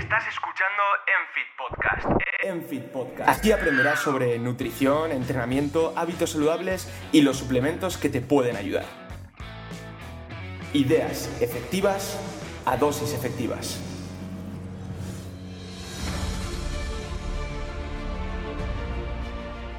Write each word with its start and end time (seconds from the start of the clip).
Estás 0.00 0.24
escuchando 0.28 0.82
Enfit 1.20 1.46
Podcast. 1.58 2.22
Enfit 2.42 2.84
Podcast. 2.90 3.28
Aquí 3.28 3.52
aprenderás 3.52 3.98
sobre 4.00 4.38
nutrición, 4.38 5.12
entrenamiento, 5.12 5.92
hábitos 5.94 6.30
saludables 6.30 6.90
y 7.12 7.20
los 7.20 7.36
suplementos 7.36 7.98
que 7.98 8.08
te 8.08 8.22
pueden 8.22 8.56
ayudar. 8.56 8.86
Ideas 10.72 11.30
efectivas 11.42 12.18
a 12.64 12.78
dosis 12.78 13.12
efectivas. 13.12 13.78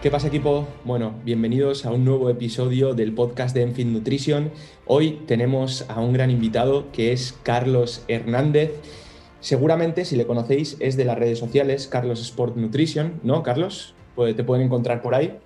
¿Qué 0.04 0.12
pasa 0.12 0.28
equipo? 0.28 0.68
Bueno, 0.84 1.20
bienvenidos 1.24 1.88
a 1.88 1.92
un 1.92 2.06
nuevo 2.06 2.30
episodio 2.30 2.94
del 2.94 3.12
podcast 3.14 3.56
de 3.56 3.64
Enfit 3.64 3.88
Nutrition. 3.88 4.52
Hoy 4.86 5.24
tenemos 5.26 5.90
a 5.90 6.00
un 6.00 6.14
gran 6.14 6.30
invitado 6.30 6.92
que 6.92 7.12
es 7.12 7.38
Carlos 7.44 8.06
Hernández. 8.08 8.72
Seguramente, 9.42 10.05
si 10.05 10.16
le 10.16 10.28
conocéis, 10.28 10.78
es 10.80 10.96
de 10.96 11.04
las 11.04 11.18
redes 11.18 11.39
sociales, 11.39 11.88
Carlos 11.88 12.22
Sport 12.22 12.55
Nutrition, 12.55 13.20
¿no, 13.23 13.41
Carlos? 13.44 13.95
Pues 14.16 14.36
te 14.36 14.44
pueden 14.44 14.66
encontrar 14.66 15.02
por 15.02 15.16
ahí. 15.16 15.38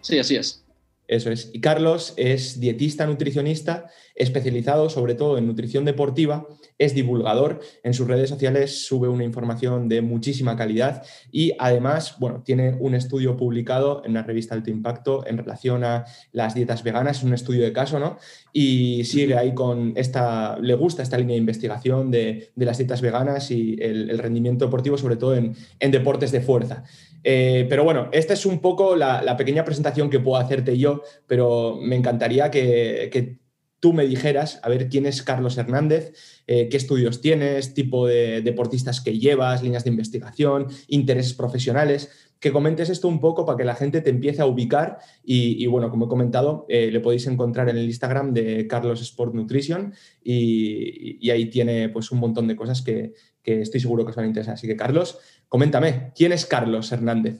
Sí, 0.00 0.18
así 0.18 0.36
es. 0.36 0.65
Eso 1.08 1.30
es. 1.30 1.50
Y 1.52 1.60
Carlos 1.60 2.14
es 2.16 2.58
dietista 2.58 3.06
nutricionista, 3.06 3.86
especializado 4.14 4.90
sobre 4.90 5.14
todo 5.14 5.38
en 5.38 5.46
nutrición 5.46 5.84
deportiva, 5.84 6.48
es 6.78 6.94
divulgador, 6.94 7.60
en 7.82 7.94
sus 7.94 8.06
redes 8.06 8.28
sociales 8.28 8.86
sube 8.86 9.08
una 9.08 9.24
información 9.24 9.88
de 9.88 10.02
muchísima 10.02 10.56
calidad 10.56 11.02
y 11.30 11.52
además, 11.58 12.16
bueno, 12.18 12.42
tiene 12.44 12.76
un 12.78 12.94
estudio 12.94 13.36
publicado 13.36 14.02
en 14.04 14.14
la 14.14 14.22
revista 14.22 14.54
Alto 14.54 14.70
Impacto 14.70 15.26
en 15.26 15.38
relación 15.38 15.84
a 15.84 16.04
las 16.32 16.54
dietas 16.54 16.82
veganas, 16.82 17.18
es 17.18 17.22
un 17.22 17.34
estudio 17.34 17.62
de 17.62 17.72
caso, 17.72 17.98
¿no? 17.98 18.18
Y 18.52 19.04
sigue 19.04 19.36
ahí 19.36 19.54
con 19.54 19.92
esta, 19.96 20.58
le 20.58 20.74
gusta 20.74 21.02
esta 21.02 21.18
línea 21.18 21.34
de 21.34 21.40
investigación 21.40 22.10
de, 22.10 22.50
las 22.56 22.78
dietas 22.78 23.00
veganas 23.00 23.50
y 23.50 23.76
el, 23.80 24.18
rendimiento 24.18 24.64
deportivo, 24.64 24.98
sobre 24.98 25.16
todo 25.16 25.34
en, 25.34 25.54
deportes 25.78 26.32
de 26.32 26.40
fuerza. 26.40 26.84
Eh, 27.28 27.66
pero 27.68 27.82
bueno, 27.82 28.08
esta 28.12 28.34
es 28.34 28.46
un 28.46 28.60
poco 28.60 28.94
la, 28.94 29.36
pequeña 29.36 29.64
presentación 29.64 30.10
que 30.10 30.20
puedo 30.20 30.36
hacerte 30.40 30.78
yo, 30.78 31.02
pero 31.26 31.76
me 31.82 31.96
encantaría 31.96 32.52
que, 32.52 33.38
tú 33.80 33.92
me 33.92 34.06
dijeras, 34.06 34.60
a 34.62 34.68
ver, 34.68 34.88
quién 34.88 35.06
es 35.06 35.24
Carlos 35.24 35.58
Hernández, 35.58 36.14
eh, 36.46 36.68
qué 36.68 36.76
estudios 36.76 37.20
tienes, 37.20 37.74
tipo 37.74 38.06
de 38.06 38.42
deportistas 38.42 39.00
que 39.00 39.18
llevas, 39.18 39.64
líneas 39.64 39.82
de 39.82 39.90
investigación, 39.90 40.68
intereses 40.86 41.34
profesionales, 41.34 42.10
que 42.38 42.52
comentes 42.52 42.90
esto 42.90 43.08
un 43.08 43.18
poco 43.18 43.44
para 43.44 43.56
que 43.56 43.64
la 43.64 43.74
gente 43.74 44.02
te 44.02 44.10
empiece 44.10 44.42
a 44.42 44.46
ubicar 44.46 44.98
y, 45.24 45.66
bueno, 45.66 45.90
como 45.90 46.06
he 46.06 46.08
comentado, 46.08 46.66
eh, 46.68 46.90
le 46.92 47.00
podéis 47.00 47.26
encontrar 47.26 47.68
en 47.68 47.76
el 47.76 47.86
Instagram 47.86 48.32
de 48.34 48.66
Carlos 48.68 49.00
Sport 49.00 49.34
Nutrition 49.34 49.94
y, 50.22 51.28
ahí 51.30 51.46
tiene 51.46 51.88
pues 51.88 52.12
un 52.12 52.20
montón 52.20 52.46
de 52.46 52.54
cosas 52.54 52.82
que, 52.82 53.14
que 53.46 53.62
estoy 53.62 53.80
seguro 53.80 54.04
que 54.04 54.10
os 54.10 54.16
van 54.16 54.24
a 54.24 54.28
interesar. 54.28 54.54
Así 54.54 54.66
que 54.66 54.76
Carlos, 54.76 55.18
coméntame, 55.48 56.10
¿quién 56.16 56.32
es 56.32 56.46
Carlos 56.46 56.90
Hernández? 56.90 57.36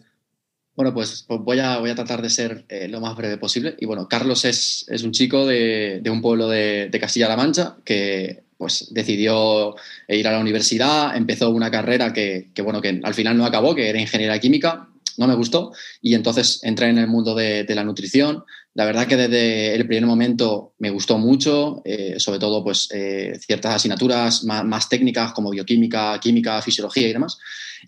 Bueno, 0.76 0.94
pues, 0.94 1.24
pues, 1.26 1.40
voy, 1.40 1.58
a, 1.58 1.78
voy 1.78 1.90
a 1.90 1.96
tratar 1.96 2.22
de 2.22 2.30
ser 2.30 2.64
eh, 2.68 2.86
lo 2.86 3.00
más 3.00 3.16
breve 3.16 3.38
posible. 3.38 3.74
Y 3.80 3.86
bueno, 3.86 4.06
Carlos 4.08 4.44
es, 4.44 4.86
es 4.88 5.02
un 5.02 5.10
chico 5.10 5.44
de, 5.46 6.00
de 6.02 6.10
un 6.10 6.22
pueblo 6.22 6.48
de, 6.48 6.88
de 6.90 7.00
Castilla-La 7.00 7.36
Mancha 7.36 7.76
que 7.84 8.44
pues 8.56 8.88
decidió 8.90 9.74
ir 10.08 10.28
a 10.28 10.32
la 10.32 10.38
universidad, 10.38 11.14
empezó 11.14 11.50
una 11.50 11.70
carrera 11.70 12.12
que, 12.14 12.50
que, 12.54 12.62
bueno, 12.62 12.80
que 12.80 13.00
al 13.02 13.12
final 13.12 13.36
no 13.36 13.44
acabó, 13.44 13.74
que 13.74 13.90
era 13.90 14.00
ingeniería 14.00 14.38
química, 14.38 14.88
no 15.18 15.26
me 15.26 15.34
gustó, 15.34 15.72
y 16.00 16.14
entonces 16.14 16.60
entré 16.62 16.88
en 16.88 16.98
el 16.98 17.06
mundo 17.06 17.34
de, 17.34 17.66
la 17.68 17.84
nutrición. 17.84 18.44
La 18.74 18.84
verdad 18.84 19.06
que 19.06 19.16
desde 19.16 19.74
el 19.74 19.86
primer 19.86 20.06
momento 20.06 20.74
me 20.78 20.90
gustó 20.90 21.18
mucho, 21.18 21.82
eh, 21.84 22.16
sobre 22.18 22.38
todo 22.38 22.62
pues 22.62 22.88
eh, 22.92 23.38
ciertas 23.40 23.74
asignaturas 23.74 24.44
más, 24.44 24.88
técnicas 24.88 25.32
como 25.32 25.50
bioquímica, 25.50 26.18
química, 26.20 26.60
fisiología 26.60 27.08
y 27.08 27.12
demás. 27.12 27.38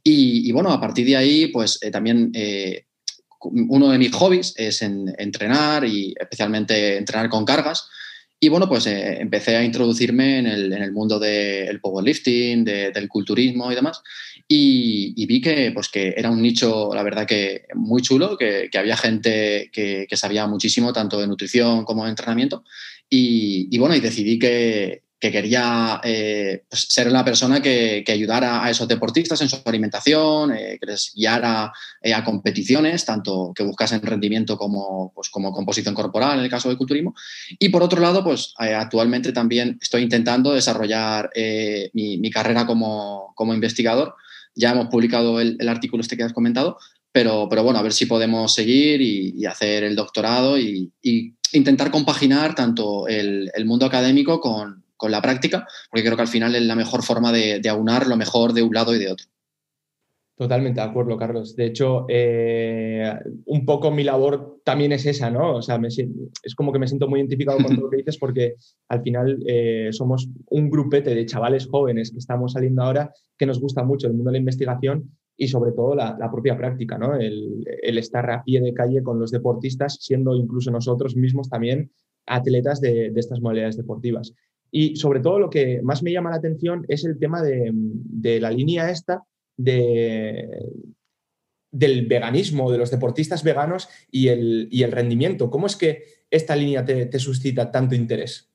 Y, 0.02 0.50
bueno, 0.52 0.70
a 0.70 0.80
partir 0.80 1.06
de 1.06 1.16
ahí, 1.16 1.48
pues 1.48 1.78
eh, 1.82 1.90
también 1.90 2.32
uno 3.40 3.90
de 3.90 3.98
mis 3.98 4.12
hobbies 4.12 4.54
es 4.56 4.82
entrenar 4.82 5.84
y 5.84 6.14
especialmente 6.18 6.96
entrenar 6.96 7.28
con 7.28 7.44
cargas. 7.44 7.88
Y 8.40 8.48
bueno, 8.48 8.68
pues 8.68 8.86
eh, 8.86 9.20
empecé 9.20 9.56
a 9.56 9.64
introducirme 9.64 10.38
en 10.38 10.46
el, 10.46 10.92
mundo 10.92 11.18
del 11.18 11.80
powerlifting, 11.80 12.64
del 12.64 13.08
culturismo 13.08 13.72
y 13.72 13.74
demás. 13.74 14.00
Y, 14.46 15.26
vi 15.26 15.40
que, 15.40 15.72
pues, 15.72 15.88
que 15.88 16.14
era 16.16 16.30
un 16.30 16.40
nicho, 16.40 16.90
la 16.94 17.02
verdad, 17.02 17.26
que 17.26 17.64
muy 17.74 18.00
chulo, 18.00 18.36
que, 18.38 18.70
había 18.78 18.96
gente 18.96 19.70
que, 19.72 20.06
sabía 20.12 20.46
muchísimo, 20.46 20.92
tanto 20.92 21.20
de 21.20 21.26
nutrición 21.26 21.84
como 21.84 22.04
de 22.04 22.10
entrenamiento. 22.10 22.64
Y, 23.10 23.68
y 23.70 23.78
bueno, 23.78 23.96
y 23.96 24.00
decidí 24.00 24.38
que, 24.38 25.02
que 25.20 25.32
quería 25.32 26.00
eh, 26.04 26.64
pues, 26.68 26.86
ser 26.88 27.08
una 27.08 27.24
persona 27.24 27.60
que, 27.60 28.04
ayudara 28.08 28.64
a 28.64 28.70
esos 28.70 28.88
deportistas 28.88 29.40
en 29.40 29.48
su 29.48 29.60
alimentación, 29.64 30.52
eh, 30.52 30.78
que 30.80 30.86
les 30.86 31.12
guiara 31.14 31.72
eh, 32.00 32.14
a 32.14 32.24
competiciones, 32.24 33.04
tanto 33.04 33.52
que 33.54 33.64
buscasen 33.64 34.00
rendimiento 34.00 34.56
como, 34.56 35.12
pues, 35.14 35.28
como 35.28 35.52
composición 35.52 35.94
corporal 35.94 36.38
en 36.38 36.44
el 36.44 36.50
caso 36.50 36.68
del 36.68 36.78
culturismo. 36.78 37.14
Y 37.58 37.68
por 37.68 37.82
otro 37.82 38.00
lado, 38.00 38.22
pues 38.22 38.54
actualmente 38.58 39.32
también 39.32 39.78
estoy 39.80 40.02
intentando 40.02 40.52
desarrollar 40.52 41.30
mi, 41.92 42.30
carrera 42.30 42.66
como, 42.66 43.34
investigador. 43.54 44.14
Ya 44.54 44.70
hemos 44.70 44.86
publicado 44.86 45.40
el, 45.40 45.68
artículo 45.68 46.00
este 46.00 46.16
que 46.16 46.22
has 46.22 46.32
comentado, 46.32 46.78
pero, 47.12 47.48
pero 47.48 47.62
bueno, 47.64 47.78
a 47.78 47.82
ver 47.82 47.92
si 47.92 48.06
podemos 48.06 48.54
seguir 48.54 49.00
y, 49.00 49.44
hacer 49.46 49.84
el 49.84 49.96
doctorado 49.96 50.58
y, 50.58 50.92
intentar 51.52 51.90
compaginar 51.90 52.54
tanto 52.54 53.08
el 53.08 53.64
mundo 53.64 53.86
académico 53.86 54.40
con, 54.40 54.84
con 54.98 55.10
la 55.10 55.22
práctica, 55.22 55.66
porque 55.90 56.04
creo 56.04 56.16
que 56.16 56.22
al 56.22 56.28
final 56.28 56.54
es 56.54 56.62
la 56.62 56.76
mejor 56.76 57.02
forma 57.02 57.32
de, 57.32 57.66
aunar 57.68 58.06
lo 58.06 58.16
mejor 58.16 58.52
de 58.52 58.62
un 58.62 58.74
lado 58.74 58.94
y 58.94 58.98
de 58.98 59.10
otro. 59.12 59.26
Totalmente 60.36 60.80
de 60.80 60.86
acuerdo, 60.86 61.16
Carlos. 61.16 61.56
De 61.56 61.66
hecho, 61.66 62.06
eh, 62.08 63.12
un 63.46 63.64
poco 63.64 63.90
mi 63.90 64.04
labor 64.04 64.60
también 64.64 64.92
es 64.92 65.04
esa, 65.06 65.30
¿no? 65.30 65.56
O 65.56 65.62
sea, 65.62 65.80
es 65.88 66.54
como 66.54 66.72
que 66.72 66.78
me 66.78 66.86
siento 66.86 67.08
muy 67.08 67.18
identificado 67.18 67.58
con 67.58 67.74
todo 67.74 67.86
lo 67.86 67.90
que 67.90 67.96
dices 67.96 68.18
porque 68.18 68.54
al 68.88 69.02
final 69.02 69.42
eh, 69.46 69.88
somos 69.90 70.28
un 70.50 70.70
grupete 70.70 71.12
de 71.14 71.26
chavales 71.26 71.66
jóvenes 71.66 72.12
que 72.12 72.18
estamos 72.18 72.52
saliendo 72.52 72.82
ahora 72.82 73.12
que 73.36 73.46
nos 73.46 73.60
gusta 73.60 73.82
mucho 73.82 74.06
el 74.06 74.14
mundo 74.14 74.30
de 74.30 74.34
la 74.34 74.38
investigación 74.38 75.10
y 75.36 75.48
sobre 75.48 75.72
todo 75.72 75.96
la, 75.96 76.30
propia 76.30 76.56
práctica, 76.56 76.98
¿no? 76.98 77.16
El, 77.16 77.64
estar 77.98 78.30
a 78.30 78.44
pie 78.44 78.60
de 78.60 78.74
calle 78.74 79.02
con 79.02 79.18
los 79.18 79.32
deportistas, 79.32 79.98
siendo 80.00 80.36
incluso 80.36 80.70
nosotros 80.70 81.16
mismos 81.16 81.48
también 81.48 81.90
atletas 82.26 82.80
de 82.80 83.12
estas 83.16 83.40
modalidades 83.40 83.76
deportivas. 83.76 84.34
Y 84.70 84.96
sobre 84.96 85.20
todo 85.20 85.38
lo 85.38 85.50
que 85.50 85.80
más 85.82 86.02
me 86.02 86.12
llama 86.12 86.30
la 86.30 86.36
atención 86.36 86.84
es 86.88 87.04
el 87.04 87.18
tema 87.18 87.42
de, 87.42 88.40
la 88.40 88.50
línea 88.50 88.90
esta 88.90 89.22
de, 89.56 90.46
del 91.70 92.06
veganismo, 92.06 92.70
de 92.70 92.78
los 92.78 92.90
deportistas 92.90 93.42
veganos 93.42 93.88
y 94.10 94.28
el, 94.28 94.68
el 94.70 94.92
rendimiento. 94.92 95.50
¿Cómo 95.50 95.66
es 95.66 95.76
que 95.76 96.04
esta 96.30 96.54
línea 96.54 96.84
te 96.84 97.18
suscita 97.18 97.70
tanto 97.70 97.94
interés? 97.94 98.47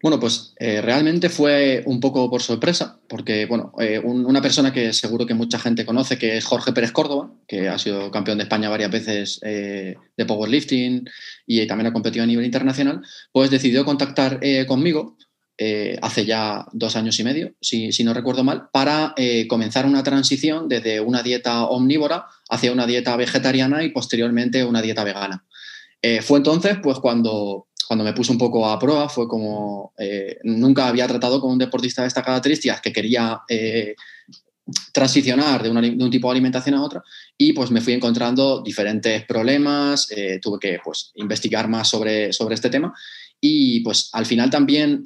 Bueno, 0.00 0.20
pues 0.20 0.54
eh, 0.60 0.80
realmente 0.80 1.28
fue 1.28 1.82
un 1.84 1.98
poco 1.98 2.30
por 2.30 2.40
sorpresa, 2.40 3.00
porque 3.08 3.46
bueno, 3.46 3.72
eh, 3.80 3.98
una 3.98 4.40
persona 4.40 4.72
que 4.72 4.92
seguro 4.92 5.26
que 5.26 5.34
mucha 5.34 5.58
gente 5.58 5.84
conoce, 5.84 6.18
que 6.18 6.36
es 6.36 6.44
Jorge 6.44 6.72
Pérez 6.72 6.92
Córdoba, 6.92 7.32
que 7.48 7.68
ha 7.68 7.78
sido 7.78 8.12
campeón 8.12 8.38
de 8.38 8.44
España 8.44 8.68
varias 8.68 8.92
veces 8.92 9.40
eh, 9.42 9.96
de 10.16 10.24
powerlifting 10.24 11.04
y 11.46 11.66
también 11.66 11.88
ha 11.88 11.92
competido 11.92 12.22
a 12.22 12.26
nivel 12.26 12.44
internacional, 12.44 13.02
pues 13.32 13.50
decidió 13.50 13.84
contactar 13.84 14.40
conmigo 14.66 15.16
hace 16.00 16.24
ya 16.24 16.66
dos 16.72 16.94
años 16.94 17.18
y 17.18 17.24
medio, 17.24 17.54
si, 17.60 17.90
si 17.90 18.04
no 18.04 18.14
recuerdo 18.14 18.44
mal, 18.44 18.68
para 18.72 19.14
comenzar 19.48 19.86
una 19.86 20.04
transición 20.04 20.68
desde 20.68 21.00
una 21.00 21.24
dieta 21.24 21.64
omnívora 21.64 22.26
hacia 22.48 22.70
una 22.70 22.86
dieta 22.86 23.16
vegetariana 23.16 23.82
y 23.82 23.88
posteriormente 23.88 24.64
una 24.64 24.82
dieta 24.82 25.02
vegana. 25.02 25.44
fue 26.22 26.38
entonces 26.38 26.76
pues 26.80 27.00
cuando 27.00 27.67
cuando 27.86 28.04
me 28.04 28.12
puse 28.12 28.32
un 28.32 28.38
poco 28.38 28.66
a 28.66 28.78
prueba 28.78 29.08
fue 29.08 29.26
como 29.28 29.92
eh, 29.98 30.38
nunca 30.44 30.88
había 30.88 31.06
tratado 31.06 31.40
con 31.40 31.52
un 31.52 31.58
deportista 31.58 32.02
de 32.02 32.08
estas 32.08 32.24
características 32.24 32.80
que 32.80 32.92
quería 32.92 33.40
eh, 33.48 33.94
transicionar 34.92 35.62
de, 35.62 35.70
un 35.70 36.10
tipo 36.10 36.28
de 36.28 36.32
alimentación 36.32 36.74
a 36.74 36.82
otra 36.82 37.02
y 37.38 37.54
pues 37.54 37.70
me 37.70 37.80
fui 37.80 37.94
encontrando 37.94 38.62
diferentes 38.62 39.24
problemas, 39.24 40.10
eh, 40.10 40.38
tuve 40.42 40.58
que 40.60 40.78
pues 40.84 41.12
investigar 41.14 41.68
más 41.68 41.88
sobre, 41.88 42.32
sobre 42.34 42.54
este 42.54 42.68
tema 42.68 42.92
y 43.40 43.80
pues 43.80 44.10
al 44.12 44.26
final 44.26 44.50
también 44.50 45.02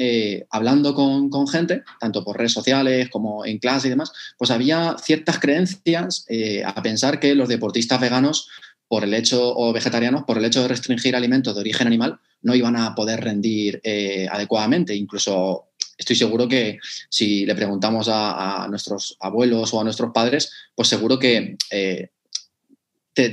hablando 0.51 0.95
con, 0.95 1.29
con, 1.29 1.47
gente, 1.47 1.83
tanto 2.01 2.25
por 2.25 2.39
redes 2.39 2.53
sociales 2.53 3.11
como 3.11 3.45
en 3.45 3.59
clase 3.59 3.89
y 3.89 3.91
demás, 3.91 4.11
pues 4.39 4.51
había 4.51 4.97
ciertas 4.99 5.39
creencias 5.39 6.25
a 6.65 6.83
pensar 6.83 7.21
que 7.21 7.35
los 7.35 7.51
deportistas 7.51 8.01
veganos 8.01 8.49
por 8.93 9.05
el 9.05 9.15
hecho, 9.15 9.57
o 9.57 9.73
vegetarianos, 9.73 10.25
por 10.25 10.37
el 10.37 10.45
hecho 10.45 10.61
de 10.61 10.69
restringir 10.69 11.17
alimentos 11.17 11.55
de 11.55 11.63
origen 11.63 11.87
animal, 11.87 12.21
no 12.43 12.55
iban 12.55 12.77
a 12.77 12.95
poder 12.95 13.25
rendir 13.25 13.81
eh, 13.83 14.29
adecuadamente. 14.31 14.95
Incluso 14.95 15.69
estoy 15.97 16.15
seguro 16.15 16.47
que 16.47 16.79
si 17.09 17.47
le 17.47 17.55
preguntamos 17.55 18.11
a, 18.13 18.67
nuestros 18.69 19.17
abuelos 19.19 19.73
o 19.73 19.81
a 19.81 19.85
nuestros 19.85 20.11
padres, 20.13 20.53
pues 20.75 20.89
seguro 20.89 21.19
que 21.19 21.57
eh, 21.71 22.11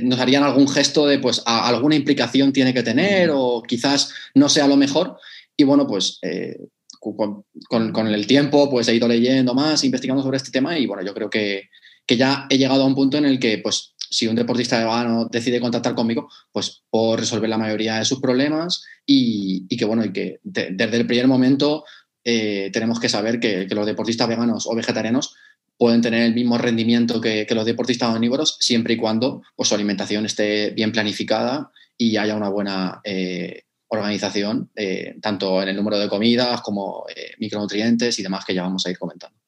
nos 0.00 0.18
harían 0.18 0.44
algún 0.44 0.66
gesto 0.66 1.06
de, 1.06 1.18
pues, 1.18 1.42
alguna 1.44 1.94
implicación 1.94 2.54
tiene 2.54 2.72
que 2.72 2.82
tener 2.82 3.28
o 3.30 3.62
quizás 3.62 4.14
no 4.34 4.48
sea 4.48 4.66
lo 4.66 4.78
mejor. 4.78 5.18
Y 5.58 5.64
bueno, 5.64 5.86
pues 5.86 6.20
eh, 6.22 6.56
con, 6.98 8.06
el 8.08 8.26
tiempo, 8.26 8.70
pues 8.70 8.88
he 8.88 8.94
ido 8.94 9.06
leyendo 9.06 9.52
más, 9.52 9.84
investigando 9.84 10.22
sobre 10.22 10.38
este 10.38 10.52
tema 10.52 10.78
y 10.78 10.86
bueno, 10.86 11.04
yo 11.04 11.12
creo 11.12 11.28
que, 11.28 11.68
que 12.06 12.16
ya 12.16 12.46
he 12.48 12.56
llegado 12.56 12.82
a 12.82 12.86
un 12.86 12.94
punto 12.94 13.18
en 13.18 13.26
el 13.26 13.38
que, 13.38 13.58
pues, 13.58 13.92
si 14.10 14.26
un 14.26 14.34
deportista 14.34 14.78
vegano 14.78 15.26
decide 15.30 15.60
contactar 15.60 15.94
conmigo, 15.94 16.28
pues 16.52 16.82
puedo 16.90 17.16
resolver 17.16 17.48
la 17.48 17.58
mayoría 17.58 17.96
de 17.98 18.04
sus 18.04 18.20
problemas 18.20 18.84
y, 19.06 19.66
que, 19.76 19.84
bueno, 19.84 20.04
y 20.04 20.12
que 20.12 20.40
desde 20.42 20.96
el 20.96 21.06
primer 21.06 21.28
momento 21.28 21.84
eh, 22.24 22.70
tenemos 22.72 22.98
que 22.98 23.08
saber 23.08 23.38
que, 23.38 23.66
los 23.70 23.86
deportistas 23.86 24.28
veganos 24.28 24.66
o 24.66 24.74
vegetarianos 24.74 25.34
pueden 25.78 26.02
tener 26.02 26.22
el 26.22 26.34
mismo 26.34 26.58
rendimiento 26.58 27.20
que, 27.20 27.46
los 27.50 27.64
deportistas 27.64 28.14
omnívoros 28.14 28.56
siempre 28.60 28.94
y 28.94 28.96
cuando 28.96 29.42
pues, 29.54 29.68
su 29.68 29.76
alimentación 29.76 30.26
esté 30.26 30.70
bien 30.70 30.90
planificada 30.90 31.70
y 31.96 32.16
haya 32.16 32.34
una 32.34 32.48
buena 32.48 33.00
eh, 33.04 33.62
organización, 33.88 34.70
eh, 34.74 35.16
tanto 35.22 35.62
en 35.62 35.68
el 35.68 35.76
número 35.76 35.98
de 35.98 36.08
comidas 36.08 36.60
como 36.62 37.04
micronutrientes 37.38 38.18
y 38.18 38.22
demás 38.22 38.44
que 38.44 38.54
ya 38.54 38.62
vamos 38.62 38.84
a 38.86 38.90
ir 38.90 38.98
comentando. 38.98 39.39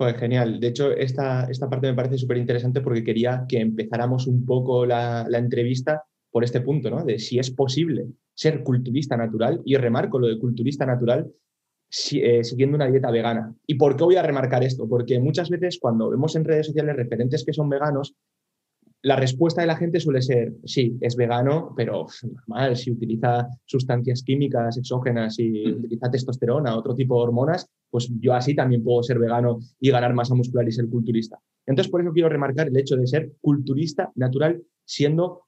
Pues 0.00 0.16
genial. 0.16 0.60
De 0.60 0.68
hecho, 0.68 0.92
esta, 0.92 1.44
esta 1.50 1.68
parte 1.68 1.88
me 1.88 1.94
parece 1.94 2.16
súper 2.16 2.38
interesante 2.38 2.80
porque 2.80 3.04
quería 3.04 3.44
que 3.46 3.60
empezáramos 3.60 4.26
un 4.26 4.46
poco 4.46 4.86
la, 4.86 5.28
entrevista 5.30 6.04
por 6.30 6.42
este 6.42 6.62
punto, 6.62 6.88
¿no? 6.88 7.04
De 7.04 7.18
si 7.18 7.38
es 7.38 7.50
posible 7.50 8.06
ser 8.32 8.62
culturista 8.62 9.18
natural, 9.18 9.60
y 9.66 9.76
remarco 9.76 10.18
lo 10.18 10.28
de 10.28 10.38
culturista 10.38 10.86
natural, 10.86 11.30
eh, 12.12 12.42
siguiendo 12.44 12.76
una 12.76 12.86
dieta 12.86 13.10
vegana. 13.10 13.54
¿Y 13.66 13.74
por 13.74 13.94
qué 13.94 14.04
voy 14.04 14.16
a 14.16 14.22
remarcar 14.22 14.64
esto? 14.64 14.88
Porque 14.88 15.20
muchas 15.20 15.50
veces 15.50 15.78
cuando 15.78 16.08
vemos 16.08 16.34
en 16.34 16.46
redes 16.46 16.68
sociales 16.68 16.96
referentes 16.96 17.44
que 17.44 17.52
son 17.52 17.68
veganos, 17.68 18.14
la 19.02 19.16
respuesta 19.16 19.62
de 19.62 19.66
la 19.66 19.76
gente 19.76 19.98
suele 19.98 20.20
ser, 20.20 20.52
sí, 20.64 20.96
es 21.00 21.16
vegano, 21.16 21.72
pero 21.76 22.06
normal, 22.22 22.76
si 22.76 22.90
utiliza 22.90 23.48
sustancias 23.64 24.22
químicas 24.22 24.76
exógenas 24.76 25.38
y 25.38 25.66
mm. 25.66 25.78
utiliza 25.78 26.10
testosterona, 26.10 26.76
otro 26.76 26.94
tipo 26.94 27.16
de 27.16 27.22
hormonas, 27.22 27.66
pues 27.88 28.10
yo 28.20 28.34
así 28.34 28.54
también 28.54 28.84
puedo 28.84 29.02
ser 29.02 29.18
vegano 29.18 29.58
y 29.80 29.90
ganar 29.90 30.12
masa 30.14 30.34
muscular 30.34 30.68
y 30.68 30.72
ser 30.72 30.88
culturista. 30.88 31.38
Entonces, 31.66 31.90
por 31.90 32.02
eso 32.02 32.12
quiero 32.12 32.28
remarcar 32.28 32.68
el 32.68 32.76
hecho 32.76 32.96
de 32.96 33.06
ser 33.06 33.32
culturista 33.40 34.10
natural 34.16 34.62
siendo 34.84 35.42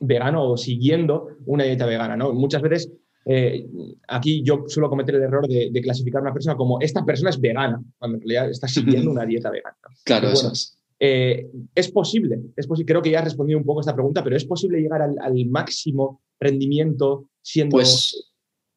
vegano 0.00 0.50
o 0.50 0.56
siguiendo 0.56 1.28
una 1.46 1.64
dieta 1.64 1.86
vegana. 1.86 2.16
¿no? 2.16 2.32
Muchas 2.32 2.62
veces 2.62 2.92
eh, 3.26 3.66
aquí 4.08 4.42
yo 4.42 4.64
suelo 4.66 4.88
cometer 4.88 5.14
el 5.16 5.22
error 5.22 5.46
de, 5.46 5.80
clasificar 5.82 6.20
a 6.20 6.22
una 6.22 6.32
persona 6.32 6.56
como 6.56 6.80
esta 6.80 7.04
persona 7.04 7.30
es 7.30 7.40
vegana, 7.40 7.82
cuando 7.98 8.16
en 8.16 8.22
realidad 8.22 8.50
está 8.50 8.66
siguiendo 8.66 9.10
una 9.10 9.26
dieta 9.26 9.50
vegana. 9.50 9.76
Claro, 10.04 10.28
eso 10.28 10.50
es. 10.50 10.77
Eh, 11.00 11.46
es 11.74 11.88
posible, 11.88 12.40
creo 12.84 13.00
que 13.02 13.10
ya 13.10 13.20
has 13.20 13.24
respondido 13.24 13.58
un 13.58 13.64
poco 13.64 13.80
a 13.80 13.82
esta 13.82 13.94
pregunta, 13.94 14.24
pero 14.24 14.36
¿es 14.36 14.44
posible 14.44 14.80
llegar 14.80 15.00
al, 15.02 15.46
máximo 15.46 16.22
rendimiento 16.40 17.28
siendo... 17.40 17.76
Pues 17.76 18.32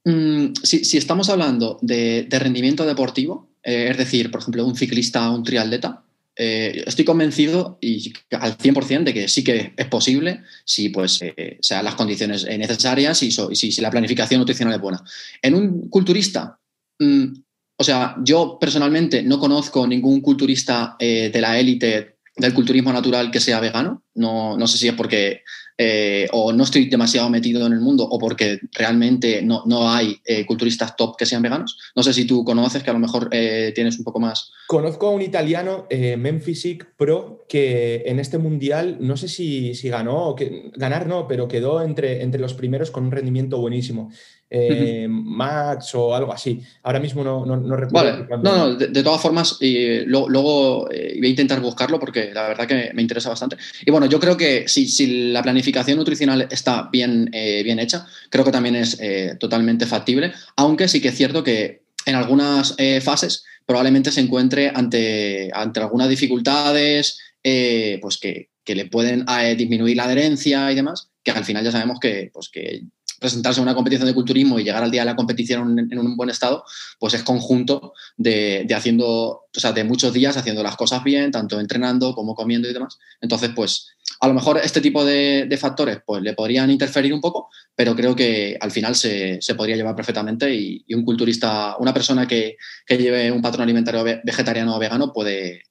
mm, 0.05 0.53
si, 0.61 0.97
estamos 0.97 1.29
hablando 1.29 1.79
de, 1.81 2.27
rendimiento 2.29 2.85
deportivo, 2.85 3.49
eh, 3.63 3.87
es 3.89 3.97
decir, 3.97 4.29
por 4.29 4.41
ejemplo, 4.41 4.65
un 4.65 4.75
ciclista, 4.75 5.31
un 5.31 5.43
triatleta, 5.43 6.03
eh, 6.35 6.83
estoy 6.85 7.05
convencido 7.05 7.77
y 7.81 8.13
al 8.31 8.57
100% 8.57 9.03
de 9.03 9.13
que 9.13 9.27
sí 9.27 9.43
que 9.43 9.73
es 9.75 9.87
posible 9.87 10.41
si 10.63 10.89
pues, 10.89 11.19
sean 11.59 11.85
las 11.85 11.95
condiciones 11.95 12.45
necesarias 12.45 13.21
y, 13.23 13.31
si, 13.31 13.81
la 13.81 13.91
planificación 13.91 14.39
nutricional 14.39 14.75
es 14.75 14.81
buena. 14.81 15.03
En 15.41 15.55
un 15.55 15.89
culturista, 15.89 16.59
mm, 16.99 17.33
o 17.81 17.83
sea, 17.83 18.15
yo 18.23 18.57
personalmente 18.59 19.23
no 19.23 19.39
conozco 19.39 19.87
ningún 19.87 20.21
culturista 20.21 20.95
de 20.99 21.41
la 21.41 21.59
élite 21.59 22.17
del 22.37 22.53
culturismo 22.53 22.93
natural 22.93 23.31
que 23.31 23.39
sea 23.39 23.59
vegano. 23.59 24.03
No, 24.15 24.57
no 24.57 24.67
sé 24.67 24.77
si 24.77 24.87
es 24.87 24.93
porque 24.93 25.41
eh, 25.77 26.27
o 26.31 26.53
no 26.53 26.63
estoy 26.63 26.89
demasiado 26.89 27.29
metido 27.29 27.65
en 27.65 27.73
el 27.73 27.79
mundo 27.79 28.03
o 28.03 28.19
porque 28.19 28.59
realmente 28.71 29.41
no, 29.41 29.63
no 29.65 29.89
hay 29.89 30.21
eh, 30.25 30.45
culturistas 30.45 30.95
top 30.95 31.15
que 31.17 31.25
sean 31.25 31.41
veganos. 31.41 31.77
No 31.95 32.03
sé 32.03 32.13
si 32.13 32.25
tú 32.25 32.43
conoces, 32.43 32.83
que 32.83 32.89
a 32.89 32.93
lo 32.93 32.99
mejor 32.99 33.29
eh, 33.31 33.71
tienes 33.73 33.97
un 33.97 34.03
poco 34.03 34.19
más. 34.19 34.51
Conozco 34.67 35.07
a 35.07 35.11
un 35.11 35.21
italiano, 35.21 35.87
Memphisic 35.89 36.95
Pro, 36.95 37.45
que 37.49 38.03
en 38.05 38.19
este 38.19 38.37
mundial, 38.37 38.97
no 38.99 39.17
sé 39.17 39.27
si, 39.27 39.73
si 39.75 39.89
ganó, 39.89 40.29
o 40.29 40.35
que, 40.35 40.71
ganar 40.75 41.07
no, 41.07 41.27
pero 41.27 41.47
quedó 41.47 41.81
entre, 41.81 42.21
entre 42.21 42.39
los 42.39 42.53
primeros 42.53 42.91
con 42.91 43.05
un 43.05 43.11
rendimiento 43.11 43.57
buenísimo. 43.57 44.11
Eh, 44.53 45.07
Max 45.09 45.95
o 45.95 46.13
algo 46.13 46.33
así. 46.33 46.61
Ahora 46.83 46.99
mismo 46.99 47.23
no, 47.23 47.45
no, 47.45 47.75
recuerdo. 47.77 48.27
Vale. 48.29 48.43
No, 48.43 48.57
no, 48.57 48.75
de, 48.75 49.01
todas 49.01 49.21
formas, 49.21 49.55
y 49.61 50.01
luego, 50.01 50.91
eh, 50.91 51.15
voy 51.19 51.27
a 51.27 51.29
intentar 51.29 51.61
buscarlo 51.61 51.97
porque 52.01 52.31
la 52.33 52.49
verdad 52.49 52.67
que 52.67 52.91
me 52.93 53.01
interesa 53.01 53.29
bastante. 53.29 53.55
Y 53.85 53.91
bueno, 53.91 54.07
yo 54.07 54.19
creo 54.19 54.35
que 54.35 54.67
si, 54.67 54.89
si 54.89 55.31
la 55.31 55.41
planificación 55.41 55.97
nutricional 55.97 56.49
está 56.51 56.89
bien, 56.91 57.29
eh, 57.31 57.63
bien 57.63 57.79
hecha, 57.79 58.05
creo 58.29 58.43
que 58.43 58.51
también 58.51 58.75
es 58.75 58.99
totalmente 59.39 59.85
factible, 59.85 60.33
aunque 60.57 60.89
sí 60.89 60.99
que 60.99 61.07
es 61.07 61.15
cierto 61.15 61.45
que 61.45 61.83
en 62.05 62.15
algunas 62.15 62.75
fases 63.01 63.45
probablemente 63.65 64.11
se 64.11 64.19
encuentre 64.19 64.69
ante, 64.75 65.49
ante 65.53 65.79
algunas 65.79 66.09
dificultades 66.09 67.19
pues 67.41 68.17
que, 68.17 68.49
que, 68.65 68.75
le 68.75 68.85
pueden 68.85 69.25
disminuir 69.57 69.95
la 69.95 70.03
adherencia 70.03 70.69
y 70.73 70.75
demás, 70.75 71.09
que 71.23 71.31
al 71.31 71.45
final 71.45 71.63
ya 71.63 71.71
sabemos 71.71 71.99
que, 71.99 72.31
pues 72.33 72.49
que 72.49 72.81
presentarse 73.21 73.59
a 73.59 73.63
una 73.63 73.75
competición 73.75 74.07
de 74.07 74.15
culturismo 74.15 74.59
y 74.59 74.63
llegar 74.63 74.83
al 74.83 74.89
día 74.89 75.01
de 75.01 75.05
la 75.05 75.15
competición 75.15 75.77
en, 75.77 75.99
un 75.99 76.17
buen 76.17 76.31
estado, 76.31 76.65
pues 76.99 77.13
es 77.13 77.21
conjunto 77.21 77.93
de, 78.17 78.67
haciendo, 78.75 79.07
o 79.07 79.59
sea, 79.59 79.71
de 79.73 79.83
muchos 79.83 80.11
días 80.11 80.37
haciendo 80.37 80.63
las 80.63 80.75
cosas 80.75 81.03
bien, 81.03 81.29
tanto 81.29 81.59
entrenando 81.59 82.15
como 82.15 82.33
comiendo 82.33 82.67
y 82.67 82.73
demás. 82.73 82.97
Entonces, 83.21 83.51
pues 83.55 83.89
a 84.19 84.27
lo 84.27 84.33
mejor 84.33 84.59
este 84.63 84.81
tipo 84.81 85.05
de, 85.05 85.55
factores 85.61 85.99
pues 86.03 86.23
le 86.23 86.33
podrían 86.33 86.71
interferir 86.71 87.13
un 87.13 87.21
poco, 87.21 87.49
pero 87.75 87.95
creo 87.95 88.15
que 88.15 88.57
al 88.59 88.71
final 88.71 88.95
se, 88.95 89.39
podría 89.55 89.75
llevar 89.75 89.95
perfectamente 89.95 90.51
y, 90.51 90.83
un 90.95 91.05
culturista, 91.05 91.77
una 91.77 91.93
persona 91.93 92.27
que, 92.27 92.57
que 92.87 92.97
lleve 92.97 93.31
un 93.31 93.43
patrón 93.43 93.63
alimentario 93.63 94.03
vegetariano 94.03 94.75
o 94.75 94.79
vegano 94.79 95.13
puede, 95.13 95.61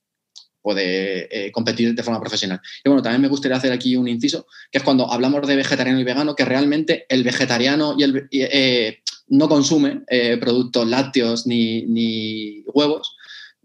puede 0.62 1.46
eh, 1.46 1.52
competir 1.52 1.94
de 1.94 2.02
forma 2.02 2.20
profesional. 2.20 2.60
Y 2.84 2.88
bueno, 2.88 3.02
también 3.02 3.22
me 3.22 3.28
gustaría 3.28 3.56
hacer 3.56 3.72
aquí 3.72 3.96
un 3.96 4.08
inciso, 4.08 4.46
que 4.70 4.78
es 4.78 4.84
cuando 4.84 5.10
hablamos 5.10 5.46
de 5.46 5.56
vegetariano 5.56 5.98
y 6.00 6.04
vegano, 6.04 6.34
que 6.34 6.44
realmente 6.44 7.06
el 7.08 7.24
vegetariano 7.24 7.94
y 7.98 8.02
el, 8.02 8.28
eh, 8.30 8.98
no 9.28 9.48
consume 9.48 10.02
eh, 10.08 10.36
productos 10.38 10.86
lácteos 10.86 11.46
ni, 11.46 12.62
huevos, 12.66 13.16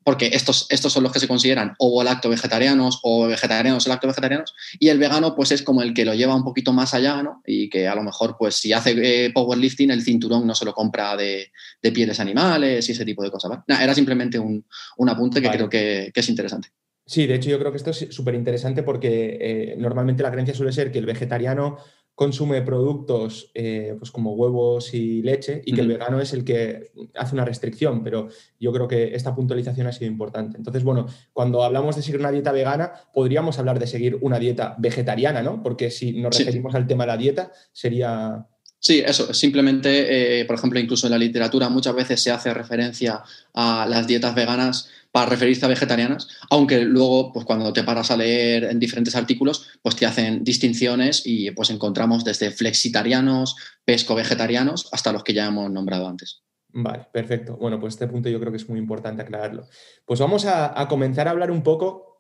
porque 0.04 0.30
estos, 0.34 0.68
estos 0.70 0.94
son 0.94 1.02
los 1.02 1.12
que 1.12 1.20
se 1.20 1.28
consideran 1.28 1.74
ovo 1.80 2.04
lacto 2.04 2.30
vegetarianos 2.30 3.00
o 3.02 3.26
vegetarianos 3.26 3.88
o 3.88 3.90
lacto 3.90 4.08
vegetarianos, 4.08 4.54
y 4.80 4.90
el 4.90 5.00
vegano 5.00 5.36
pues 5.36 5.52
es 5.52 5.64
como 5.64 5.82
el 5.82 5.96
que 5.96 6.06
lo 6.06 6.14
lleva 6.14 6.36
un 6.36 6.44
poquito 6.44 6.72
más 6.74 6.94
allá, 6.94 7.24
¿no? 7.24 7.42
Y 7.46 7.70
que 7.70 7.88
a 7.88 7.96
lo 7.96 8.04
mejor 8.04 8.36
pues 8.38 8.56
si 8.56 8.72
hace 8.72 9.32
powerlifting 9.34 9.90
el 9.90 10.04
cinturón 10.04 10.46
no 10.46 10.54
se 10.54 10.66
lo 10.66 10.74
compra 10.74 11.18
de, 11.18 11.52
pieles 11.94 12.20
animales 12.20 12.88
y 12.88 12.92
ese 12.92 13.06
tipo 13.06 13.24
de 13.24 13.32
cosas. 13.32 13.60
era 13.68 13.94
simplemente 13.96 14.38
un, 14.38 14.64
apunte 15.08 15.42
que 15.42 15.50
creo 15.50 15.70
que 15.70 16.12
es 16.14 16.30
interesante. 16.30 16.70
Sí, 17.06 17.28
de 17.28 17.36
hecho 17.36 17.50
yo 17.50 17.60
creo 17.60 17.72
que 17.72 17.78
esto 17.78 17.92
es 17.92 18.08
súper 18.10 18.34
interesante 18.34 18.82
porque 18.82 19.38
eh, 19.40 19.76
normalmente 19.78 20.24
la 20.24 20.32
creencia 20.32 20.56
suele 20.56 20.72
ser 20.72 20.92
que 20.92 21.00
el 21.00 21.06
vegetariano 21.06 21.78
consume 22.16 22.62
productos 22.62 23.52
eh, 23.54 23.94
pues 24.00 24.10
como 24.10 24.34
huevos 24.34 24.94
y 24.94 25.22
leche 25.22 25.62
y 25.66 25.74
que 25.74 25.82
el 25.82 25.90
vegano 25.90 26.22
es 26.22 26.34
el 26.34 26.46
que 26.46 26.92
hace 27.14 27.36
una 27.36 27.44
restricción, 27.44 28.04
pero 28.04 28.30
yo 28.58 28.72
creo 28.72 28.88
que 28.88 29.14
esta 29.14 29.36
puntualización 29.36 29.88
ha 29.88 29.92
sido 29.92 30.10
importante. 30.10 30.58
Entonces, 30.58 30.84
bueno, 30.84 31.08
cuando 31.34 31.62
hablamos 31.62 31.98
de 31.98 32.02
seguir 32.02 32.22
una 32.22 32.32
dieta 32.32 32.54
vegana, 32.54 32.94
podríamos 33.14 33.60
hablar 33.60 33.80
de 33.80 33.88
seguir 33.88 34.18
una 34.22 34.40
dieta 34.40 34.76
vegetariana, 34.80 35.44
¿no? 35.44 35.62
Porque 35.62 35.92
si 35.92 36.14
nos 36.22 36.38
referimos 36.38 36.74
al 36.74 36.88
tema 36.88 37.04
de 37.04 37.08
la 37.08 37.18
dieta, 37.18 37.52
sería... 37.74 38.48
Sí, 38.86 39.02
eso, 39.04 39.34
simplemente, 39.34 40.42
eh, 40.42 40.46
por 40.46 40.58
ejemplo, 40.58 40.80
incluso 40.80 41.08
en 41.08 41.14
la 41.14 41.18
literatura 41.18 41.70
muchas 41.70 41.96
veces 41.96 42.22
se 42.22 42.30
hace 42.30 42.54
referencia 42.54 43.24
a 43.56 43.88
las 43.90 44.06
dietas 44.06 44.36
veganas 44.36 44.92
para 45.12 45.26
referirse 45.26 45.66
a 45.66 45.70
vegetarianas, 45.70 46.28
aunque 46.52 46.82
luego, 46.86 47.34
pues 47.34 47.48
cuando 47.48 47.74
te 47.74 47.84
paras 47.84 48.12
a 48.12 48.18
leer 48.18 48.66
en 48.66 48.80
diferentes 48.80 49.16
artículos, 49.16 49.72
pues 49.82 49.96
te 49.96 50.06
hacen 50.06 50.44
distinciones 50.44 51.24
y 51.26 51.50
pues 51.50 51.72
encontramos 51.72 52.24
desde 52.24 52.52
flexitarianos, 52.52 53.56
pesco-vegetarianos, 53.86 54.88
hasta 54.92 55.12
los 55.12 55.24
que 55.24 55.34
ya 55.34 55.48
hemos 55.48 55.72
nombrado 55.72 56.08
antes. 56.08 56.44
Vale, 56.72 57.08
perfecto. 57.12 57.58
Bueno, 57.58 57.80
pues 57.80 57.96
este 57.96 58.06
punto 58.06 58.30
yo 58.30 58.40
creo 58.40 58.52
que 58.52 58.58
es 58.58 58.70
muy 58.70 58.78
importante 58.78 59.24
aclararlo. 59.24 59.68
Pues 60.06 60.20
vamos 60.20 60.46
a, 60.46 60.80
a 60.80 60.88
comenzar 60.88 61.28
a 61.28 61.32
hablar 61.32 61.50
un 61.50 61.64
poco 61.64 62.15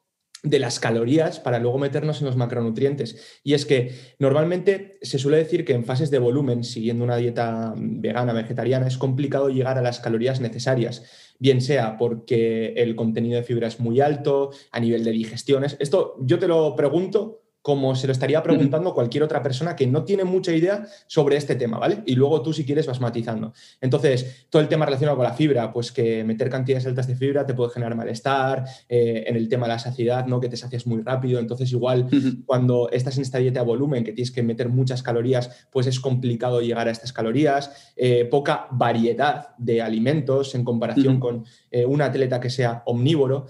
de 0.45 0.59
las 0.59 0.79
calorías 0.79 1.39
para 1.39 1.59
luego 1.59 1.79
meternos 1.79 2.21
en 2.21 2.27
los 2.27 2.37
macronutrientes. 2.37 3.39
Y 3.43 3.55
es 3.55 3.65
que 3.65 3.91
normalmente 4.19 4.99
se 5.01 5.17
suele 5.17 5.37
decir 5.37 5.65
que 5.65 5.73
en 5.73 5.83
fases 5.83 6.11
de 6.11 6.19
volumen, 6.19 6.63
siguiendo 6.63 7.03
una 7.03 7.17
dieta 7.17 7.73
vegana, 7.75 8.31
vegetariana, 8.31 8.87
es 8.87 8.97
complicado 8.97 9.49
llegar 9.49 9.77
a 9.77 9.81
las 9.81 9.99
calorías 9.99 10.39
necesarias, 10.39 11.03
bien 11.39 11.61
sea 11.61 11.97
porque 11.97 12.73
el 12.77 12.95
contenido 12.95 13.37
de 13.37 13.43
fibra 13.43 13.67
es 13.67 13.79
muy 13.79 13.99
alto, 14.01 14.51
a 14.71 14.79
nivel 14.79 15.03
de 15.03 15.11
digestiones. 15.11 15.75
Esto 15.79 16.15
yo 16.21 16.37
te 16.39 16.47
lo 16.47 16.75
pregunto 16.75 17.44
como 17.65 17.95
se 17.95 18.05
lo 18.05 18.13
estaría 18.13 18.43
preguntando 18.43 18.93
cualquier 18.93 19.23
otra 19.23 19.41
persona 19.41 19.75
que 19.75 19.87
no 19.87 20.03
tiene 20.03 20.23
mucha 20.23 20.53
idea 20.53 20.85
sobre 21.07 21.35
este 21.35 21.55
tema, 21.55 21.79
¿vale? 21.79 22.03
Y 22.05 22.13
luego 22.13 22.43
tú, 22.43 22.53
si 22.53 22.63
quieres, 22.63 22.85
vas 22.85 23.01
matizando. 23.01 23.53
Entonces, 23.81 24.45
todo 24.51 24.61
el 24.61 24.67
tema 24.67 24.85
relacionado 24.85 25.17
con 25.17 25.23
la 25.23 25.33
fibra, 25.33 25.73
pues 25.73 25.91
que 25.91 26.23
meter 26.23 26.51
cantidades 26.51 26.85
altas 26.85 27.07
de 27.07 27.15
fibra 27.15 27.43
te 27.43 27.55
puede 27.55 27.71
generar 27.71 27.95
malestar, 27.95 28.65
eh, 28.87 29.23
en 29.25 29.35
el 29.35 29.49
tema 29.49 29.65
de 29.65 29.73
la 29.73 29.79
saciedad, 29.79 30.27
¿no? 30.27 30.39
Que 30.39 30.47
te 30.47 30.57
sacias 30.57 30.85
muy 30.85 31.01
rápido, 31.01 31.39
entonces 31.39 31.71
igual 31.71 32.07
cuando 32.45 32.87
estás 32.91 33.17
en 33.17 33.23
esta 33.23 33.39
dieta 33.39 33.61
de 33.61 33.65
volumen, 33.65 34.03
que 34.03 34.11
tienes 34.11 34.29
que 34.29 34.43
meter 34.43 34.69
muchas 34.69 35.01
calorías, 35.01 35.65
pues 35.71 35.87
es 35.87 35.99
complicado 35.99 36.61
llegar 36.61 36.87
a 36.87 36.91
estas 36.91 37.13
calorías, 37.13 37.93
eh, 37.95 38.25
poca 38.25 38.67
variedad 38.69 39.55
de 39.57 39.81
alimentos 39.81 40.53
en 40.53 40.63
comparación 40.63 41.19
con 41.19 41.45
eh, 41.71 41.83
un 41.83 42.03
atleta 42.03 42.39
que 42.39 42.51
sea 42.51 42.83
omnívoro. 42.85 43.47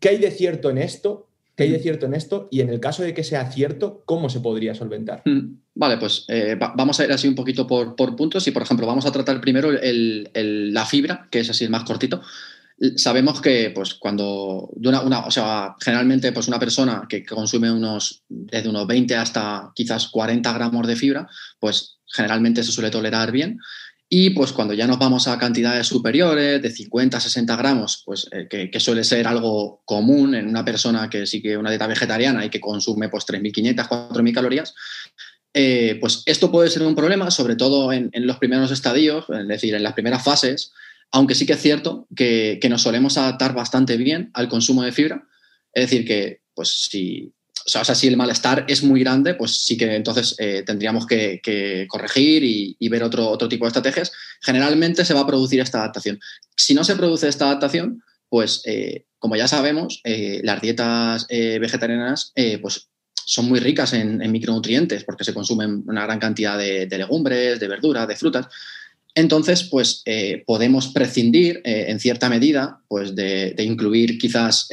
¿Qué 0.00 0.08
hay 0.08 0.16
de 0.16 0.30
cierto 0.30 0.70
en 0.70 0.78
esto? 0.78 1.27
¿Qué 1.58 1.64
hay 1.64 1.70
de 1.72 1.80
cierto 1.80 2.06
en 2.06 2.14
esto? 2.14 2.46
Y 2.52 2.60
en 2.60 2.68
el 2.68 2.78
caso 2.78 3.02
de 3.02 3.12
que 3.12 3.24
sea 3.24 3.50
cierto, 3.50 4.04
¿cómo 4.06 4.30
se 4.30 4.38
podría 4.38 4.76
solventar? 4.76 5.24
Vale, 5.74 5.96
pues 5.96 6.24
eh, 6.28 6.56
vamos 6.56 7.00
a 7.00 7.04
ir 7.04 7.10
así 7.10 7.26
un 7.26 7.34
poquito 7.34 7.66
por, 7.66 7.96
puntos 8.14 8.46
y, 8.46 8.52
por 8.52 8.62
ejemplo, 8.62 8.86
vamos 8.86 9.06
a 9.06 9.10
tratar 9.10 9.40
primero 9.40 9.70
la 9.72 10.86
fibra, 10.86 11.26
que 11.32 11.40
es 11.40 11.50
así 11.50 11.64
el 11.64 11.70
más 11.70 11.82
cortito. 11.82 12.22
Sabemos 12.94 13.40
que, 13.40 13.72
pues, 13.74 13.94
cuando 13.94 14.70
una, 14.76 15.00
una, 15.00 15.26
o 15.26 15.32
sea, 15.32 15.74
generalmente, 15.80 16.30
pues, 16.30 16.46
una 16.46 16.60
persona 16.60 17.06
que 17.08 17.26
consume 17.26 17.72
unos, 17.72 18.22
desde 18.28 18.68
unos 18.68 18.86
20 18.86 19.16
hasta 19.16 19.72
quizás 19.74 20.06
40 20.10 20.52
gramos 20.52 20.86
de 20.86 20.94
fibra, 20.94 21.26
pues, 21.58 21.98
generalmente 22.06 22.62
se 22.62 22.70
suele 22.70 22.90
tolerar 22.90 23.32
bien. 23.32 23.58
Y 24.10 24.30
pues 24.30 24.52
cuando 24.52 24.72
ya 24.72 24.86
nos 24.86 24.98
vamos 24.98 25.28
a 25.28 25.38
cantidades 25.38 25.86
superiores, 25.86 26.62
de 26.62 26.70
50 26.70 27.18
a 27.18 27.20
60 27.20 27.56
gramos, 27.56 28.02
pues 28.06 28.26
eh, 28.32 28.48
que, 28.48 28.80
suele 28.80 29.04
ser 29.04 29.26
algo 29.26 29.82
común 29.84 30.34
en 30.34 30.48
una 30.48 30.64
persona 30.64 31.10
que 31.10 31.26
sigue 31.26 31.58
una 31.58 31.70
dieta 31.70 31.86
vegetariana 31.86 32.44
y 32.44 32.48
que 32.48 32.60
consume 32.60 33.10
pues 33.10 33.26
3.500, 33.26 33.86
4.000 33.86 34.34
calorías, 34.34 34.74
eh, 35.52 35.98
pues 36.00 36.22
esto 36.24 36.50
puede 36.50 36.70
ser 36.70 36.82
un 36.82 36.94
problema, 36.94 37.30
sobre 37.30 37.56
todo 37.56 37.92
en, 37.92 38.10
los 38.14 38.38
primeros 38.38 38.70
estadios, 38.70 39.26
es 39.28 39.48
decir, 39.48 39.74
en 39.74 39.82
las 39.82 39.92
primeras 39.92 40.24
fases, 40.24 40.72
aunque 41.10 41.34
sí 41.34 41.44
que 41.44 41.54
es 41.54 41.60
cierto 41.60 42.06
que, 42.16 42.58
que 42.62 42.68
nos 42.70 42.82
solemos 42.82 43.18
adaptar 43.18 43.54
bastante 43.54 43.98
bien 43.98 44.30
al 44.32 44.48
consumo 44.48 44.84
de 44.84 44.92
fibra. 44.92 45.28
Es 45.74 45.90
decir, 45.90 46.06
que 46.06 46.40
pues 46.54 46.88
si 46.90 47.34
o 47.66 47.84
sea, 47.84 47.94
si 47.94 48.06
el 48.06 48.16
malestar 48.16 48.64
es 48.68 48.82
muy 48.82 49.00
grande, 49.00 49.34
pues 49.34 49.64
sí 49.64 49.76
que 49.76 49.94
entonces 49.94 50.34
eh, 50.38 50.62
tendríamos 50.66 51.06
que, 51.06 51.86
corregir 51.88 52.42
y, 52.44 52.88
ver 52.88 53.02
otro, 53.02 53.28
otro 53.28 53.48
tipo 53.48 53.64
de 53.64 53.68
estrategias. 53.68 54.12
Generalmente 54.40 55.04
se 55.04 55.14
va 55.14 55.20
a 55.20 55.26
producir 55.26 55.60
esta 55.60 55.78
adaptación. 55.78 56.20
Si 56.56 56.74
no 56.74 56.84
se 56.84 56.96
produce 56.96 57.28
esta 57.28 57.46
adaptación, 57.46 58.02
pues 58.28 58.62
eh, 58.64 59.04
como 59.18 59.36
ya 59.36 59.48
sabemos, 59.48 60.00
eh, 60.04 60.40
las 60.44 60.60
dietas 60.60 61.26
vegetarianas 61.28 62.32
pues 62.62 62.88
son 63.14 63.48
muy 63.48 63.60
ricas 63.60 63.92
en, 63.92 64.18
micronutrientes 64.30 65.04
porque 65.04 65.24
se 65.24 65.34
consumen 65.34 65.84
una 65.86 66.04
gran 66.04 66.18
cantidad 66.18 66.56
de, 66.56 66.86
legumbres, 66.90 67.60
de 67.60 67.68
verduras, 67.68 68.08
de 68.08 68.16
frutas. 68.16 68.46
Entonces, 69.14 69.64
pues 69.64 70.02
podemos 70.46 70.88
prescindir 70.88 71.60
en 71.64 71.98
cierta 71.98 72.28
medida 72.28 72.80
pues, 72.88 73.14
de, 73.14 73.52
de 73.52 73.64
incluir 73.64 74.18
quizás 74.18 74.68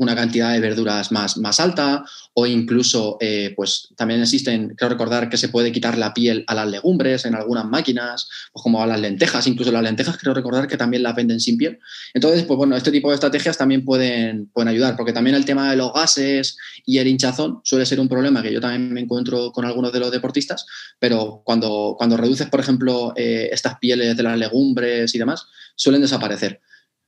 una 0.00 0.16
cantidad 0.16 0.52
de 0.52 0.60
verduras 0.60 1.12
más, 1.12 1.36
más 1.36 1.60
alta 1.60 2.04
o 2.32 2.46
incluso 2.46 3.18
eh, 3.20 3.52
pues 3.54 3.88
también 3.96 4.22
existen, 4.22 4.74
creo 4.76 4.88
recordar 4.88 5.28
que 5.28 5.36
se 5.36 5.50
puede 5.50 5.72
quitar 5.72 5.98
la 5.98 6.14
piel 6.14 6.44
a 6.46 6.54
las 6.54 6.68
legumbres 6.68 7.26
en 7.26 7.34
algunas 7.34 7.66
máquinas 7.66 8.28
o 8.52 8.62
como 8.62 8.82
a 8.82 8.86
las 8.86 8.98
lentejas, 8.98 9.46
incluso 9.46 9.70
las 9.70 9.82
lentejas 9.82 10.16
creo 10.16 10.32
recordar 10.32 10.66
que 10.66 10.78
también 10.78 11.02
las 11.02 11.14
venden 11.14 11.38
sin 11.38 11.58
piel. 11.58 11.78
Entonces, 12.14 12.44
pues 12.44 12.56
bueno, 12.56 12.76
este 12.76 12.90
tipo 12.90 13.10
de 13.10 13.14
estrategias 13.14 13.58
también 13.58 13.84
pueden, 13.84 14.46
pueden 14.46 14.68
ayudar 14.68 14.96
porque 14.96 15.12
también 15.12 15.36
el 15.36 15.44
tema 15.44 15.70
de 15.70 15.76
los 15.76 15.92
gases 15.92 16.56
y 16.86 16.96
el 16.96 17.06
hinchazón 17.06 17.60
suele 17.62 17.84
ser 17.84 18.00
un 18.00 18.08
problema 18.08 18.42
que 18.42 18.52
yo 18.52 18.60
también 18.60 18.92
me 18.92 19.00
encuentro 19.00 19.52
con 19.52 19.66
algunos 19.66 19.92
de 19.92 20.00
los 20.00 20.10
deportistas, 20.10 20.64
pero 20.98 21.42
cuando, 21.44 21.94
cuando 21.98 22.16
reduces, 22.16 22.48
por 22.48 22.60
ejemplo, 22.60 23.12
eh, 23.16 23.50
estas 23.52 23.78
pieles 23.78 24.16
de 24.16 24.22
las 24.22 24.38
legumbres 24.38 25.14
y 25.14 25.18
demás, 25.18 25.46
suelen 25.76 26.00
desaparecer. 26.00 26.62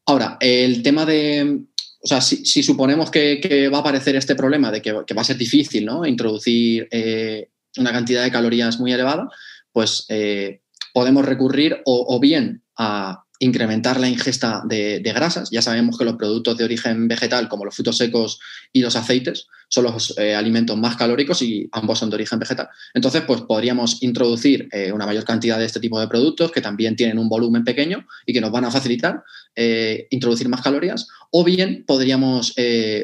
Ahora, 0.05 0.37
el 0.41 0.83
tema 0.83 1.07
de, 1.07 1.61
o 2.03 2.07
sea, 2.07 2.21
si, 2.21 2.63
suponemos 2.63 3.11
que, 3.11 3.69
va 3.73 3.79
a 3.79 3.81
aparecer 3.81 4.17
este 4.17 4.35
problema 4.35 4.73
de 4.73 4.83
que, 4.83 4.93
va 4.93 5.21
a 5.21 5.25
ser 5.25 5.37
difícil 5.37 5.85
¿no? 5.87 6.05
introducir 6.05 6.89
eh, 6.91 7.49
una 7.77 7.93
cantidad 7.93 8.25
de 8.25 8.33
calorías 8.33 8.81
muy 8.81 8.93
elevada, 8.93 9.29
pues 9.71 10.07
eh, 10.09 10.63
podemos 10.93 11.25
recurrir 11.25 11.81
o, 11.85 12.19
bien 12.21 12.63
a 12.77 13.25
incrementar 13.39 14.01
la 14.01 14.09
ingesta 14.09 14.63
de, 14.67 15.01
grasas. 15.05 15.51
Ya 15.51 15.63
sabemos 15.63 15.97
que 15.97 16.05
los 16.05 16.17
productos 16.17 16.59
de 16.59 16.65
origen 16.65 17.07
vegetal, 17.07 17.49
como 17.49 17.65
los 17.65 17.75
frutos 17.75 17.99
secos 17.99 18.41
y 18.73 18.81
los 18.81 18.97
aceites, 18.97 19.47
son 19.73 19.85
los 19.85 20.13
eh, 20.19 20.35
alimentos 20.35 20.77
más 20.77 20.97
calóricos 20.97 21.41
y 21.41 21.67
ambos 21.73 21.99
son 21.99 22.11
de 22.11 22.17
origen 22.17 22.39
vegetal. 22.39 22.69
Entonces, 22.93 23.23
pues 23.27 23.41
podríamos 23.41 24.03
introducir 24.03 24.69
eh, 24.71 24.93
una 24.93 25.07
mayor 25.07 25.25
cantidad 25.25 25.59
de 25.59 25.65
este 25.65 25.81
tipo 25.81 25.99
de 25.99 26.09
productos 26.09 26.53
que 26.53 26.61
también 26.61 26.95
tienen 26.95 27.19
un 27.19 27.27
volumen 27.27 27.65
pequeño 27.65 28.07
y 28.27 28.35
que 28.35 28.43
nos 28.43 28.53
van 28.53 28.67
a 28.67 28.71
facilitar 28.71 29.23
eh, 29.57 30.09
introducir 30.11 30.47
más 30.51 30.61
calorías. 30.61 31.09
O 31.31 31.43
bien 31.43 31.85
podríamos 31.87 32.55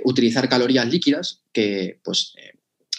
utilizar 0.05 0.47
calorías 0.51 0.87
líquidas, 0.87 1.41
que 1.53 2.01
pues 2.05 2.35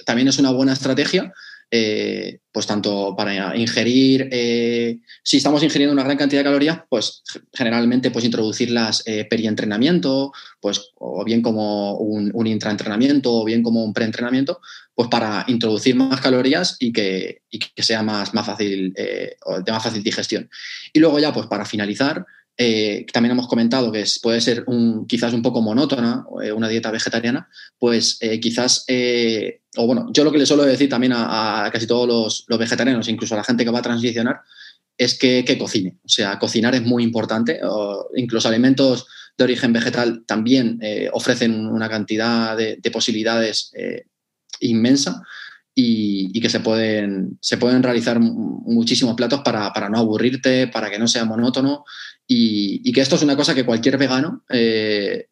también 0.03 0.27
es 0.27 0.39
una 0.39 0.49
buena 0.49 0.73
estrategia 0.73 1.31
eh, 1.71 2.39
pues 2.51 2.65
tanto 2.65 3.15
para 3.15 3.55
ingerir, 3.55 4.27
eh, 4.31 4.99
si 5.23 5.37
estamos 5.37 5.61
ingiriendo 5.61 5.93
una 5.93 6.03
gran 6.03 6.17
cantidad 6.17 6.41
de 6.41 6.45
calorías, 6.45 6.79
pues 6.89 7.21
generalmente 7.53 8.09
pues 8.09 8.25
introducirlas 8.25 9.03
eh, 9.05 9.25
perientrenamiento, 9.29 10.31
pues 10.59 10.91
o 10.95 11.23
bien 11.23 11.41
como 11.41 11.93
un, 11.97 12.47
intraentrenamiento 12.47 13.33
o 13.33 13.45
bien 13.45 13.61
como 13.61 13.83
un 13.83 13.93
preentrenamiento, 13.93 14.61
pues 14.95 15.09
para 15.09 15.45
introducir 15.47 15.95
más 15.95 16.19
calorías 16.21 16.75
y 16.79 16.91
que, 16.91 17.43
sea 17.77 18.01
más, 18.01 18.33
más 18.33 18.45
fácil, 18.45 18.91
de 18.93 19.71
más 19.71 19.83
fácil 19.83 20.03
digestión. 20.03 20.49
Y 20.91 20.99
luego 20.99 21.19
ya 21.19 21.31
pues 21.31 21.47
para 21.47 21.65
finalizar, 21.65 22.25
eh, 22.61 23.05
también 23.13 23.31
hemos 23.31 23.47
comentado 23.47 23.89
que 23.89 24.03
puede 24.21 24.41
ser 24.41 24.65
un, 24.67 25.07
quizás 25.07 25.31
un 25.31 25.41
poco 25.41 25.61
monótona 25.61 26.25
eh, 26.43 26.51
una 26.51 26.67
dieta 26.67 26.91
vegetariana, 26.91 27.47
pues 27.77 28.17
eh, 28.19 28.41
quizás, 28.41 28.83
o 29.79 29.87
bueno, 29.87 30.07
yo 30.11 30.23
lo 30.23 30.31
que 30.31 30.37
le 30.37 30.45
suelo 30.45 30.63
decir 30.63 30.89
también 30.89 31.13
a, 31.15 31.69
casi 31.71 31.87
todos 31.87 32.07
los, 32.47 32.59
vegetarianos, 32.59 33.07
incluso 33.07 33.33
a 33.33 33.37
la 33.37 33.43
gente 33.43 33.63
que 33.63 33.71
va 33.71 33.79
a 33.79 33.83
transicionar, 33.83 34.41
es 34.97 35.17
que, 35.17 35.57
cocine. 35.57 35.97
O 36.03 36.09
sea, 36.09 36.37
cocinar 36.37 36.75
es 36.75 36.83
muy 36.83 37.03
importante. 37.03 37.59
incluso 38.15 38.47
alimentos 38.47 39.07
de 39.37 39.43
origen 39.45 39.71
vegetal 39.71 40.23
también 40.25 40.79
ofrecen 41.13 41.65
una 41.65 41.87
cantidad 41.87 42.57
de, 42.57 42.91
posibilidades 42.91 43.71
inmensa. 44.59 45.23
Y, 45.73 46.37
que 46.41 46.49
se 46.49 46.59
pueden, 46.59 47.37
se 47.39 47.57
pueden 47.57 47.81
realizar 47.81 48.19
muchísimos 48.19 49.15
platos 49.15 49.39
para, 49.45 49.71
para, 49.71 49.87
no 49.87 49.99
aburrirte, 49.99 50.67
para 50.67 50.89
que 50.89 50.99
no 50.99 51.07
sea 51.07 51.23
monótono 51.23 51.85
y, 52.31 52.91
que 52.91 53.01
esto 53.01 53.15
es 53.15 53.23
una 53.23 53.35
cosa 53.35 53.55
que 53.55 53.65
cualquier 53.65 53.97
vegano 53.97 54.43
eh, 54.49 55.29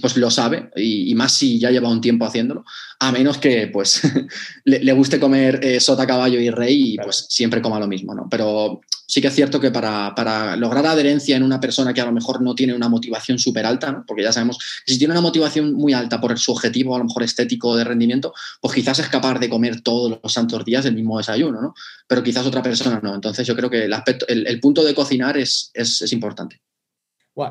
pues 0.00 0.16
lo 0.16 0.30
sabe, 0.30 0.70
y, 0.76 1.14
más 1.14 1.32
si 1.32 1.58
ya 1.58 1.70
lleva 1.70 1.88
un 1.88 2.00
tiempo 2.00 2.24
haciéndolo, 2.24 2.64
a 3.00 3.12
menos 3.12 3.38
que 3.38 3.68
pues 3.68 4.02
le, 4.64 4.92
guste 4.92 5.20
comer 5.20 5.60
eh, 5.62 5.80
sota, 5.80 6.06
caballo 6.06 6.40
y 6.40 6.50
rey 6.50 6.94
y 6.94 6.96
pues 6.96 7.26
siempre 7.28 7.62
coma 7.62 7.80
lo 7.80 7.86
mismo, 7.86 8.14
¿no? 8.14 8.28
Pero 8.30 8.80
sí 9.08 9.22
que 9.22 9.28
es 9.28 9.34
cierto 9.34 9.58
que 9.58 9.70
para, 9.70 10.56
lograr 10.56 10.86
adherencia 10.86 11.36
en 11.36 11.42
una 11.42 11.58
persona 11.58 11.94
que 11.94 12.00
a 12.00 12.04
lo 12.04 12.12
mejor 12.12 12.42
no 12.42 12.54
tiene 12.54 12.74
una 12.74 12.88
motivación 12.88 13.38
súper 13.38 13.64
alta, 13.64 14.04
porque 14.06 14.22
ya 14.22 14.32
sabemos 14.32 14.58
que 14.84 14.92
si 14.92 14.98
tiene 14.98 15.12
una 15.12 15.22
motivación 15.22 15.72
muy 15.72 15.94
alta 15.94 16.20
por 16.20 16.38
su 16.38 16.52
objetivo, 16.52 16.94
a 16.94 16.98
lo 16.98 17.06
mejor 17.06 17.22
estético 17.22 17.74
de 17.74 17.84
rendimiento, 17.84 18.34
pues 18.60 18.74
quizás 18.74 18.98
es 18.98 19.08
capaz 19.08 19.38
de 19.38 19.48
comer 19.48 19.80
todos 19.80 20.20
los 20.22 20.32
santos 20.32 20.64
días 20.64 20.84
el 20.84 20.94
mismo 20.94 21.16
desayuno, 21.16 21.60
¿no? 21.60 21.74
Pero 22.06 22.22
quizás 22.22 22.46
otra 22.46 22.62
persona 22.62 23.00
no. 23.02 23.14
Entonces 23.14 23.46
yo 23.46 23.56
creo 23.56 23.70
que 23.70 23.84
el, 23.84 23.92
aspecto, 23.94 24.26
el, 24.28 24.60
punto 24.60 24.84
de 24.84 24.94
cocinar 24.94 25.38
es, 25.38 25.70
es, 25.72 26.12
importante. 26.12 26.60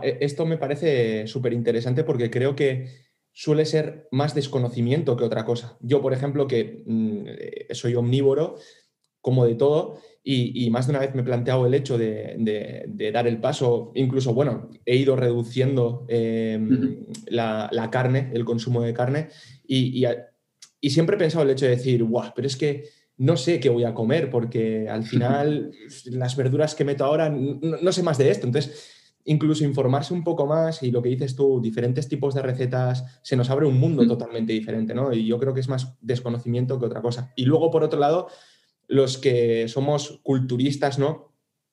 E, 0.04 0.18
esto 0.22 0.46
me 0.46 0.58
parece 0.58 1.28
súper 1.28 1.54
interesante 1.54 2.04
porque 2.04 2.30
creo 2.30 2.56
que 2.56 3.08
suele 3.32 3.66
ser 3.66 4.08
más 4.12 4.34
desconocimiento 4.34 5.16
que 5.16 5.24
otra 5.24 5.46
cosa. 5.46 5.78
Yo, 5.82 6.02
por 6.02 6.14
ejemplo, 6.14 6.48
que 6.48 6.84
mm, 6.86 7.24
eh, 7.28 7.68
soy 7.72 7.96
omnívoro, 7.96 8.56
como 9.22 9.46
de 9.46 9.56
todo, 9.56 10.00
y, 10.24 10.70
más 10.70 10.88
de 10.88 10.92
una 10.92 11.00
vez 11.00 11.14
me 11.16 11.22
he 11.22 11.26
planteado 11.26 11.66
el 11.66 11.74
hecho 11.74 11.98
de, 11.98 13.12
dar 13.14 13.28
el 13.28 13.40
paso, 13.40 13.92
incluso, 13.96 14.34
bueno, 14.34 14.70
he 14.86 14.96
ido 14.96 15.16
reduciendo 15.16 16.06
em, 16.08 17.06
la, 17.28 17.90
carne, 17.92 18.32
el 18.34 18.46
consumo 18.46 18.82
de 18.82 18.94
carne, 18.94 19.28
y, 19.68 20.06
siempre 20.84 21.16
he 21.16 21.20
pensado 21.20 21.44
el 21.44 21.50
hecho 21.50 21.66
de 21.66 21.76
decir, 21.76 22.04
guau, 22.04 22.32
pero 22.36 22.48
es 22.48 22.56
que 22.56 22.86
no 23.18 23.36
sé 23.36 23.60
qué 23.60 23.70
voy 23.70 23.84
a 23.84 23.94
comer, 23.94 24.30
porque 24.30 24.88
al 24.90 25.04
final 25.12 25.72
las 26.06 26.36
verduras 26.36 26.76
que 26.76 26.86
meto 26.86 27.04
ahora, 27.04 27.30
no, 27.30 27.92
sé 27.92 28.04
más 28.04 28.18
de 28.18 28.30
esto. 28.30 28.48
Entonces, 28.48 28.97
incluso 29.28 29.64
informarse 29.64 30.14
un 30.14 30.24
poco 30.24 30.46
más 30.46 30.84
y 30.84 30.92
lo 30.92 31.02
que 31.02 31.10
dices 31.10 31.36
tú, 31.36 31.62
diferentes 31.62 32.08
tipos 32.08 32.34
de 32.34 32.42
recetas, 32.42 33.20
se 33.22 33.36
nos 33.36 33.50
abre 33.50 33.66
un 33.66 33.80
mundo 33.80 34.08
totalmente 34.08 34.54
diferente, 34.54 34.94
¿no? 34.94 35.14
Y 35.14 35.26
yo 35.26 35.38
creo 35.38 35.54
que 35.54 35.60
es 35.60 35.70
más 35.70 35.98
desconocimiento 36.02 36.80
que 36.80 36.86
otra 36.86 37.02
cosa. 37.02 37.34
Y 37.36 37.46
luego, 37.46 37.70
por 37.70 37.84
otro 37.84 38.00
lado, 38.00 38.28
los 38.88 39.18
que 39.18 39.68
somos 39.68 40.20
culturistas, 40.24 40.98
¿no? 40.98 41.28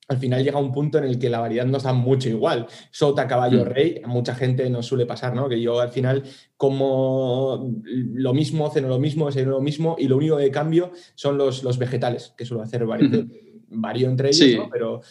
al 0.07 0.17
final 0.17 0.43
llega 0.43 0.59
un 0.59 0.71
punto 0.71 0.97
en 0.97 1.05
el 1.05 1.17
que 1.17 1.29
la 1.29 1.39
variedad 1.39 1.65
no 1.65 1.77
está 1.77 1.93
mucho 1.93 2.29
igual. 2.29 2.67
Sota, 2.91 3.27
caballo, 3.27 3.65
mm. 3.65 3.67
rey, 3.67 4.01
a 4.03 4.07
mucha 4.07 4.35
gente 4.35 4.69
nos 4.69 4.85
suele 4.85 5.05
pasar, 5.05 5.35
¿no? 5.35 5.49
Que 5.49 5.59
yo 5.59 5.79
al 5.79 5.89
final 5.89 6.23
como 6.57 7.73
lo 7.85 8.33
mismo, 8.33 8.69
ceno 8.69 8.87
lo 8.87 8.99
mismo, 8.99 9.25
desayuno 9.25 9.53
lo 9.53 9.61
mismo 9.61 9.95
y 9.97 10.07
lo 10.07 10.17
único 10.17 10.37
de 10.37 10.51
cambio 10.51 10.91
son 11.15 11.37
los, 11.37 11.63
los 11.63 11.77
vegetales, 11.77 12.33
que 12.37 12.45
suelo 12.45 12.63
hacer 12.63 12.85
varios, 12.85 13.25
varío 13.69 14.09
entre 14.09 14.29
ellos, 14.29 14.57
¿no? 14.57 14.69
Pero 14.69 15.01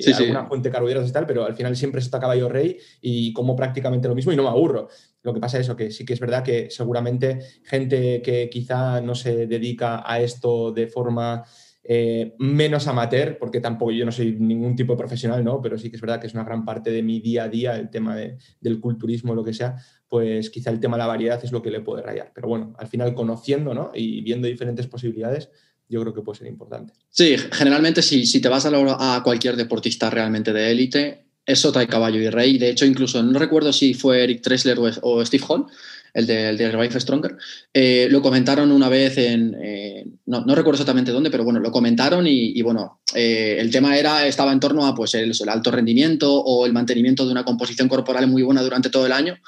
sí, 0.00 0.12
alguna 0.12 0.46
fuente 0.46 0.68
de 0.68 0.72
carbohidratos 0.72 1.10
y 1.10 1.12
tal, 1.12 1.26
pero 1.26 1.44
al 1.44 1.54
final 1.54 1.76
siempre 1.76 2.00
está 2.00 2.20
caballo 2.20 2.48
rey 2.48 2.76
y 3.00 3.32
como 3.32 3.56
prácticamente 3.56 4.08
lo 4.08 4.14
mismo 4.14 4.32
y 4.32 4.36
no 4.36 4.42
me 4.42 4.48
aburro. 4.48 4.88
Lo 5.22 5.32
que 5.32 5.40
pasa 5.40 5.58
es 5.58 5.66
eso, 5.66 5.76
que 5.76 5.90
sí 5.90 6.04
que 6.04 6.12
es 6.12 6.20
verdad 6.20 6.42
que 6.42 6.70
seguramente 6.70 7.40
gente 7.64 8.20
que 8.22 8.48
quizá 8.50 9.00
no 9.00 9.14
se 9.14 9.46
dedica 9.46 10.02
a 10.04 10.20
esto 10.20 10.72
de 10.72 10.86
forma 10.86 11.44
eh, 11.86 12.34
menos 12.38 12.88
amateur, 12.88 13.36
porque 13.38 13.60
tampoco 13.60 13.92
yo 13.92 14.06
no 14.06 14.12
soy 14.12 14.32
ningún 14.32 14.74
tipo 14.74 14.94
de 14.94 14.98
profesional, 14.98 15.44
¿no? 15.44 15.60
Pero 15.60 15.76
sí 15.76 15.90
que 15.90 15.96
es 15.96 16.00
verdad 16.00 16.18
que 16.18 16.26
es 16.26 16.34
una 16.34 16.44
gran 16.44 16.64
parte 16.64 16.90
de 16.90 17.02
mi 17.02 17.20
día 17.20 17.44
a 17.44 17.48
día 17.48 17.76
el 17.76 17.90
tema 17.90 18.16
del 18.16 18.80
culturismo, 18.80 19.34
lo 19.34 19.44
que 19.44 19.52
sea, 19.52 19.76
pues 20.08 20.48
quizá 20.48 20.70
el 20.70 20.80
tema 20.80 20.96
de 20.96 21.02
la 21.02 21.06
variedad 21.06 21.44
es 21.44 21.52
lo 21.52 21.60
que 21.60 21.70
le 21.70 21.80
puede 21.80 22.02
rayar. 22.02 22.32
Pero 22.34 22.48
bueno, 22.48 22.74
al 22.78 22.86
final 22.86 23.14
conociendo 23.14 23.74
¿no? 23.74 23.90
y 23.92 24.22
viendo 24.22 24.48
diferentes 24.48 24.86
posibilidades, 24.86 25.50
yo 25.88 26.00
creo 26.00 26.14
que 26.14 26.22
puede 26.22 26.38
ser 26.38 26.48
importante. 26.48 26.92
Sí, 27.10 27.36
generalmente 27.52 28.02
si, 28.02 28.26
si 28.26 28.40
te 28.40 28.48
vas 28.48 28.66
a, 28.66 29.22
cualquier 29.22 29.56
deportista 29.56 30.10
realmente 30.10 30.52
de 30.52 30.70
élite, 30.70 31.24
eso 31.46 31.72
trae 31.72 31.86
caballo 31.86 32.20
y 32.20 32.30
rey. 32.30 32.58
De 32.58 32.70
hecho, 32.70 32.86
incluso 32.86 33.22
no 33.22 33.38
recuerdo 33.38 33.72
si 33.72 33.94
fue 33.94 34.24
Eric 34.24 34.42
Tressler 34.42 34.78
o 35.02 35.24
Steve 35.24 35.44
Hall, 35.48 35.66
el 36.14 36.26
de, 36.26 36.56
de 36.56 36.70
Revive 36.70 37.00
Stronger, 37.00 37.36
eh, 37.72 38.06
lo 38.10 38.22
comentaron 38.22 38.70
una 38.70 38.88
vez 38.88 39.18
en, 39.18 39.54
eh, 39.60 39.83
no, 40.26 40.42
recuerdo 40.54 40.72
exactamente 40.72 41.12
dónde, 41.12 41.30
pero 41.30 41.44
bueno, 41.44 41.60
lo 41.60 41.70
comentaron 41.70 42.26
y, 42.26 42.60
bueno, 42.62 43.00
eh, 43.14 43.56
el 43.58 43.70
tema 43.70 43.96
era, 43.96 44.26
estaba 44.26 44.52
en 44.52 44.60
torno 44.60 44.86
a 44.86 44.94
pues 44.94 45.14
el, 45.14 45.32
alto 45.48 45.70
rendimiento 45.70 46.32
o 46.32 46.66
el 46.66 46.72
mantenimiento 46.72 47.24
de 47.24 47.32
una 47.32 47.44
composición 47.44 47.88
corporal 47.88 48.26
muy 48.26 48.42
buena 48.42 48.62
durante 48.62 48.90
todo 48.90 49.06
el 49.06 49.12
año 49.12 49.38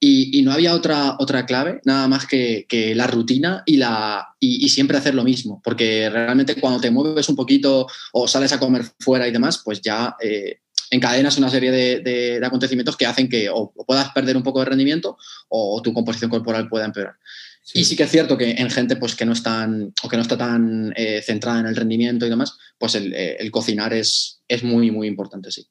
y, 0.00 0.42
no 0.42 0.52
había 0.52 0.74
otra, 0.74 1.16
otra 1.18 1.46
clave, 1.46 1.80
nada 1.84 2.08
más 2.08 2.26
que, 2.26 2.66
la 2.94 3.06
rutina 3.06 3.62
y, 3.66 3.76
la, 3.76 4.28
y, 4.40 4.68
siempre 4.68 4.98
hacer 4.98 5.14
lo 5.14 5.24
mismo, 5.24 5.60
porque 5.64 6.08
realmente 6.10 6.60
cuando 6.60 6.80
te 6.80 6.90
mueves 6.90 7.28
un 7.28 7.36
poquito 7.36 7.86
o 8.12 8.28
sales 8.28 8.52
a 8.52 8.60
comer 8.60 8.84
fuera 9.00 9.26
y 9.26 9.32
demás, 9.32 9.62
pues 9.64 9.80
ya 9.80 10.16
encadenas 10.90 11.38
una 11.38 11.50
serie 11.50 11.70
de, 11.70 12.40
acontecimientos 12.44 12.96
que 12.96 13.06
hacen 13.06 13.28
que 13.28 13.48
o, 13.50 13.72
puedas 13.86 14.10
perder 14.12 14.36
un 14.36 14.42
poco 14.42 14.60
de 14.60 14.66
rendimiento 14.66 15.16
o, 15.48 15.80
tu 15.82 15.92
composición 15.92 16.30
corporal 16.30 16.68
pueda 16.68 16.84
empeorar. 16.84 17.16
Y 17.74 17.84
sí 17.84 17.96
que 17.96 18.04
es 18.04 18.10
cierto 18.10 18.38
que 18.38 18.52
en 18.52 18.70
gente 18.70 18.96
pues, 18.96 19.14
que, 19.14 19.24
no 19.24 19.32
están, 19.32 19.92
o 20.02 20.08
que 20.08 20.16
no 20.16 20.22
está 20.22 20.38
tan 20.38 20.92
eh, 20.96 21.20
centrada 21.22 21.60
en 21.60 21.66
el 21.66 21.76
rendimiento 21.76 22.26
y 22.26 22.30
demás, 22.30 22.56
pues 22.78 22.94
el, 22.94 23.12
eh, 23.14 23.50
cocinar 23.50 23.92
es, 23.92 24.42
es 24.48 24.62
muy, 24.62 24.90
muy 24.90 25.08
importante, 25.08 25.50
sí. 25.50 25.66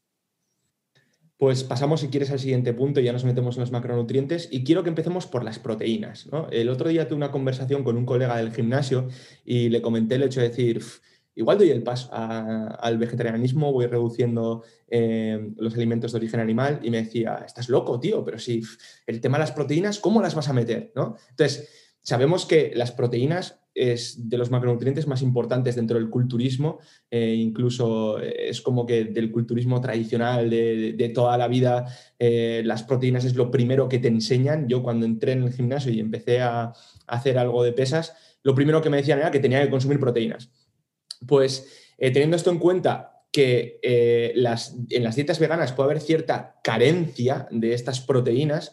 Pues 1.37 1.63
pasamos, 1.63 1.99
si 1.99 2.07
quieres, 2.07 2.31
al 2.31 2.39
siguiente 2.39 2.73
punto, 2.73 3.01
ya 3.01 3.11
nos 3.11 3.25
metemos 3.25 3.57
en 3.57 3.61
los 3.61 3.71
macronutrientes 3.71 4.47
y 4.51 4.63
quiero 4.63 4.83
que 4.83 4.89
empecemos 4.89 5.27
por 5.27 5.43
las 5.43 5.59
proteínas. 5.59 6.27
El 6.51 6.69
otro 6.69 6.87
día 6.87 7.09
tuve 7.09 7.17
una 7.17 7.31
conversación 7.31 7.83
con 7.83 7.97
un 7.97 8.05
colega 8.05 8.37
del 8.37 8.53
gimnasio 8.53 9.09
y 9.43 9.67
le 9.67 9.81
comenté 9.81 10.15
el 10.15 10.23
hecho 10.23 10.39
de 10.39 10.47
decir, 10.47 10.81
igual 11.35 11.57
doy 11.57 11.71
el 11.71 11.83
paso 11.83 12.09
al 12.13 12.97
vegetarianismo, 12.97 13.73
voy 13.73 13.85
reduciendo 13.85 14.63
eh, 14.87 15.51
los 15.57 15.75
alimentos 15.75 16.13
de 16.13 16.19
origen 16.19 16.39
animal 16.39 16.79
y 16.81 16.89
me 16.89 17.03
decía, 17.03 17.43
estás 17.45 17.67
loco, 17.67 17.99
tío, 17.99 18.23
pero 18.23 18.39
si 18.39 18.61
el 19.05 19.19
tema 19.19 19.37
de 19.37 19.41
las 19.41 19.51
proteínas, 19.51 19.99
¿cómo 19.99 20.21
las 20.21 20.35
vas 20.35 20.47
a 20.47 20.53
meter? 20.53 20.93
¿no? 20.95 21.17
Entonces, 21.31 21.84
sabemos 22.05 22.45
que 22.45 22.71
las 22.73 22.93
proteínas 22.93 23.59
es 23.73 24.29
de 24.29 24.37
los 24.37 24.51
macronutrientes 24.51 25.05
más 25.05 25.21
importantes 25.21 25.75
dentro 25.75 25.97
del 25.99 26.09
culturismo, 26.09 26.79
eh, 27.11 27.35
incluso 27.37 28.19
es 28.19 28.61
como 28.61 28.85
que 28.85 29.03
del 29.03 29.31
culturismo 29.33 29.81
tradicional 29.81 30.49
de, 30.49 31.11
toda 31.13 31.37
la 31.37 31.49
vida, 31.49 31.85
eh, 32.17 32.61
las 32.63 32.83
proteínas 32.83 33.25
es 33.25 33.35
lo 33.35 33.51
primero 33.51 33.89
que 33.89 33.99
te 33.99 34.07
enseñan. 34.07 34.69
Yo 34.69 34.81
cuando 34.81 35.05
entré 35.05 35.33
en 35.33 35.43
el 35.43 35.51
gimnasio 35.51 35.91
y 35.91 35.99
empecé 35.99 36.39
a 36.39 36.71
hacer 37.07 37.37
algo 37.37 37.63
de 37.63 37.73
pesas, 37.73 38.13
lo 38.43 38.55
primero 38.55 38.81
que 38.81 38.89
me 38.89 38.97
decían 38.97 39.19
era 39.19 39.31
que 39.31 39.39
tenía 39.41 39.61
que 39.61 39.69
consumir 39.69 39.99
proteínas. 39.99 40.51
Pues 41.27 41.67
eh, 41.97 42.11
teniendo 42.11 42.37
esto 42.37 42.51
en 42.51 42.59
cuenta 42.59 43.23
que 43.31 43.79
eh, 43.83 44.33
en 44.35 45.03
las 45.03 45.15
dietas 45.15 45.39
veganas 45.39 45.73
puede 45.73 45.89
haber 45.89 46.01
cierta 46.01 46.55
carencia 46.63 47.47
de 47.51 47.73
estas 47.73 47.99
proteínas, 47.99 48.71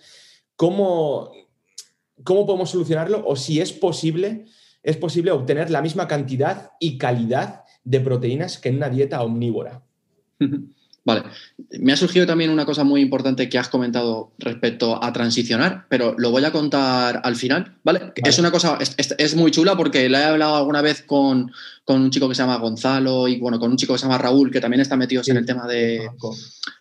¿cómo, 0.55 1.33
¿cómo 2.25 2.47
podemos 2.47 2.71
solucionarlo? 2.71 3.25
O 3.27 3.37
si 3.37 3.61
es 3.61 3.73
posible, 3.73 4.47
es 4.83 4.97
posible 4.97 5.31
obtener 5.31 5.71
la 5.71 5.83
misma 5.83 6.09
cantidad 6.09 6.73
y 6.81 6.99
calidad 6.99 7.63
de 7.85 8.01
proteínas 8.01 8.59
que 8.59 8.69
en 8.69 8.77
una 8.77 8.89
dieta 8.89 9.23
omnívora. 9.23 9.83
Vale, 11.05 11.25
me 11.81 11.93
ha 11.93 11.97
surgido 11.97 12.27
también 12.27 12.51
una 12.51 12.65
cosa 12.65 12.85
muy 12.85 13.01
importante 13.01 13.49
que 13.49 13.59
has 13.59 13.69
comentado 13.69 14.33
respecto 14.39 15.03
a 15.03 15.13
transicionar, 15.13 15.87
pero 15.89 16.15
lo 16.17 16.31
voy 16.31 16.45
a 16.45 16.53
contar 16.53 17.21
al 17.25 17.35
final, 17.35 17.77
¿vale? 17.83 18.13
Es 18.15 18.39
una 18.39 18.53
cosa, 18.53 18.79
es, 18.79 19.35
muy 19.35 19.51
chula 19.51 19.77
porque 19.77 20.09
la 20.09 20.21
he 20.21 20.25
hablado 20.25 20.55
alguna 20.55 20.81
vez 20.81 21.03
con, 21.03 21.51
un 21.89 22.11
chico 22.11 22.29
que 22.29 22.37
se 22.37 22.43
llama 22.43 22.59
Gonzalo 22.59 23.27
y 23.27 23.41
bueno, 23.41 23.59
con 23.59 23.73
un 23.73 23.77
chico 23.77 23.95
que 23.95 23.99
se 23.99 24.05
llama 24.05 24.19
Raúl, 24.19 24.53
que 24.53 24.61
también 24.61 24.81
está 24.81 24.97
metido 24.97 25.23
en 25.27 25.39
el 25.39 25.45
tema 25.45 25.67
de, 25.67 26.09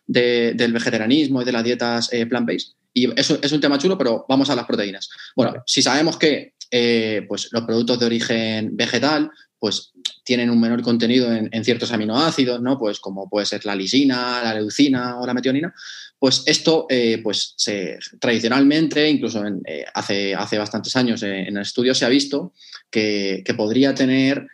del 0.06 0.74
vegetarianismo 0.74 1.42
y 1.42 1.46
de 1.46 1.52
las 1.52 1.64
dietas 1.64 2.14
eh, 2.14 2.28
plant-based. 2.28 2.76
Y 2.94 3.20
eso 3.20 3.40
es 3.42 3.52
un 3.52 3.62
tema 3.62 3.78
chulo, 3.78 3.98
pero 3.98 4.26
vamos 4.28 4.50
a 4.50 4.56
las 4.56 4.66
proteínas. 4.66 5.10
Bueno, 5.36 5.64
si 5.66 5.82
sabemos 5.82 6.18
que 6.18 6.54
eh, 6.74 7.26
pues 7.28 7.50
los 7.52 7.64
productos 7.64 8.00
de 8.00 8.06
origen 8.06 8.78
vegetal 8.78 9.30
pues 9.60 9.92
tienen 10.24 10.50
un 10.50 10.60
menor 10.60 10.82
contenido 10.82 11.32
en, 11.32 11.64
ciertos 11.64 11.92
aminoácidos, 11.92 12.62
¿no? 12.62 12.80
Pues 12.80 13.00
como 13.00 13.30
puede 13.30 13.46
ser 13.46 13.64
la 13.64 13.76
lisina, 13.76 14.42
la 14.42 14.56
leucina 14.56 15.20
o 15.20 15.28
la 15.28 15.36
metionina, 15.36 15.72
pues 16.18 16.42
esto, 16.48 16.88
eh, 16.90 17.20
pues 17.22 17.54
se, 17.58 18.00
tradicionalmente, 18.20 19.08
incluso 19.08 19.44
eh, 19.68 19.86
hace, 19.94 20.34
hace 20.34 20.58
bastantes 20.58 20.96
años 20.96 21.22
en 21.22 21.56
el 21.56 21.62
estudio 21.62 21.94
se 21.94 22.06
ha 22.06 22.10
visto 22.10 22.54
que, 22.90 23.44
podría 23.56 23.94
tener 23.94 24.48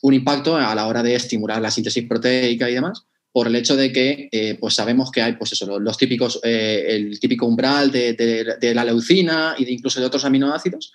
un 0.00 0.14
impacto 0.14 0.56
a 0.56 0.74
la 0.74 0.86
hora 0.86 1.02
de 1.02 1.14
estimular 1.14 1.60
la 1.60 1.70
síntesis 1.70 2.08
proteica 2.08 2.70
y 2.70 2.74
demás, 2.74 3.04
por 3.32 3.46
el 3.46 3.56
hecho 3.56 3.76
de 3.76 3.92
que 3.92 4.56
pues 4.60 4.74
sabemos 4.74 5.10
que 5.10 5.22
hay 5.22 5.34
pues 5.34 5.52
eso, 5.52 5.78
los, 5.78 5.96
típicos, 5.98 6.40
el 6.42 7.20
típico 7.20 7.46
umbral 7.46 7.90
de, 7.90 8.72
la 8.74 8.84
leucina 8.84 9.54
y 9.58 9.64
de 9.64 9.72
incluso 9.72 10.00
de 10.00 10.06
otros 10.06 10.24
aminoácidos 10.24 10.92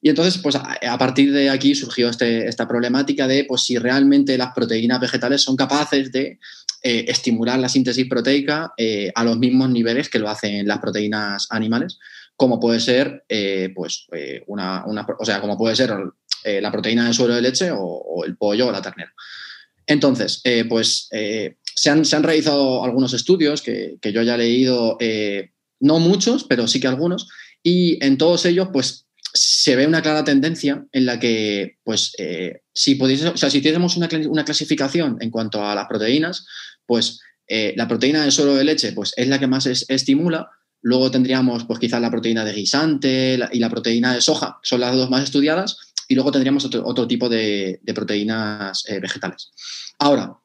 y 0.00 0.08
entonces, 0.08 0.38
pues 0.38 0.54
a, 0.56 0.98
partir 0.98 1.32
de 1.32 1.50
aquí 1.50 1.74
surgió 1.74 2.08
este, 2.08 2.46
esta 2.46 2.68
problemática 2.68 3.26
de 3.26 3.44
pues, 3.44 3.62
si 3.62 3.78
realmente 3.78 4.38
las 4.38 4.52
proteínas 4.54 5.00
vegetales 5.00 5.42
son 5.42 5.56
capaces 5.56 6.12
de 6.12 6.38
eh, 6.82 7.04
estimular 7.08 7.58
la 7.58 7.68
síntesis 7.68 8.08
proteica 8.08 8.72
eh, 8.76 9.10
a 9.14 9.24
los 9.24 9.38
mismos 9.38 9.70
niveles 9.70 10.08
que 10.08 10.20
lo 10.20 10.28
hacen 10.28 10.66
las 10.68 10.78
proteínas 10.78 11.48
animales, 11.50 11.98
como 12.36 12.60
puede 12.60 12.78
ser, 12.78 13.24
eh, 13.28 13.72
pues, 13.74 14.06
una, 14.46 14.84
o 14.86 15.24
sea, 15.24 15.40
como 15.40 15.58
puede 15.58 15.74
ser 15.74 15.92
la 16.44 16.70
proteína 16.70 17.08
de 17.08 17.12
suero 17.12 17.34
de 17.34 17.42
leche 17.42 17.70
o, 17.72 18.24
el 18.24 18.36
pollo 18.36 18.68
o 18.68 18.72
la 18.72 18.80
ternera. 18.80 19.12
Entonces, 19.88 20.42
pues 20.68 21.08
se 21.10 21.90
han, 21.90 22.04
se, 22.04 22.14
han, 22.14 22.22
realizado 22.22 22.84
algunos 22.84 23.14
estudios 23.14 23.62
que, 23.62 23.96
que 24.00 24.12
yo 24.12 24.22
ya 24.22 24.36
he 24.36 24.38
leído, 24.38 24.98
no 25.80 25.98
muchos, 25.98 26.44
pero 26.44 26.68
sí 26.68 26.78
que 26.78 26.86
algunos, 26.86 27.28
y 27.62 28.04
en 28.04 28.18
todos 28.18 28.44
ellos, 28.46 28.68
pues 28.72 29.08
se 29.34 29.76
ve 29.76 29.86
una 29.86 30.02
clara 30.02 30.24
tendencia 30.24 30.86
en 30.92 31.06
la 31.06 31.18
que, 31.18 31.78
pues, 31.84 32.12
eh, 32.18 32.62
si, 32.72 32.94
pudiese, 32.94 33.28
o 33.28 33.36
sea, 33.36 33.50
si 33.50 33.58
hiciésemos 33.58 33.96
una, 33.96 34.08
una, 34.28 34.44
clasificación 34.44 35.18
en 35.20 35.30
cuanto 35.30 35.64
a 35.64 35.74
las 35.74 35.86
proteínas, 35.86 36.46
pues 36.86 37.20
eh, 37.46 37.74
la 37.76 37.88
proteína 37.88 38.22
del 38.22 38.32
suero 38.32 38.54
de 38.54 38.64
leche 38.64 38.92
pues, 38.92 39.12
es 39.16 39.28
la 39.28 39.38
que 39.38 39.46
más 39.46 39.66
estimula. 39.66 40.50
Luego 40.80 41.10
tendríamos, 41.10 41.64
pues, 41.64 41.78
quizás 41.78 42.00
la 42.00 42.10
proteína 42.10 42.44
de 42.44 42.52
guisante 42.52 43.38
y 43.52 43.58
la 43.58 43.70
proteína 43.70 44.14
de 44.14 44.20
soja, 44.20 44.58
son 44.62 44.80
las 44.80 44.94
dos 44.94 45.10
más 45.10 45.24
estudiadas. 45.24 45.87
Y 46.08 46.14
luego 46.14 46.32
tendríamos 46.32 46.64
otro, 46.64 47.06
tipo 47.06 47.28
de, 47.28 47.80
proteínas 47.94 48.84
eh, 48.88 48.98
vegetales. 48.98 49.52
Ahora, 49.98 50.38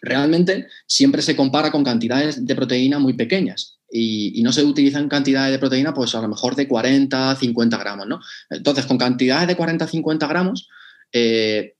realmente 0.00 0.68
siempre 0.86 1.20
se 1.20 1.34
compara 1.34 1.70
con 1.72 1.82
cantidades 1.82 2.46
de 2.46 2.54
proteína 2.54 2.98
muy 2.98 3.14
pequeñas 3.14 3.78
y, 3.90 4.42
no 4.42 4.52
se 4.52 4.64
utilizan 4.64 5.08
cantidades 5.08 5.52
de 5.52 5.58
proteína, 5.58 5.94
pues 5.94 6.14
a 6.14 6.20
lo 6.20 6.28
mejor 6.28 6.54
de 6.54 6.68
40, 6.68 7.36
50 7.36 7.78
gramos, 7.78 8.06
¿no? 8.06 8.20
Entonces, 8.50 8.86
con 8.86 8.98
cantidades 8.98 9.48
de 9.48 9.56
40, 9.56 9.86
50 9.86 10.26
gramos, 10.26 10.68
eh, 11.12 11.74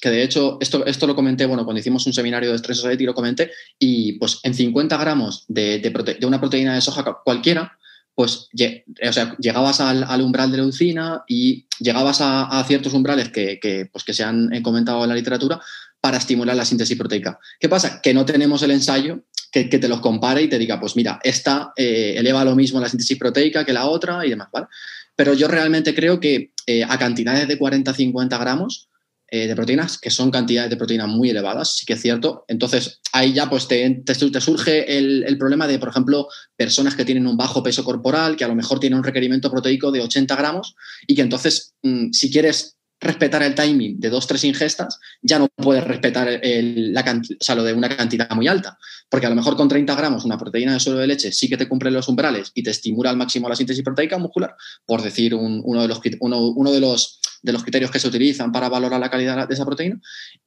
que 0.00 0.10
de 0.10 0.22
hecho, 0.22 0.58
esto, 0.60 0.86
esto 0.86 1.06
lo 1.06 1.14
comenté, 1.14 1.46
bueno, 1.46 1.64
cuando 1.64 1.80
hicimos 1.80 2.06
un 2.06 2.12
seminario 2.12 2.50
de 2.50 2.58
Stress 2.58 2.78
Society 2.78 3.04
lo 3.04 3.14
comenté, 3.14 3.50
y 3.78 4.12
pues 4.14 4.40
en 4.42 4.54
50 4.54 4.96
gramos 4.96 5.44
de, 5.48 5.78
de, 5.80 6.26
una 6.26 6.40
proteína 6.40 6.74
de 6.74 6.80
soja 6.80 7.18
cualquiera, 7.24 7.77
pues 8.18 8.48
o 8.50 9.12
sea, 9.12 9.36
llegabas 9.38 9.80
al, 9.80 10.22
umbral 10.22 10.50
de 10.50 10.56
leucina 10.56 11.22
y 11.28 11.66
llegabas 11.78 12.18
a, 12.20 12.64
ciertos 12.66 12.92
umbrales 12.92 13.28
que, 13.28 13.88
pues, 13.92 14.02
que 14.02 14.12
se 14.12 14.24
han 14.24 14.50
comentado 14.60 15.04
en 15.04 15.10
la 15.10 15.14
literatura 15.14 15.60
para 16.00 16.16
estimular 16.16 16.56
la 16.56 16.64
síntesis 16.64 16.98
proteica. 16.98 17.38
¿Qué 17.60 17.68
pasa? 17.68 18.00
Que 18.02 18.12
no 18.12 18.24
tenemos 18.24 18.60
el 18.64 18.72
ensayo 18.72 19.20
que, 19.52 19.66
te 19.66 19.86
los 19.86 20.00
compare 20.00 20.42
y 20.42 20.48
te 20.48 20.58
diga, 20.58 20.80
pues 20.80 20.96
mira, 20.96 21.20
esta 21.22 21.72
eh, 21.76 22.14
eleva 22.16 22.44
lo 22.44 22.56
mismo 22.56 22.80
la 22.80 22.88
síntesis 22.88 23.16
proteica 23.16 23.64
que 23.64 23.72
la 23.72 23.86
otra 23.86 24.26
y 24.26 24.30
demás, 24.30 24.48
¿vale? 24.52 24.66
Pero 25.14 25.34
yo 25.34 25.46
realmente 25.46 25.94
creo 25.94 26.18
que 26.18 26.50
eh, 26.66 26.82
a 26.82 26.98
cantidades 26.98 27.46
de 27.46 27.56
40-50 27.56 28.36
gramos, 28.40 28.87
eh, 29.30 29.46
de 29.46 29.54
proteínas 29.54 29.98
que 29.98 30.08
son 30.08 30.30
cantidades 30.30 30.70
de 30.70 30.78
proteínas 30.78 31.08
muy 31.08 31.28
elevadas, 31.28 31.76
sí 31.76 31.84
que 31.84 31.92
es 31.92 32.00
cierto. 32.00 32.46
Entonces, 32.48 33.00
ahí 33.12 33.34
ya 33.34 33.50
pues 33.50 33.68
te, 33.68 34.02
te, 34.02 34.14
surge 34.14 34.96
el, 34.96 35.36
problema 35.36 35.66
de, 35.66 35.78
por 35.78 35.90
ejemplo, 35.90 36.28
personas 36.56 36.94
que 36.94 37.04
tienen 37.04 37.26
un 37.26 37.36
bajo 37.36 37.62
peso 37.62 37.84
corporal, 37.84 38.36
que 38.36 38.44
a 38.44 38.48
lo 38.48 38.54
mejor 38.54 38.80
tienen 38.80 38.98
un 38.98 39.04
requerimiento 39.04 39.50
proteico 39.50 39.92
de 39.92 40.00
80 40.00 40.34
gramos 40.34 40.74
y 41.06 41.14
que 41.14 41.20
entonces, 41.20 41.74
mm, 41.82 42.12
si 42.12 42.30
quieres 42.30 42.77
respetar 43.00 43.42
el 43.42 43.54
timing 43.54 44.00
de 44.00 44.10
dos, 44.10 44.26
tres 44.26 44.44
ingestas, 44.44 44.98
ya 45.22 45.38
no 45.38 45.48
puedes 45.48 45.84
respetar 45.84 46.40
la 46.42 47.22
o 47.48 47.54
lo 47.54 47.64
de 47.64 47.72
una 47.72 47.88
cantidad 47.88 48.28
muy 48.30 48.48
alta. 48.48 48.78
Porque 49.08 49.26
a 49.26 49.30
lo 49.30 49.36
mejor 49.36 49.56
con 49.56 49.68
30 49.68 49.94
gramos 49.94 50.24
una 50.24 50.36
proteína 50.36 50.72
de 50.72 50.80
suelo 50.80 50.98
de 50.98 51.06
leche 51.06 51.32
sí 51.32 51.48
que 51.48 51.56
te 51.56 51.68
cumple 51.68 51.90
los 51.90 52.08
umbrales 52.08 52.50
y 52.54 52.62
te 52.62 52.70
estimula 52.70 53.10
al 53.10 53.16
máximo 53.16 53.48
la 53.48 53.56
síntesis 53.56 53.84
proteica 53.84 54.18
muscular, 54.18 54.54
por 54.84 55.02
decir 55.02 55.34
uno, 55.34 55.82
de 55.82 55.88
los, 55.88 56.00
uno, 56.20 56.72
de, 56.72 56.80
los, 56.80 57.20
de 57.42 57.52
los 57.52 57.62
criterios 57.62 57.90
que 57.90 57.98
se 57.98 58.08
utilizan 58.08 58.52
para 58.52 58.68
valorar 58.68 59.00
la 59.00 59.10
calidad 59.10 59.46
de 59.46 59.54
esa 59.54 59.64
proteína. 59.64 60.00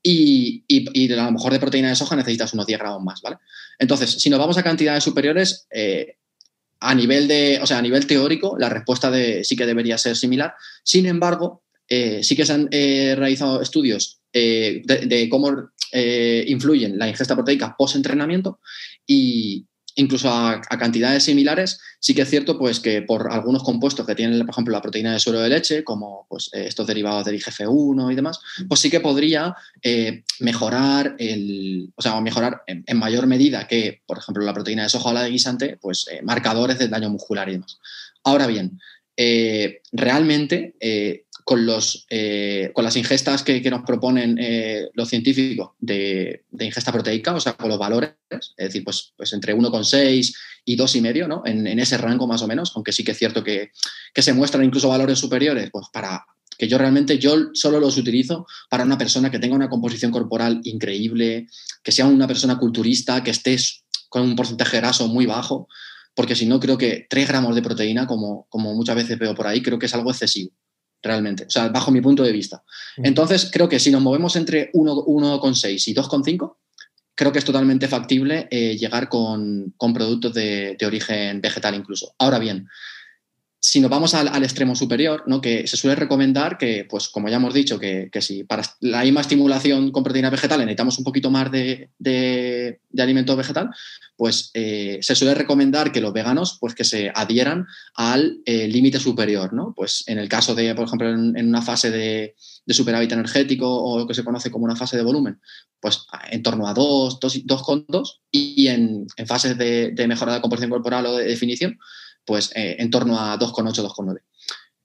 Y, 0.03 0.63
y, 0.67 1.11
a 1.13 1.25
lo 1.25 1.31
mejor 1.31 1.53
de 1.53 1.59
proteína 1.59 1.89
de 1.89 1.95
soja 1.95 2.15
necesitas 2.15 2.53
unos 2.53 2.67
10 2.67 2.79
gramos 2.79 3.03
más, 3.03 3.21
¿vale? 3.21 3.37
Entonces, 3.79 4.11
si 4.11 4.29
nos 4.29 4.39
vamos 4.39 4.57
a 4.57 4.63
cantidades 4.63 5.03
superiores, 5.03 5.67
eh, 5.71 6.17
a 6.81 6.95
nivel 6.95 7.27
de, 7.27 7.59
o 7.61 7.67
sea, 7.67 7.77
a 7.77 7.81
nivel 7.81 8.07
teórico, 8.07 8.57
la 8.57 8.67
respuesta 8.67 9.09
de, 9.09 9.43
sí 9.43 9.55
que 9.55 9.65
debería 9.65 9.97
ser 9.97 10.15
similar. 10.17 10.55
Sin 10.83 11.05
embargo, 11.05 11.63
eh, 11.93 12.23
sí 12.23 12.37
que 12.37 12.45
se 12.45 12.53
han 12.53 12.69
eh, 12.71 13.15
realizado 13.17 13.61
estudios 13.61 14.21
eh, 14.31 14.81
de, 14.85 15.27
cómo 15.27 15.71
influyen 15.91 16.97
la 16.97 17.09
ingesta 17.09 17.35
proteica 17.35 17.75
post-entrenamiento 17.77 18.61
y 19.05 19.65
incluso 19.95 20.29
a, 20.29 20.61
cantidades 20.61 21.23
similares, 21.23 21.81
sí 21.99 22.15
que 22.15 22.21
es 22.21 22.29
cierto 22.29 22.57
pues, 22.57 22.79
que 22.79 23.01
por 23.01 23.29
algunos 23.29 23.61
compuestos 23.63 24.07
que 24.07 24.15
tienen, 24.15 24.39
por 24.45 24.51
ejemplo, 24.51 24.71
la 24.71 24.81
proteína 24.81 25.11
de 25.11 25.19
suero 25.19 25.41
de 25.41 25.49
leche, 25.49 25.83
como 25.83 26.27
pues, 26.29 26.49
estos 26.53 26.87
derivados 26.87 27.25
del 27.25 27.35
IGF-1 27.41 28.09
y 28.09 28.15
demás, 28.15 28.39
pues 28.69 28.79
sí 28.79 28.89
que 28.89 29.01
podría 29.01 29.53
mejorar, 30.39 31.17
el, 31.19 31.91
o 31.93 32.01
sea, 32.01 32.21
mejorar 32.21 32.63
en, 32.67 32.97
mayor 32.97 33.27
medida 33.27 33.67
que, 33.67 34.01
por 34.05 34.17
ejemplo, 34.17 34.45
la 34.45 34.53
proteína 34.53 34.83
de 34.83 34.89
soja 34.89 35.09
o 35.09 35.13
la 35.13 35.23
de 35.23 35.31
guisante, 35.31 35.77
pues 35.81 36.05
marcadores 36.23 36.79
del 36.79 36.89
daño 36.89 37.09
muscular 37.09 37.49
y 37.49 37.53
demás. 37.53 37.79
Ahora 38.23 38.47
bien, 38.47 38.79
realmente 39.91 40.75
con, 41.43 41.65
los, 41.65 42.05
eh, 42.09 42.71
con 42.73 42.83
las 42.83 42.95
ingestas 42.95 43.43
que, 43.43 43.61
nos 43.69 43.83
proponen 43.83 44.37
eh, 44.39 44.89
los 44.93 45.09
científicos 45.09 45.71
de, 45.79 46.45
ingesta 46.59 46.91
proteica, 46.91 47.33
o 47.33 47.39
sea, 47.39 47.53
con 47.53 47.69
los 47.69 47.79
valores, 47.79 48.13
es 48.29 48.49
decir, 48.57 48.83
pues, 48.83 49.13
pues 49.15 49.33
entre 49.33 49.55
1,6 49.55 50.35
y 50.65 50.77
2,5, 50.77 51.27
¿no? 51.27 51.41
En, 51.45 51.67
en, 51.67 51.79
ese 51.79 51.97
rango 51.97 52.27
más 52.27 52.41
o 52.41 52.47
menos, 52.47 52.71
aunque 52.75 52.91
sí 52.91 53.03
que 53.03 53.11
es 53.11 53.17
cierto 53.17 53.43
que, 53.43 53.71
se 54.15 54.33
muestran 54.33 54.63
incluso 54.63 54.89
valores 54.89 55.19
superiores, 55.19 55.69
pues 55.71 55.87
para 55.91 56.25
que 56.57 56.67
yo 56.67 56.77
realmente 56.77 57.17
yo 57.17 57.49
solo 57.53 57.79
los 57.79 57.97
utilizo 57.97 58.45
para 58.69 58.83
una 58.83 58.97
persona 58.97 59.31
que 59.31 59.39
tenga 59.39 59.55
una 59.55 59.69
composición 59.69 60.11
corporal 60.11 60.61
increíble, 60.63 61.47
que 61.81 61.91
sea 61.91 62.05
una 62.05 62.27
persona 62.27 62.59
culturista, 62.59 63.23
que 63.23 63.31
esté 63.31 63.57
con 64.09 64.21
un 64.23 64.35
porcentaje 64.35 64.77
graso 64.77 65.07
muy 65.07 65.25
bajo, 65.25 65.67
porque 66.13 66.35
si 66.35 66.45
no 66.45 66.59
creo 66.59 66.77
que 66.77 67.07
3 67.09 67.27
gramos 67.27 67.55
de 67.55 67.61
proteína, 67.61 68.05
como, 68.05 68.45
como 68.49 68.75
muchas 68.75 68.95
veces 68.95 69.17
veo 69.17 69.33
por 69.33 69.47
ahí, 69.47 69.61
creo 69.61 69.79
que 69.79 69.85
es 69.85 69.93
algo 69.95 70.11
excesivo 70.11 70.51
realmente, 71.01 71.45
o 71.45 71.49
sea, 71.49 71.69
bajo 71.69 71.91
mi 71.91 72.01
punto 72.01 72.23
de 72.23 72.31
vista. 72.31 72.63
Mm. 72.97 73.05
Entonces, 73.05 73.49
creo 73.51 73.67
que 73.67 73.79
si 73.79 73.91
nos 73.91 74.01
movemos 74.01 74.35
entre 74.35 74.71
1,6 74.73 75.87
y 75.87 75.93
2,5, 75.93 76.55
creo 77.15 77.31
que 77.31 77.39
es 77.39 77.45
totalmente 77.45 77.87
factible 77.87 78.47
eh, 78.49 78.77
llegar 78.77 79.09
con, 79.09 79.73
productos 79.93 80.33
de, 80.33 80.77
origen 80.85 81.41
vegetal 81.41 81.75
incluso. 81.75 82.15
Ahora 82.17 82.39
bien, 82.39 82.67
si 83.63 83.79
nos 83.79 83.91
vamos 83.91 84.15
al, 84.15 84.43
extremo 84.43 84.75
superior, 84.75 85.23
¿no? 85.27 85.39
que 85.39 85.67
se 85.67 85.77
suele 85.77 85.95
recomendar 85.95 86.57
que, 86.57 86.87
pues 86.89 87.09
como 87.09 87.29
ya 87.29 87.35
hemos 87.35 87.53
dicho, 87.53 87.77
que, 87.77 88.09
si 88.19 88.43
para 88.43 88.63
la 88.79 89.03
misma 89.03 89.21
estimulación 89.21 89.91
con 89.91 90.03
proteína 90.03 90.31
vegetal 90.31 90.57
necesitamos 90.57 90.97
un 90.97 91.03
poquito 91.03 91.29
más 91.29 91.51
de, 91.51 92.79
alimento 92.97 93.35
vegetal, 93.35 93.69
pues 94.17 94.49
eh, 94.55 94.97
se 95.01 95.13
suele 95.13 95.35
recomendar 95.35 95.91
que 95.91 96.01
los 96.01 96.11
veganos 96.11 96.57
pues 96.59 96.73
que 96.73 96.83
se 96.83 97.11
adhieran 97.13 97.67
al 97.93 98.39
eh, 98.45 98.67
límite 98.67 98.99
superior, 98.99 99.53
¿no? 99.53 99.75
Pues 99.75 100.05
en 100.07 100.17
el 100.17 100.27
caso 100.27 100.55
de, 100.55 100.73
por 100.73 100.87
ejemplo, 100.87 101.09
en, 101.09 101.47
una 101.47 101.61
fase 101.61 101.91
de, 101.91 102.35
superávit 102.67 103.11
energético 103.11 103.67
o 103.67 103.99
lo 103.99 104.07
que 104.07 104.15
se 104.15 104.23
conoce 104.23 104.49
como 104.49 104.65
una 104.65 104.75
fase 104.75 104.97
de 104.97 105.03
volumen, 105.03 105.39
pues 105.79 106.05
en 106.31 106.41
torno 106.41 106.67
a 106.67 106.73
2, 106.73 107.19
2,2 107.19 108.21
y 108.31 108.67
en, 108.67 109.05
en 109.17 109.27
fases 109.27 109.55
de, 109.55 109.93
mejora 110.07 110.31
de 110.31 110.37
la 110.39 110.41
composición 110.41 110.71
corporal 110.71 111.05
o 111.05 111.17
de 111.17 111.25
definición, 111.25 111.77
pues 112.31 112.49
eh, 112.55 112.77
en 112.79 112.89
torno 112.89 113.19
a 113.19 113.37
2,8, 113.37 113.83
2,9. 113.83 114.21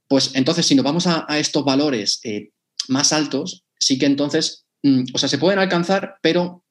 Pues 0.09 0.33
entonces, 0.35 0.67
si 0.67 0.75
nos 0.75 0.85
vamos 0.85 1.07
a, 1.07 1.25
estos 1.39 1.65
valores 1.65 2.19
eh, 2.25 2.51
más 2.89 3.13
altos, 3.13 3.63
sí 3.79 4.01
que 4.01 4.07
entonces, 4.07 4.65
mm, 4.83 5.05
o 5.15 5.19
sea, 5.19 5.29
se 5.29 5.39
pueden 5.39 5.61
alcanzar, 5.61 6.17
pero 6.21 6.65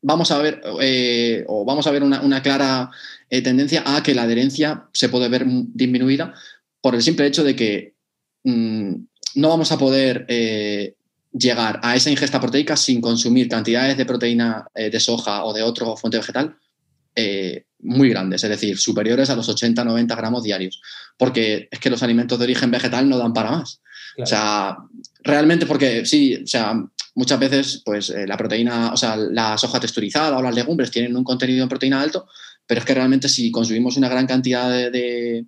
vamos 0.00 0.30
a 0.30 0.38
ver, 0.38 0.62
eh, 0.80 1.42
o 1.48 1.64
vamos 1.64 1.88
a 1.88 1.90
ver 1.90 2.04
una, 2.04 2.40
clara 2.40 2.88
tendencia 3.28 3.82
a 3.84 4.00
que 4.04 4.14
la 4.14 4.22
adherencia 4.22 4.84
se 4.92 5.08
puede 5.08 5.28
ver 5.28 5.44
disminuida 5.44 6.34
por 6.80 6.94
el 6.94 7.02
simple 7.02 7.26
hecho 7.26 7.42
de 7.42 7.56
que 7.56 7.96
mm, 8.44 8.94
no 9.34 9.48
vamos 9.48 9.72
a 9.72 9.78
poder 9.78 10.24
llegar 11.32 11.80
a 11.82 11.96
esa 11.96 12.10
ingesta 12.10 12.40
proteica 12.40 12.76
sin 12.76 13.00
consumir 13.00 13.48
cantidades 13.48 13.96
de 13.96 14.06
proteína 14.06 14.68
de 14.72 15.00
soja 15.00 15.44
o 15.44 15.52
de 15.52 15.64
otro 15.64 15.96
fuente 15.96 16.18
vegetal 16.18 16.61
muy 17.82 18.08
grandes, 18.10 18.44
es 18.44 18.50
decir, 18.50 18.78
superiores 18.78 19.28
a 19.30 19.36
los 19.36 19.48
80-90 19.48 20.16
gramos 20.16 20.42
diarios, 20.42 20.80
porque 21.18 21.68
es 21.70 21.78
que 21.80 21.90
los 21.90 22.02
alimentos 22.02 22.38
de 22.38 22.44
origen 22.44 22.70
vegetal 22.70 23.08
no 23.08 23.18
dan 23.18 23.32
para 23.32 23.50
más. 23.50 23.80
O 24.18 24.26
sea, 24.26 24.76
realmente 25.22 25.66
porque 25.66 26.04
sí, 26.04 26.36
o 26.36 26.46
sea, 26.46 26.74
muchas 27.14 27.38
veces 27.38 27.82
pues 27.84 28.10
eh, 28.10 28.26
la 28.26 28.36
proteína, 28.36 28.92
o 28.92 28.96
sea, 28.96 29.16
la 29.16 29.56
soja 29.58 29.80
texturizada 29.80 30.36
o 30.36 30.42
las 30.42 30.54
legumbres 30.54 30.90
tienen 30.90 31.16
un 31.16 31.24
contenido 31.24 31.62
en 31.62 31.68
proteína 31.68 32.00
alto, 32.00 32.26
pero 32.66 32.80
es 32.80 32.86
que 32.86 32.94
realmente 32.94 33.28
si 33.28 33.50
consumimos 33.50 33.96
una 33.96 34.08
gran 34.08 34.26
cantidad 34.26 34.70
de, 34.70 35.46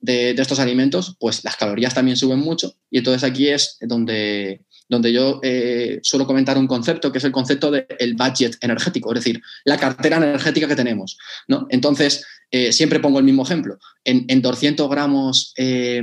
de 0.00 0.30
estos 0.30 0.58
alimentos, 0.58 1.16
pues 1.20 1.44
las 1.44 1.56
calorías 1.56 1.94
también 1.94 2.16
suben 2.16 2.38
mucho 2.38 2.74
y 2.90 2.98
entonces 2.98 3.22
aquí 3.22 3.48
es 3.48 3.76
donde 3.80 4.64
donde 4.90 5.12
yo 5.12 5.38
eh, 5.42 6.00
suelo 6.02 6.26
comentar 6.26 6.58
un 6.58 6.66
concepto 6.66 7.12
que 7.12 7.18
es 7.18 7.24
el 7.24 7.30
concepto 7.30 7.70
del 7.70 8.14
budget 8.14 8.56
energético, 8.60 9.12
es 9.12 9.20
decir, 9.20 9.40
la 9.64 9.78
cartera 9.78 10.16
energética 10.16 10.66
que 10.66 10.74
tenemos. 10.74 11.16
¿no? 11.46 11.68
Entonces, 11.70 12.26
eh, 12.50 12.72
siempre 12.72 12.98
pongo 12.98 13.20
el 13.20 13.24
mismo 13.24 13.44
ejemplo. 13.44 13.78
En, 14.04 14.42
200 14.42 14.90
gramos 14.90 15.54
eh, 15.56 16.02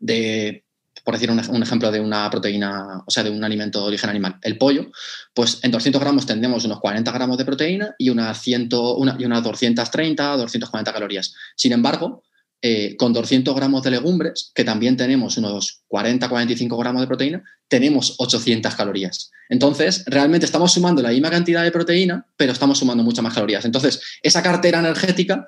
de, 0.00 0.64
por 1.04 1.14
decir 1.14 1.30
un, 1.30 1.62
ejemplo 1.62 1.92
de 1.92 2.00
una 2.00 2.28
proteína, 2.28 3.04
o 3.06 3.10
sea, 3.10 3.22
de 3.22 3.30
un 3.30 3.44
alimento 3.44 3.80
de 3.80 3.86
origen 3.86 4.10
animal, 4.10 4.36
el 4.42 4.58
pollo, 4.58 4.90
pues 5.32 5.60
en 5.62 5.70
200 5.70 6.00
gramos 6.00 6.26
tendremos 6.26 6.64
unos 6.64 6.80
40 6.80 7.12
gramos 7.12 7.38
de 7.38 7.44
proteína 7.44 7.94
y, 7.98 8.10
unas 8.10 8.42
100, 8.42 8.68
una, 8.96 9.16
y 9.16 9.24
unas 9.26 9.44
230, 9.44 10.38
240 10.38 10.92
calorías. 10.92 11.34
Sin 11.54 11.70
embargo, 11.70 12.24
eh, 12.62 12.96
con 12.96 13.12
200 13.12 13.54
gramos 13.54 13.82
de 13.82 13.90
legumbres, 13.90 14.50
que 14.54 14.64
también 14.64 14.96
tenemos 14.96 15.36
unos 15.36 15.82
40-45 15.88 16.78
gramos 16.78 17.02
de 17.02 17.06
proteína, 17.06 17.44
tenemos 17.68 18.14
800 18.18 18.74
calorías. 18.74 19.30
Entonces, 19.48 20.04
realmente 20.06 20.46
estamos 20.46 20.72
sumando 20.72 21.02
la 21.02 21.10
misma 21.10 21.30
cantidad 21.30 21.62
de 21.62 21.70
proteína, 21.70 22.26
pero 22.36 22.52
estamos 22.52 22.78
sumando 22.78 23.04
muchas 23.04 23.22
más 23.22 23.34
calorías. 23.34 23.64
Entonces, 23.64 24.00
esa 24.22 24.42
cartera 24.42 24.80
energética 24.80 25.46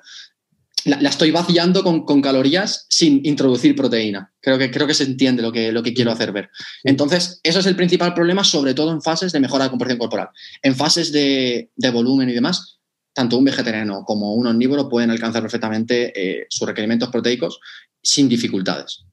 la, 0.85 1.09
estoy 1.09 1.31
vaciando 1.31 1.83
con, 1.83 2.21
calorías 2.21 2.85
sin 2.89 3.21
introducir 3.25 3.75
proteína. 3.75 4.31
Creo 4.41 4.57
que, 4.57 4.71
creo 4.71 4.87
que 4.87 4.93
se 4.93 5.03
entiende 5.03 5.41
lo 5.41 5.51
que, 5.51 5.71
lo 5.71 5.83
que 5.83 5.93
quiero 5.93 6.11
hacer 6.11 6.31
ver. 6.31 6.49
Entonces, 6.83 7.39
eso 7.43 7.59
es 7.59 7.65
el 7.65 7.75
principal 7.75 8.13
problema, 8.13 8.43
sobre 8.43 8.73
todo 8.73 8.91
en 8.91 9.01
fases 9.01 9.31
de 9.31 9.39
mejora 9.39 9.65
de 9.65 9.71
composición 9.71 9.99
corporal. 9.99 10.29
En 10.61 10.75
fases 10.75 11.11
de, 11.11 11.69
de 11.75 11.89
volumen 11.91 12.29
y 12.29 12.33
demás, 12.33 12.78
tanto 13.13 13.37
un 13.37 13.45
vegetariano 13.45 14.03
como 14.05 14.33
un 14.33 14.47
omnívoro 14.47 14.89
pueden 14.89 15.09
alcanzar 15.09 15.41
perfectamente 15.41 16.11
eh, 16.15 16.45
sus 16.49 16.67
requerimientos 16.67 17.09
proteicos 17.09 17.59
sin 18.01 18.29
dificultades. 18.29 19.05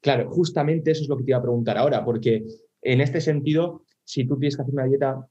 Claro, 0.00 0.30
justamente 0.30 0.90
eso 0.90 1.02
es 1.02 1.08
lo 1.08 1.16
que 1.16 1.24
te 1.24 1.30
iba 1.30 1.38
a 1.38 1.42
preguntar 1.42 1.78
ahora, 1.78 2.04
porque 2.04 2.44
en 2.82 3.00
este 3.00 3.20
sentido, 3.20 3.84
si 4.04 4.26
tú 4.26 4.38
tienes 4.38 4.56
que 4.56 4.62
hacer 4.62 4.74
una 4.74 4.86
dieta 4.86 5.26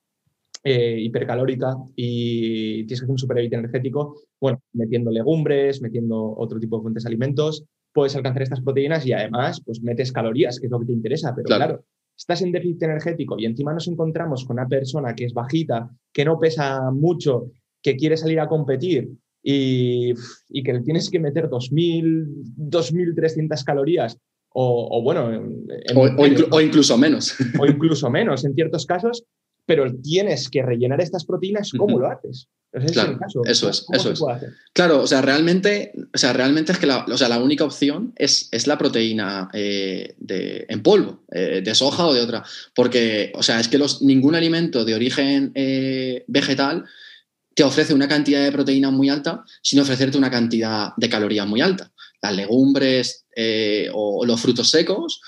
eh, 0.63 0.99
hipercalórica 0.99 1.75
y 1.95 2.85
tienes 2.85 2.99
que 2.99 3.05
hacer 3.05 3.11
un 3.11 3.17
superávit 3.17 3.53
energético, 3.53 4.21
bueno, 4.39 4.61
metiendo 4.73 5.11
legumbres, 5.11 5.81
metiendo 5.81 6.35
otro 6.37 6.59
tipo 6.59 6.77
de 6.77 6.81
fuentes 6.83 7.03
de 7.03 7.09
alimentos, 7.09 7.63
puedes 7.93 8.15
alcanzar 8.15 8.43
estas 8.43 8.61
proteínas 8.61 9.05
y 9.05 9.13
además, 9.13 9.61
pues 9.65 9.81
metes 9.81 10.11
calorías, 10.11 10.59
que 10.59 10.67
es 10.67 10.71
lo 10.71 10.79
que 10.79 10.87
te 10.87 10.93
interesa, 10.93 11.33
pero 11.35 11.45
claro 11.45 11.83
estás 12.17 12.41
en 12.41 12.51
déficit 12.51 12.83
energético 12.83 13.35
y 13.37 13.45
encima 13.45 13.73
nos 13.73 13.87
encontramos 13.87 14.43
con 14.43 14.57
una 14.57 14.67
persona 14.67 15.13
que 15.13 15.25
es 15.25 15.33
bajita, 15.33 15.89
que 16.11 16.25
no 16.25 16.39
pesa 16.39 16.89
mucho 16.91 17.51
que 17.81 17.95
quiere 17.95 18.17
salir 18.17 18.39
a 18.39 18.47
competir 18.47 19.09
y, 19.43 20.13
que 20.63 20.79
tienes 20.83 21.09
que 21.09 21.19
meter 21.19 21.49
2.000, 21.49 22.55
2.300 22.57 23.63
calorías 23.63 24.17
o, 24.49 25.01
bueno... 25.03 25.29
o, 25.95 26.61
incluso 26.61 26.97
menos. 26.97 27.35
O 27.59 27.65
incluso 27.67 28.09
menos 28.09 28.43
en 28.43 28.55
ciertos 28.55 28.85
casos, 28.87 29.23
pero 29.67 29.93
tienes 30.01 30.49
que 30.49 30.63
rellenar 30.63 30.99
estas 31.01 31.25
proteínas, 31.25 31.71
¿cómo 31.77 31.99
lo 31.99 32.07
haces? 32.09 32.47
claro, 32.91 33.17
Eso 33.45 33.69
es, 33.69 33.85
eso 33.91 34.11
es. 34.11 34.23
Claro, 34.73 35.01
o 35.01 35.07
sea, 35.07 35.21
realmente, 35.21 35.93
o 36.13 36.17
sea, 36.17 36.33
realmente 36.33 36.71
es 36.71 36.79
que 36.79 36.85
la, 36.85 37.05
o 37.05 37.17
sea, 37.17 37.29
la 37.29 37.41
única 37.41 37.63
opción 37.63 38.13
es, 38.15 38.49
es 38.51 38.67
la 38.67 38.77
proteína 38.77 39.49
eh, 39.53 40.15
de, 40.17 40.65
en 40.69 40.83
polvo, 40.83 41.23
eh, 41.31 41.61
de 41.63 41.75
soja 41.75 42.07
o 42.07 42.13
de 42.13 42.21
otra. 42.21 42.43
Porque, 42.75 43.31
o 43.35 43.43
sea, 43.43 43.59
es 43.59 43.67
que 43.67 43.77
los, 43.77 44.01
ningún 44.01 44.35
alimento 44.35 44.85
de 44.85 44.95
origen 44.95 45.51
eh, 45.55 46.23
vegetal 46.27 46.85
te 47.57 47.63
ofrece 47.63 47.91
una 47.91 48.07
cantidad 48.07 48.43
de 48.43 48.51
proteína 48.51 48.91
muy 48.91 49.09
alta 49.09 49.43
sin 49.63 49.79
ofrecerte 49.79 50.15
una 50.15 50.29
cantidad 50.29 50.93
de 50.95 51.09
calorías 51.09 51.47
muy 51.47 51.59
alta. 51.59 51.91
Las 52.21 52.35
legumbres 52.35 53.25
o, 53.93 54.23
los 54.27 54.39
frutos 54.39 54.69
secos 54.69 55.21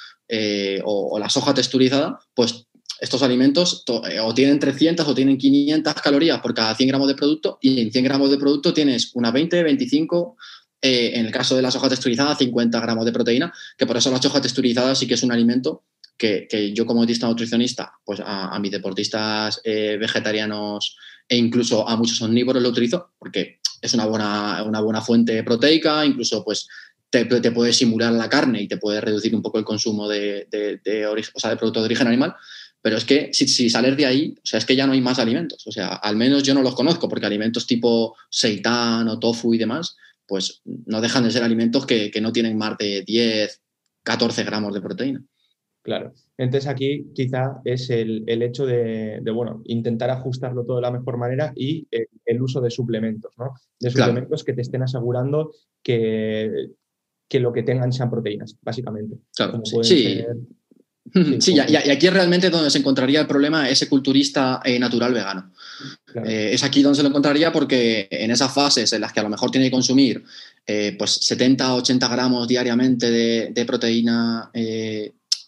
o, 0.84 1.10
o 1.12 1.18
la 1.18 1.28
soja 1.28 1.56
texturizada, 1.56 2.20
pues 2.36 2.68
estos 3.00 3.24
alimentos 3.24 3.84
eh, 4.10 4.20
o 4.20 4.34
tienen 4.34 4.60
300 4.60 5.08
o 5.08 5.16
tienen 5.16 5.38
500 5.38 5.94
calorías 5.96 6.40
por 6.42 6.54
cada 6.54 6.76
100 6.76 6.90
gramos 6.90 7.08
de 7.08 7.16
producto 7.16 7.58
y 7.62 7.82
en 7.82 7.92
100 7.92 8.04
gramos 8.04 8.30
de 8.30 8.38
producto 8.38 8.74
tienes 8.74 9.12
unas 9.16 9.34
20, 9.34 9.64
25, 9.64 10.38
eh, 10.82 11.12
en 11.16 11.26
el 11.26 11.32
caso 11.32 11.56
de 11.56 11.62
la 11.62 11.72
soja 11.72 11.90
texturizada, 11.90 12.36
50 12.36 12.80
gramos 12.80 13.06
de 13.06 13.12
proteína, 13.12 13.54
que 13.78 13.86
por 13.86 13.98
eso 13.98 14.12
la 14.12 14.22
soja 14.22 14.42
texturizada 14.42 14.96
sí 14.96 15.08
que 15.08 15.14
es 15.14 15.24
un 15.24 15.32
alimento 15.32 15.84
que, 16.18 16.74
yo 16.76 16.86
como 16.86 17.06
dietista 17.06 17.28
nutricionista, 17.28 17.94
pues 18.04 18.20
a, 18.22 18.60
mis 18.60 18.72
deportistas 18.72 19.62
eh, 19.64 19.96
vegetarianos 19.98 20.98
e 21.30 21.38
incluso 21.38 21.88
a 21.88 21.96
muchos 21.96 22.22
omnívoros 22.22 22.62
lo 22.62 22.70
utilizo 22.70 23.12
porque 23.18 23.60
es 23.82 23.94
una 23.94 24.06
buena, 24.06 24.64
una 24.64 24.82
buena 24.82 25.02
fuente 25.02 25.42
proteica, 25.44 26.06
incluso 26.06 26.44
pues 26.44 26.68
te, 27.10 27.26
puede 27.26 27.72
simular 27.72 28.12
la 28.12 28.30
carne 28.30 28.64
y 28.64 28.68
te 28.68 28.78
puede 28.78 29.00
reducir 29.00 29.34
un 29.34 29.42
poco 29.42 29.58
el 29.58 29.64
consumo 29.64 30.08
de, 30.08 30.48
de, 30.52 30.82
de, 30.84 31.08
o 31.08 31.40
sea, 31.40 31.52
de 31.52 31.58
productos 31.58 31.84
de 31.84 31.86
origen 31.86 32.08
animal. 32.08 32.36
Pero 32.82 32.98
es 32.98 33.04
que 33.04 33.30
si, 33.34 33.48
si 33.48 33.70
sales 33.70 33.98
de 33.98 34.06
ahí, 34.06 34.36
o 34.38 34.46
sea, 34.46 34.58
es 34.58 34.66
que 34.66 34.76
ya 34.76 34.88
no 34.88 34.94
hay 34.94 35.02
más 35.02 35.20
alimentos. 35.20 35.66
O 35.68 35.72
sea, 35.72 35.96
al 35.96 36.16
menos 36.16 36.44
yo 36.44 36.54
no 36.54 36.62
los 36.62 36.76
conozco, 36.76 37.10
porque 37.10 37.26
alimentos 37.26 37.68
tipo 37.68 38.16
seitán 38.30 39.08
o 39.10 39.20
tofu 39.20 39.54
y 39.54 39.58
demás, 39.58 39.98
pues 40.26 40.62
no 40.86 41.02
dejan 41.02 41.24
de 41.24 41.32
ser 41.32 41.44
alimentos 41.44 41.86
que, 41.86 42.12
no 42.22 42.32
tienen 42.32 42.58
más 42.58 42.78
de 42.78 43.04
10, 43.06 43.62
14 44.04 44.44
gramos 44.44 44.74
de 44.74 44.82
proteína. 44.82 45.26
Claro. 45.82 46.14
Entonces 46.38 46.70
aquí 46.70 47.08
quizá 47.16 47.62
es 47.64 47.90
el, 47.90 48.24
hecho 48.28 48.66
de, 48.66 49.22
bueno, 49.34 49.62
intentar 49.66 50.10
ajustarlo 50.10 50.66
todo 50.66 50.78
de 50.78 50.82
la 50.84 50.92
mejor 50.92 51.18
manera 51.18 51.54
y 51.56 51.88
el, 52.26 52.42
uso 52.42 52.62
de 52.62 52.70
suplementos, 52.70 53.34
¿no? 53.38 53.54
De 53.80 53.90
suplementos 53.90 54.44
que 54.44 54.54
te 54.54 54.62
estén 54.62 54.84
asegurando 54.84 55.52
que, 55.82 56.72
que 57.30 57.40
lo 57.40 57.54
que 57.54 57.64
tengan 57.64 57.94
sean 57.94 58.10
proteínas, 58.10 58.58
básicamente. 58.62 59.18
Claro, 59.36 59.62
sí. 59.84 60.24
Sí, 61.40 61.54
y, 61.54 61.60
aquí 61.60 62.10
realmente 62.10 62.50
donde 62.50 62.70
se 62.70 62.78
encontraría 62.78 63.22
el 63.22 63.28
problema 63.28 63.70
ese 63.70 63.90
culturista 63.90 64.62
eh, 64.64 64.78
natural 64.78 65.14
vegano. 65.14 65.52
Eh, 66.26 66.52
es 66.54 66.64
aquí 66.64 66.82
donde 66.82 66.98
se 66.98 67.04
lo 67.04 67.10
encontraría 67.10 67.52
porque 67.52 68.08
en 68.12 68.32
esas 68.32 68.54
fases 68.54 68.92
en 68.94 69.02
las 69.02 69.14
que 69.14 69.20
a 69.20 69.24
lo 69.24 69.30
mejor 69.30 69.50
tiene 69.50 69.68
que 69.68 69.72
consumir 69.72 70.24
eh, 70.66 70.96
pues 70.98 71.12
70 71.12 71.76
80 71.76 72.08
gramos 72.10 72.48
diariamente 72.48 73.10
de, 73.10 73.66
proteína 73.66 74.52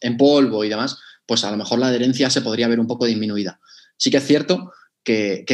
en 0.01 0.17
polvo 0.17 0.63
y 0.65 0.69
demás, 0.69 0.97
pues 1.25 1.43
a 1.43 1.51
lo 1.51 1.57
mejor 1.57 1.79
la 1.79 1.87
adherencia 1.87 2.29
se 2.29 2.41
podría 2.41 2.67
ver 2.67 2.79
un 2.79 2.87
poco 2.87 3.05
disminuida. 3.05 3.59
Sí 3.97 4.11
que 4.11 4.17
es 4.17 4.27
cierto 4.27 4.73
que, 5.03 5.45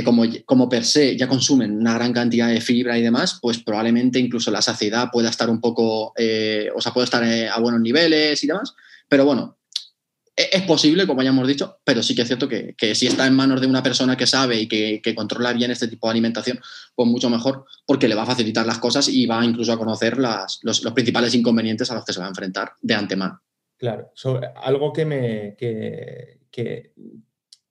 como, 0.46 0.70
per 0.70 0.84
se 0.84 1.16
ya 1.16 1.28
consumen 1.28 1.78
una 1.78 1.94
gran 1.94 2.14
cantidad 2.14 2.50
de 2.50 2.62
fibra 2.62 2.98
y 2.98 3.02
demás, 3.02 3.40
pues 3.42 3.60
probablemente 3.60 4.20
incluso 4.20 4.52
la 4.52 4.62
saciedad 4.62 5.10
pueda 5.12 5.30
estar 5.30 5.50
un 5.50 5.62
poco, 5.62 6.14
o 6.14 6.82
sea, 6.82 6.94
puede 6.94 7.06
estar 7.06 7.24
a 7.24 7.60
buenos 7.60 7.82
niveles 7.82 8.44
y 8.44 8.48
demás. 8.48 8.74
Pero 9.08 9.26
bueno, 9.26 9.58
e-, 10.38 10.50
es 10.54 10.62
posible, 10.64 11.08
como 11.08 11.24
ya 11.24 11.30
hemos 11.30 11.48
dicho, 11.48 11.80
pero 11.84 12.04
sí 12.04 12.16
que 12.16 12.22
es 12.22 12.28
cierto 12.28 12.48
que, 12.48 12.76
si 12.96 13.08
está 13.08 13.26
en 13.26 13.34
manos 13.34 13.60
de 13.60 13.68
una 13.68 13.82
persona 13.84 14.16
que 14.16 14.28
sabe 14.28 14.62
y 14.62 14.68
que, 14.68 15.16
controla 15.16 15.52
bien 15.52 15.72
este 15.72 15.88
tipo 15.88 16.08
de 16.08 16.12
alimentación, 16.12 16.60
pues 16.96 17.10
mucho 17.10 17.30
mejor, 17.30 17.66
porque 17.86 18.08
le 18.08 18.16
va 18.16 18.24
a 18.24 18.28
facilitar 18.28 18.66
las 18.66 18.78
cosas 18.78 19.10
y 19.10 19.26
va 19.26 19.44
incluso 19.44 19.74
a 19.74 19.78
conocer 19.78 20.18
los, 20.18 20.60
principales 20.94 21.34
inconvenientes 21.34 21.90
a 21.90 21.96
los 21.96 22.06
que 22.06 22.14
se 22.14 22.20
va 22.20 22.28
a 22.28 22.30
enfrentar 22.30 22.74
de 22.82 22.94
antemano. 22.94 23.42
Claro, 23.78 24.12
algo 24.56 24.92
que 24.92 25.06
me 25.06 25.56
que, 25.56 26.40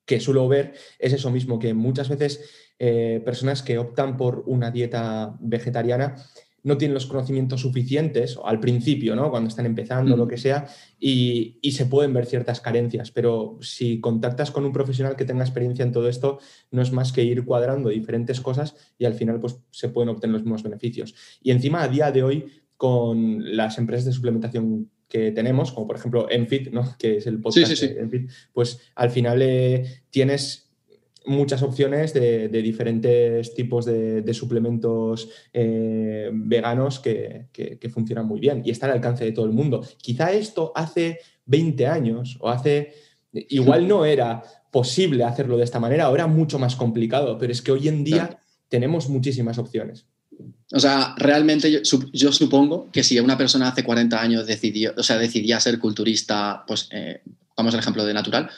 que, 0.04 0.20
suelo 0.20 0.46
ver 0.46 0.74
es 0.98 1.12
eso 1.12 1.30
mismo, 1.30 1.58
que 1.58 1.74
muchas 1.74 2.08
veces 2.08 2.48
eh, 2.78 3.20
personas 3.24 3.62
que 3.62 3.78
optan 3.78 4.16
por 4.16 4.44
una 4.46 4.70
dieta 4.70 5.36
vegetariana 5.40 6.14
no 6.66 6.76
tienen 6.76 6.94
los 6.94 7.06
conocimientos 7.06 7.60
suficientes, 7.60 8.36
al 8.44 8.58
principio, 8.58 9.14
¿no? 9.14 9.30
cuando 9.30 9.46
están 9.46 9.66
empezando, 9.66 10.16
lo 10.16 10.26
mm. 10.26 10.28
que 10.28 10.36
sea, 10.36 10.66
y, 10.98 11.60
se 11.70 11.86
pueden 11.86 12.12
ver 12.12 12.26
ciertas 12.26 12.60
carencias. 12.60 13.12
Pero 13.12 13.56
si 13.60 14.00
contactas 14.00 14.50
con 14.50 14.64
un 14.64 14.72
profesional 14.72 15.14
que 15.14 15.24
tenga 15.24 15.44
experiencia 15.44 15.84
en 15.84 15.92
todo 15.92 16.08
esto, 16.08 16.40
no 16.72 16.82
es 16.82 16.90
más 16.90 17.12
que 17.12 17.22
ir 17.22 17.44
cuadrando 17.44 17.90
diferentes 17.90 18.40
cosas 18.40 18.74
y 18.98 19.04
al 19.04 19.14
final 19.14 19.38
pues, 19.38 19.60
se 19.70 19.90
pueden 19.90 20.08
obtener 20.08 20.32
los 20.32 20.42
mismos 20.42 20.64
beneficios. 20.64 21.14
Y 21.40 21.52
encima, 21.52 21.84
a 21.84 21.88
día 21.88 22.10
de 22.10 22.24
hoy, 22.24 22.46
con 22.76 23.56
las 23.56 23.78
empresas 23.78 24.06
de 24.06 24.12
suplementación 24.12 24.90
que 25.08 25.32
tenemos, 25.32 25.72
como 25.72 25.86
por 25.86 25.96
ejemplo 25.96 26.28
Enfit, 26.30 26.70
¿no? 26.70 26.94
que 26.98 27.16
es 27.18 27.26
el 27.26 27.40
podcast 27.40 27.80
de 27.80 28.00
Enfit, 28.00 28.30
pues 28.52 28.80
al 28.94 29.10
final 29.10 29.40
eh, 29.42 30.02
tienes 30.10 30.66
muchas 31.26 31.62
opciones 31.62 32.14
de, 32.14 32.48
diferentes 32.48 33.54
tipos 33.54 33.84
de, 33.84 34.32
suplementos 34.32 35.28
eh, 35.52 36.30
veganos 36.32 37.00
que, 37.00 37.48
funcionan 37.92 38.26
muy 38.26 38.40
bien 38.40 38.62
y 38.64 38.70
está 38.70 38.86
al 38.86 38.92
alcance 38.92 39.24
de 39.24 39.32
todo 39.32 39.46
el 39.46 39.52
mundo. 39.52 39.84
Quizá 39.98 40.32
esto 40.32 40.72
hace 40.74 41.18
20 41.46 41.86
años 41.86 42.38
o 42.40 42.48
hace... 42.48 42.92
Igual 43.32 43.86
no 43.86 44.06
era 44.06 44.42
posible 44.70 45.24
hacerlo 45.24 45.58
de 45.58 45.64
esta 45.64 45.80
manera, 45.80 46.04
ahora 46.04 46.26
mucho 46.26 46.58
más 46.58 46.74
complicado, 46.74 47.36
pero 47.38 47.52
es 47.52 47.60
que 47.60 47.72
hoy 47.72 47.88
en 47.88 48.02
día 48.02 48.38
tenemos 48.68 49.10
muchísimas 49.10 49.58
opciones. 49.58 50.06
O 50.72 50.80
sea, 50.80 51.14
realmente 51.16 51.82
yo, 52.12 52.32
supongo 52.32 52.90
que 52.90 53.04
si 53.04 53.20
una 53.20 53.38
persona 53.38 53.68
hace 53.68 53.84
40 53.84 54.20
años 54.20 54.46
decidió, 54.46 54.94
o 54.96 55.02
sea, 55.02 55.16
decidía 55.16 55.60
ser 55.60 55.78
culturista, 55.78 56.64
pues 56.66 56.88
eh, 56.90 57.22
vamos 57.56 57.72
al 57.74 57.80
ejemplo 57.80 58.04
de 58.04 58.12
natural, 58.12 58.50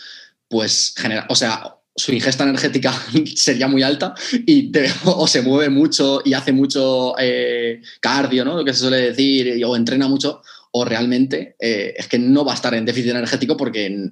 pues 0.49 0.95
genera, 0.97 1.27
o 1.29 1.35
sea, 1.35 1.75
su 1.95 2.13
ingesta 2.13 2.45
energética 2.45 2.95
sería 3.35 3.69
muy 3.69 3.83
alta 3.83 4.15
y 4.47 4.73
o 5.05 5.27
se 5.27 5.43
mueve 5.43 5.69
mucho 5.69 6.23
y 6.25 6.33
hace 6.33 6.53
mucho 6.53 7.15
eh, 7.19 7.83
cardio, 8.01 8.45
¿no? 8.45 8.57
Lo 8.57 8.65
que 8.65 8.73
se 8.73 8.81
suele 8.81 9.11
decir, 9.11 9.63
o 9.65 9.77
entrena 9.77 10.09
mucho, 10.09 10.41
o 10.73 10.85
realmente 10.85 11.57
eh, 11.61 11.95
es 11.97 12.09
que 12.09 12.19
no 12.19 12.45
va 12.45 12.53
a 12.53 12.55
estar 12.55 12.75
en 12.75 12.85
déficit 12.85 13.11
energético 13.11 13.57
porque, 13.57 14.11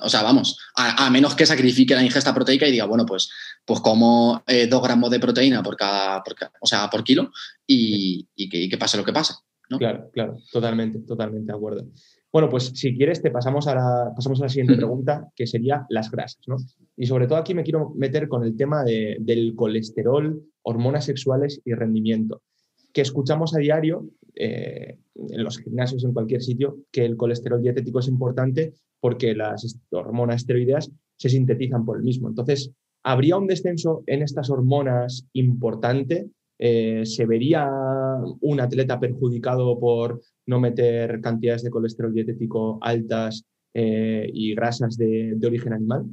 o 0.00 0.08
sea, 0.08 0.22
vamos, 0.22 0.58
a, 0.76 1.08
menos 1.10 1.34
que 1.34 1.46
sacrifique 1.46 1.94
la 1.94 2.02
ingesta 2.02 2.34
proteica 2.34 2.66
y 2.66 2.72
diga, 2.72 2.84
bueno, 2.84 3.06
pues, 3.06 3.30
pues 3.68 3.80
como 3.80 4.42
eh, 4.46 4.66
dos 4.66 4.82
gramos 4.82 5.10
de 5.10 5.20
proteína 5.20 5.62
por 5.62 5.76
cada, 5.76 6.22
o 6.58 6.66
sea, 6.66 6.88
por 6.88 7.04
kilo 7.04 7.30
y, 7.66 8.26
que, 8.48 8.78
pase 8.78 8.96
lo 8.96 9.04
que 9.04 9.12
pase. 9.12 9.34
¿no? 9.68 9.76
Claro, 9.76 10.08
claro, 10.10 10.38
totalmente, 10.50 11.00
totalmente 11.00 11.52
de 11.52 11.56
acuerdo. 11.56 11.86
Bueno, 12.32 12.48
pues 12.48 12.72
si 12.74 12.96
quieres, 12.96 13.20
te 13.20 13.30
pasamos 13.30 13.68
a 13.68 13.74
la, 13.74 14.12
pasamos 14.16 14.40
a 14.40 14.44
la 14.44 14.48
siguiente 14.48 14.74
pregunta, 14.74 15.28
que 15.36 15.46
sería 15.46 15.84
las 15.90 16.10
grasas, 16.10 16.40
¿no? 16.46 16.56
Y 16.96 17.04
sobre 17.04 17.26
todo 17.26 17.36
aquí 17.36 17.52
me 17.52 17.62
quiero 17.62 17.92
meter 17.94 18.26
con 18.26 18.42
el 18.42 18.56
tema 18.56 18.84
del 18.84 19.52
colesterol, 19.54 20.42
hormonas 20.62 21.04
sexuales 21.04 21.60
y 21.62 21.74
rendimiento, 21.74 22.40
que 22.94 23.02
escuchamos 23.02 23.54
a 23.54 23.58
diario 23.58 24.08
eh, 24.34 24.98
en 25.14 25.44
los 25.44 25.58
gimnasios, 25.58 26.04
en 26.04 26.14
cualquier 26.14 26.40
sitio, 26.40 26.78
que 26.90 27.04
el 27.04 27.18
colesterol 27.18 27.60
dietético 27.60 27.98
es 27.98 28.08
importante 28.08 28.72
porque 28.98 29.34
las 29.34 29.78
hormonas 29.90 30.36
esteroideas 30.36 30.90
se 31.18 31.28
sintetizan 31.28 31.84
por 31.84 31.98
el 31.98 32.02
mismo. 32.02 32.28
Entonces, 32.28 32.72
¿habría 33.08 33.38
un 33.38 33.46
descenso 33.46 34.02
en 34.06 34.20
estas 34.20 34.50
hormonas 34.50 35.26
importante? 35.32 36.28
Eh, 36.58 37.06
¿Se 37.06 37.24
vería 37.24 37.66
un 38.40 38.60
atleta 38.60 39.00
perjudicado 39.00 39.80
por 39.80 40.20
no 40.46 40.60
meter 40.60 41.22
cantidades 41.22 41.62
de 41.62 41.70
colesterol 41.70 42.12
dietético 42.12 42.78
altas 42.82 43.46
eh, 43.72 44.28
y 44.30 44.54
grasas 44.54 44.98
de, 44.98 45.38
origen 45.42 45.72
animal? 45.72 46.04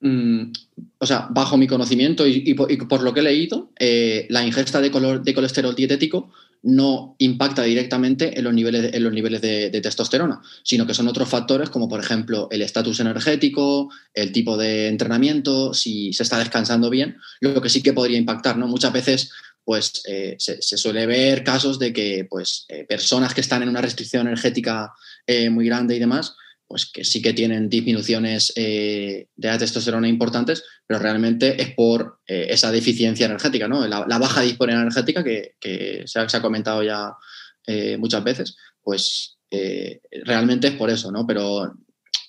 Mm, 0.00 0.50
o 0.98 1.06
sea, 1.06 1.28
bajo 1.30 1.56
mi 1.56 1.68
conocimiento 1.68 2.26
y, 2.26 2.54
por, 2.54 3.02
lo 3.02 3.14
que 3.14 3.20
he 3.20 3.22
leído, 3.22 3.70
eh, 3.78 4.26
la 4.28 4.44
ingesta 4.44 4.80
de, 4.80 4.90
de, 4.90 5.34
colesterol 5.34 5.76
dietético 5.76 6.32
no 6.62 7.16
impacta 7.18 7.62
directamente 7.62 8.38
en 8.38 8.44
los 8.44 8.54
niveles, 8.54 8.94
en 8.94 9.02
los 9.02 9.12
niveles 9.12 9.40
de, 9.40 9.70
testosterona, 9.80 10.40
sino 10.62 10.86
que 10.86 10.94
son 10.94 11.08
otros 11.08 11.28
factores 11.28 11.70
como 11.70 11.88
por 11.88 12.00
ejemplo 12.00 12.48
el 12.50 12.62
estatus 12.62 13.00
energético, 13.00 13.90
el 14.14 14.32
tipo 14.32 14.56
de 14.56 14.88
entrenamiento, 14.88 15.74
si 15.74 16.12
se 16.12 16.22
está 16.22 16.38
descansando 16.38 16.90
bien, 16.90 17.16
lo 17.40 17.60
que 17.60 17.68
sí 17.68 17.82
que 17.82 17.92
podría 17.92 18.18
impactar, 18.18 18.56
¿no? 18.56 18.66
Muchas 18.66 18.92
veces 18.92 19.30
pues 19.66 20.02
eh, 20.06 20.36
se, 20.38 20.60
suele 20.62 21.06
ver 21.06 21.42
casos 21.42 21.80
de 21.80 21.92
que 21.92 22.24
pues, 22.30 22.66
eh, 22.68 22.84
personas 22.84 23.34
que 23.34 23.40
están 23.40 23.64
en 23.64 23.68
una 23.68 23.80
restricción 23.80 24.28
energética 24.28 24.92
eh, 25.26 25.50
muy 25.50 25.66
grande 25.66 25.96
y 25.96 25.98
demás, 25.98 26.36
pues 26.68 26.86
que 26.86 27.04
sí 27.04 27.22
que 27.22 27.32
tienen 27.32 27.68
disminuciones 27.68 28.52
de 28.54 29.28
la 29.36 29.58
testosterona 29.58 30.08
importantes, 30.08 30.64
pero 30.86 31.00
realmente 31.00 31.60
es 31.60 31.74
por 31.74 32.20
esa 32.26 32.72
deficiencia 32.72 33.26
energética, 33.26 33.68
¿no? 33.68 33.86
La, 33.86 34.18
baja 34.18 34.42
disponibilidad 34.42 34.82
energética 34.82 35.22
que, 35.22 36.02
se, 36.06 36.18
ha, 36.18 36.42
comentado 36.42 36.82
ya 36.82 37.12
muchas 37.98 38.24
veces, 38.24 38.56
pues 38.82 39.38
realmente 40.24 40.68
es 40.68 40.74
por 40.74 40.90
eso, 40.90 41.12
¿no? 41.12 41.24
Pero 41.26 41.72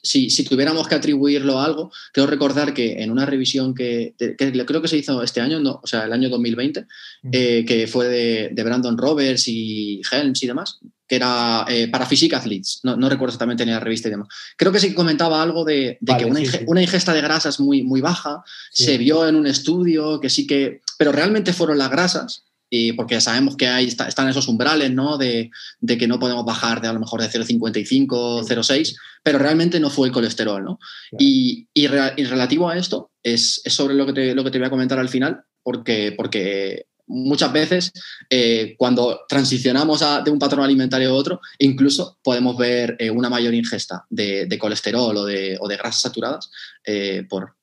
si, 0.08 0.44
tuviéramos 0.44 0.88
que 0.88 0.96
atribuirlo 0.96 1.60
a 1.60 1.66
algo, 1.66 1.92
quiero 2.12 2.30
recordar 2.30 2.74
que 2.74 3.04
en 3.04 3.12
una 3.12 3.26
revisión 3.26 3.74
que, 3.74 4.16
creo 4.18 4.82
que 4.82 4.88
se 4.88 4.98
hizo 4.98 5.22
este 5.22 5.42
año, 5.42 5.60
no, 5.60 5.80
o 5.84 5.88
sea, 5.88 6.06
el 6.06 6.14
año 6.14 6.30
2020, 6.30 6.86
eh, 7.32 7.66
que 7.66 7.88
fue 7.88 8.08
de, 8.08 8.64
Brandon 8.64 8.98
Roberts 8.98 9.48
y 9.48 10.02
Helms 10.12 10.44
y 10.44 10.48
demás, 10.48 10.80
que 11.08 11.16
era 11.16 11.66
eh, 11.70 11.88
para 11.88 12.06
Physique 12.06 12.36
Athletes, 12.36 12.82
no, 12.84 12.96
recuerdo 13.10 13.28
exactamente 13.32 13.66
ni 13.66 13.72
la 13.72 13.80
revista 13.80 14.08
y 14.08 14.12
demás. 14.12 14.28
Creo 14.58 14.72
que 14.72 14.80
sí 14.80 14.94
comentaba 14.94 15.42
algo 15.42 15.64
de, 15.64 16.00
que 16.18 16.26
una, 16.26 16.82
ingesta 16.82 17.14
de 17.14 17.22
grasas 17.22 17.60
muy, 17.60 17.84
muy 17.84 18.02
baja 18.02 18.44
se 18.72 18.98
vio 18.98 19.28
en 19.28 19.36
un 19.36 19.48
estudio, 19.48 20.20
que 20.20 20.30
sí 20.30 20.48
que, 20.48 20.82
pero 20.98 21.12
realmente 21.12 21.54
fueron 21.54 21.78
las 21.78 21.90
grasas 21.90 22.44
y 22.70 22.94
porque 22.94 23.22
sabemos 23.22 23.56
que 23.56 23.68
hay, 23.68 23.88
están 23.88 24.30
esos 24.30 24.48
umbrales, 24.48 24.92
¿no? 24.92 25.18
De, 25.18 25.50
que 25.88 26.08
no 26.08 26.20
podemos 26.20 26.46
bajar 26.46 26.82
de 26.82 26.88
a 26.88 26.94
lo 26.94 27.00
mejor 27.00 27.22
de 27.22 27.30
0,55, 27.30 28.44
0,6, 28.44 28.96
pero 29.24 29.40
realmente 29.40 29.80
no 29.80 29.90
fue 29.90 30.08
el 30.08 30.14
colesterol, 30.14 30.64
¿no? 30.64 30.80
Y, 31.18 31.68
y, 31.74 31.88
relativo 31.88 32.70
a 32.70 32.78
esto, 32.78 33.12
es, 33.24 33.62
sobre 33.66 33.96
lo 33.96 34.06
que, 34.06 34.14
te, 34.14 34.36
lo 34.36 34.44
que 34.44 34.52
te 34.52 34.58
voy 34.58 34.68
a 34.68 34.72
comentar 34.72 35.00
al 35.00 35.10
final, 35.10 35.44
porque, 35.64 36.14
porque 36.16 36.86
muchas 37.08 37.52
veces 37.52 37.92
eh, 38.30 38.76
cuando 38.78 39.22
transicionamos 39.28 40.04
de 40.24 40.32
un 40.32 40.40
patrón 40.40 40.64
alimentario 40.64 41.10
a 41.10 41.14
otro, 41.14 41.40
incluso 41.58 42.20
podemos 42.22 42.58
ver 42.58 42.96
eh, 43.00 43.10
una 43.10 43.30
mayor 43.30 43.54
ingesta 43.54 44.06
de, 44.10 44.58
colesterol 44.60 45.16
o 45.16 45.26
de, 45.26 45.58
o 45.60 45.68
de, 45.68 45.78
grasas 45.78 46.02
saturadas 46.02 46.52
eh, 46.86 47.26
por, 47.30 47.56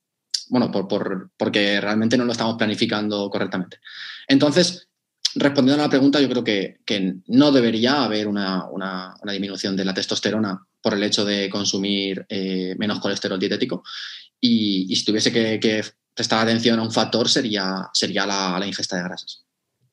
bueno, 0.49 0.71
por, 0.71 0.89
por, 0.89 1.31
porque 1.37 1.81
realmente 1.81 2.17
no 2.17 2.25
lo 2.25 2.33
estamos 2.33 2.57
planificando 2.57 3.29
correctamente. 3.31 3.79
Entonces, 4.27 4.89
respondiendo 5.37 5.83
a 5.83 5.87
la 5.87 5.91
pregunta, 5.91 6.21
yo 6.21 6.29
creo 6.29 6.45
que, 6.45 7.21
no 7.27 7.53
debería 7.53 8.05
haber 8.05 8.29
una, 8.29 9.15
disminución 9.25 9.77
de 9.77 9.85
la 9.85 9.95
testosterona 9.95 10.67
por 10.81 10.95
el 10.95 11.03
hecho 11.03 11.25
de 11.25 11.49
consumir 11.51 12.25
eh, 12.29 12.75
menos 12.79 13.01
colesterol 13.01 13.39
dietético. 13.39 13.83
Y, 14.41 14.95
si 14.95 15.05
tuviese 15.05 15.33
que, 15.33 15.83
prestar 16.15 16.45
atención 16.45 16.79
a 16.79 16.83
un 16.83 16.93
factor, 16.93 17.29
sería, 17.29 17.89
sería 17.93 18.27
la, 18.27 18.67
ingesta 18.67 18.97
de 18.97 19.03
grasas. 19.03 19.45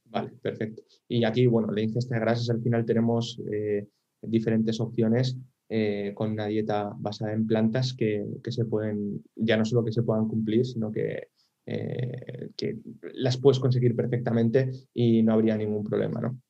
Vale, 0.05 0.31
perfecto. 0.41 0.83
Y 1.07 1.23
aquí, 1.23 1.47
bueno, 1.47 1.71
la 1.71 1.81
ingesta 1.81 2.15
de 2.15 2.21
grasas 2.21 2.49
al 2.49 2.61
final 2.61 2.85
tenemos 2.85 3.39
eh, 3.51 3.87
diferentes 4.21 4.79
opciones 4.79 5.37
eh, 5.69 6.11
con 6.13 6.31
una 6.31 6.47
dieta 6.47 6.91
basada 6.97 7.33
en 7.33 7.47
plantas 7.47 7.93
que, 7.93 8.25
que, 8.43 8.51
se 8.51 8.65
pueden, 8.65 9.23
ya 9.35 9.57
no 9.57 9.65
solo 9.65 9.85
que 9.85 9.93
se 9.93 10.03
puedan 10.03 10.27
cumplir, 10.27 10.65
sino 10.65 10.91
que 10.91 11.29
eh, 11.65 12.49
que 12.57 12.77
las 13.13 13.37
puedes 13.37 13.59
conseguir 13.59 13.95
perfectamente 13.95 14.71
y 14.93 15.23
no 15.23 15.33
habría 15.33 15.57
ningún 15.57 15.83
problema, 15.83 16.21
¿no? 16.21 16.41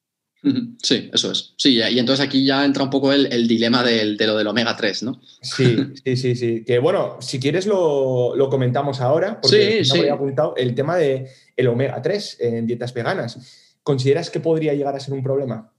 Sí, 0.82 1.10
eso 1.14 1.32
es. 1.32 1.54
Sí, 1.56 1.78
y 1.78 2.00
entonces 2.00 2.26
aquí 2.26 2.44
ya 2.44 2.66
entra 2.66 2.84
un 2.84 2.90
poco 2.90 3.14
el, 3.14 3.48
dilema 3.48 3.84
de 3.84 4.16
lo 4.26 4.36
del 4.36 4.48
omega 4.48 4.76
3, 4.76 5.04
¿no? 5.04 5.22
Sí, 5.42 5.78
sí, 6.04 6.18
sí, 6.18 6.36
sí. 6.36 6.64
Que 6.66 6.80
bueno, 6.80 7.18
si 7.22 7.40
quieres 7.40 7.68
lo, 7.68 8.48
comentamos 8.50 9.02
ahora, 9.02 9.40
porque 9.40 9.86
sí, 9.86 10.00
había 10.00 10.14
apuntado 10.14 10.56
el 10.58 10.74
tema 10.74 10.98
del 10.98 11.28
el 11.56 11.68
omega 11.68 12.02
3 12.02 12.38
en 12.40 12.66
dietas 12.66 12.94
veganas. 12.94 13.78
¿Consideras 13.84 14.32
que 14.32 14.40
podría 14.40 14.74
llegar 14.74 14.96
a 14.96 15.00
ser 15.00 15.14
un 15.14 15.24
problema? 15.24 15.72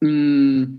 Mm, 0.00 0.76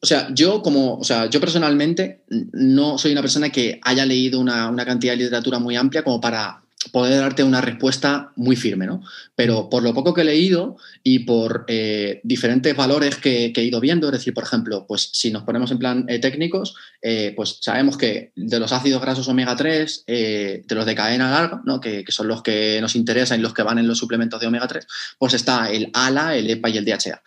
o 0.00 0.06
sea, 0.06 0.28
yo 0.32 0.62
como, 0.62 0.94
o 0.94 1.04
sea, 1.04 1.28
yo 1.28 1.40
personalmente 1.40 2.22
no 2.52 2.98
soy 2.98 3.12
una 3.12 3.20
persona 3.20 3.50
que 3.50 3.80
haya 3.82 4.06
leído 4.06 4.38
una, 4.38 4.72
cantidad 4.84 5.12
de 5.12 5.24
literatura 5.24 5.58
muy 5.58 5.76
amplia 5.76 6.04
como 6.04 6.20
para 6.20 6.62
poder 6.92 7.18
darte 7.18 7.42
una 7.42 7.60
respuesta 7.60 8.30
muy 8.36 8.54
firme, 8.54 8.86
¿no? 8.86 9.02
Pero 9.34 9.68
por 9.68 9.82
lo 9.82 9.92
poco 9.92 10.14
que 10.14 10.20
he 10.20 10.24
leído 10.24 10.76
y 11.02 11.20
por 11.20 11.64
eh, 11.66 12.20
diferentes 12.22 12.76
valores 12.76 13.16
que, 13.16 13.52
he 13.54 13.62
ido 13.62 13.80
viendo, 13.80 14.06
es 14.06 14.12
decir, 14.12 14.32
por 14.32 14.44
ejemplo, 14.44 14.86
pues 14.86 15.10
si 15.12 15.32
nos 15.32 15.42
ponemos 15.42 15.72
en 15.72 15.80
plan 15.80 16.04
eh, 16.08 16.20
técnicos, 16.20 16.76
eh, 17.02 17.32
pues 17.34 17.58
sabemos 17.60 17.96
que 17.98 18.30
de 18.36 18.60
los 18.60 18.72
ácidos 18.72 19.02
grasos 19.02 19.26
omega 19.26 19.56
3, 19.56 20.04
de 20.06 20.64
los 20.68 20.86
de 20.86 20.94
cadena 20.94 21.32
larga, 21.32 21.60
¿no? 21.64 21.80
Que, 21.80 22.04
que, 22.04 22.12
son 22.12 22.28
los 22.28 22.42
que 22.42 22.78
nos 22.80 22.94
interesan 22.94 23.40
y 23.40 23.42
los 23.42 23.52
que 23.52 23.64
van 23.64 23.80
en 23.80 23.88
los 23.88 23.98
suplementos 23.98 24.40
de 24.40 24.46
omega 24.46 24.68
3, 24.68 24.86
pues 25.18 25.34
está 25.34 25.72
el 25.72 25.90
ALA, 25.92 26.36
el 26.36 26.48
EPA 26.48 26.70
y 26.70 26.76
el 26.78 26.84
DHA. 26.84 27.20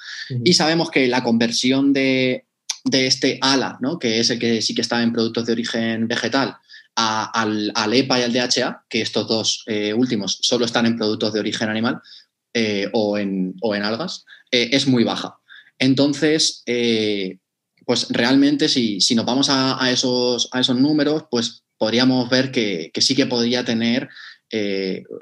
Y 0.46 0.54
sabemos 0.54 0.90
que 0.90 1.10
la 1.10 1.24
conversión 1.24 1.92
de, 1.92 2.46
de 2.84 3.08
este 3.08 3.38
ALA, 3.42 3.78
¿no? 3.82 4.00
que 4.00 4.20
es 4.20 4.30
el 4.30 4.40
que 4.40 4.62
sí 4.62 4.74
que 4.74 4.82
está 4.82 5.02
en 5.02 5.14
productos 5.14 5.46
de 5.46 5.54
origen 5.54 6.08
vegetal, 6.08 6.58
al, 6.96 7.94
EPA 7.94 8.20
y 8.20 8.24
al 8.24 8.34
DHA, 8.34 8.86
que 8.90 9.02
estos 9.02 9.28
dos 9.28 9.64
eh, 9.68 9.94
últimos 9.94 10.40
solo 10.42 10.66
están 10.66 10.86
en 10.86 10.98
productos 10.98 11.34
de 11.34 11.40
origen 11.40 11.70
animal 11.70 12.02
eh, 12.54 12.90
o, 12.94 13.18
en, 13.18 13.56
en, 13.62 13.84
algas, 13.84 14.26
eh, 14.52 14.70
es 14.72 14.88
muy 14.88 15.04
baja. 15.04 15.38
Entonces, 15.80 16.64
pues 17.86 18.08
realmente 18.10 18.70
si, 18.70 19.02
si 19.02 19.16
nos 19.16 19.26
vamos 19.26 19.48
a, 19.50 19.90
esos, 19.92 20.48
a 20.52 20.60
esos 20.60 20.78
números, 20.78 21.24
pues 21.32 21.64
podríamos 21.78 22.30
ver 22.30 22.52
que, 22.52 22.92
sí 22.98 23.16
que 23.16 23.26
podría 23.26 23.66
tener 23.66 24.10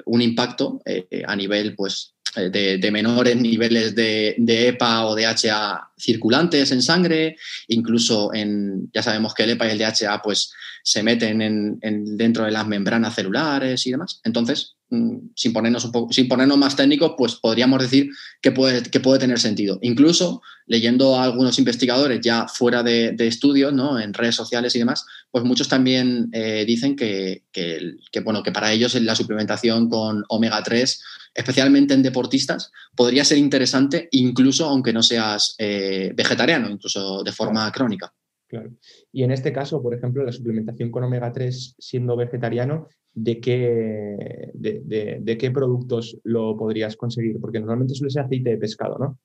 un 0.04 0.20
impacto 0.20 0.82
a 1.26 1.36
nivel 1.36 1.74
pues, 1.76 2.14
de, 2.36 2.78
de, 2.78 2.90
menores 2.90 3.36
niveles 3.36 3.94
de, 3.94 4.34
de, 4.38 4.68
EPA 4.68 5.06
o 5.06 5.16
DHA 5.16 5.90
circulantes 5.98 6.70
en 6.70 6.82
sangre, 6.82 7.36
incluso 7.68 8.32
en, 8.32 8.90
ya 8.92 9.02
sabemos 9.02 9.34
que 9.34 9.42
el 9.44 9.50
EPA 9.50 9.66
y 9.66 9.70
el 9.72 9.78
DHA 9.78 10.22
pues 10.22 10.52
se 10.82 11.02
meten 11.02 11.42
en, 11.42 12.16
dentro 12.16 12.44
de 12.44 12.50
las 12.50 12.66
membranas 12.66 13.14
celulares 13.14 13.86
y 13.86 13.90
demás. 13.90 14.20
Entonces, 14.24 14.76
mm, 14.90 15.16
sin 15.34 15.52
ponernos, 15.52 15.84
un 15.84 15.92
poco, 15.92 16.12
sin 16.12 16.28
ponernos 16.28 16.56
más 16.56 16.76
técnicos, 16.76 17.14
pues 17.18 17.34
podríamos 17.34 17.80
decir 17.82 18.10
que 18.40 18.52
puede, 18.52 18.82
que 18.82 19.00
puede 19.00 19.18
tener 19.18 19.38
sentido. 19.38 19.78
Incluso 19.82 20.42
leyendo 20.66 21.18
a 21.18 21.24
algunos 21.24 21.58
investigadores 21.58 22.20
ya 22.20 22.46
fuera 22.46 22.82
de, 22.82 23.14
estudios, 23.18 23.72
¿no? 23.72 23.98
en 23.98 24.14
redes 24.14 24.36
sociales 24.36 24.74
y 24.76 24.78
demás, 24.78 25.04
pues 25.30 25.44
muchos 25.44 25.68
también 25.68 26.28
eh, 26.32 26.64
dicen 26.66 26.96
que, 26.96 27.42
que, 27.52 28.20
bueno, 28.24 28.42
que 28.42 28.52
para 28.52 28.72
ellos 28.72 28.94
la 28.94 29.16
suplementación 29.16 29.88
con 29.88 30.24
omega 30.28 30.62
3 30.62 31.02
especialmente 31.34 31.94
en 31.94 32.02
deportistas, 32.02 32.70
podría 32.94 33.24
ser 33.24 33.38
interesante 33.38 34.08
incluso 34.12 34.66
aunque 34.66 34.92
no 34.92 35.02
seas 35.02 35.54
eh, 35.58 36.12
vegetariano, 36.14 36.68
incluso 36.68 37.22
de 37.22 37.32
forma 37.32 37.70
crónica. 37.72 38.12
Claro. 38.48 38.72
Y 39.12 39.22
en 39.22 39.30
este 39.30 39.52
caso, 39.52 39.80
por 39.80 39.94
ejemplo, 39.94 40.24
la 40.24 40.32
suplementación 40.32 40.90
con 40.90 41.04
omega 41.04 41.32
3 41.32 41.76
siendo 41.78 42.16
vegetariano, 42.16 42.88
¿de 43.12 43.40
qué, 43.40 44.50
de, 44.54 45.38
qué 45.38 45.50
productos 45.52 46.18
lo 46.24 46.56
podrías 46.56 46.96
conseguir? 46.96 47.38
Porque 47.40 47.60
normalmente 47.60 47.94
suele 47.94 48.10
ser 48.10 48.22
aceite 48.22 48.50
de 48.50 48.56
pescado, 48.56 48.98
¿no? 48.98 49.18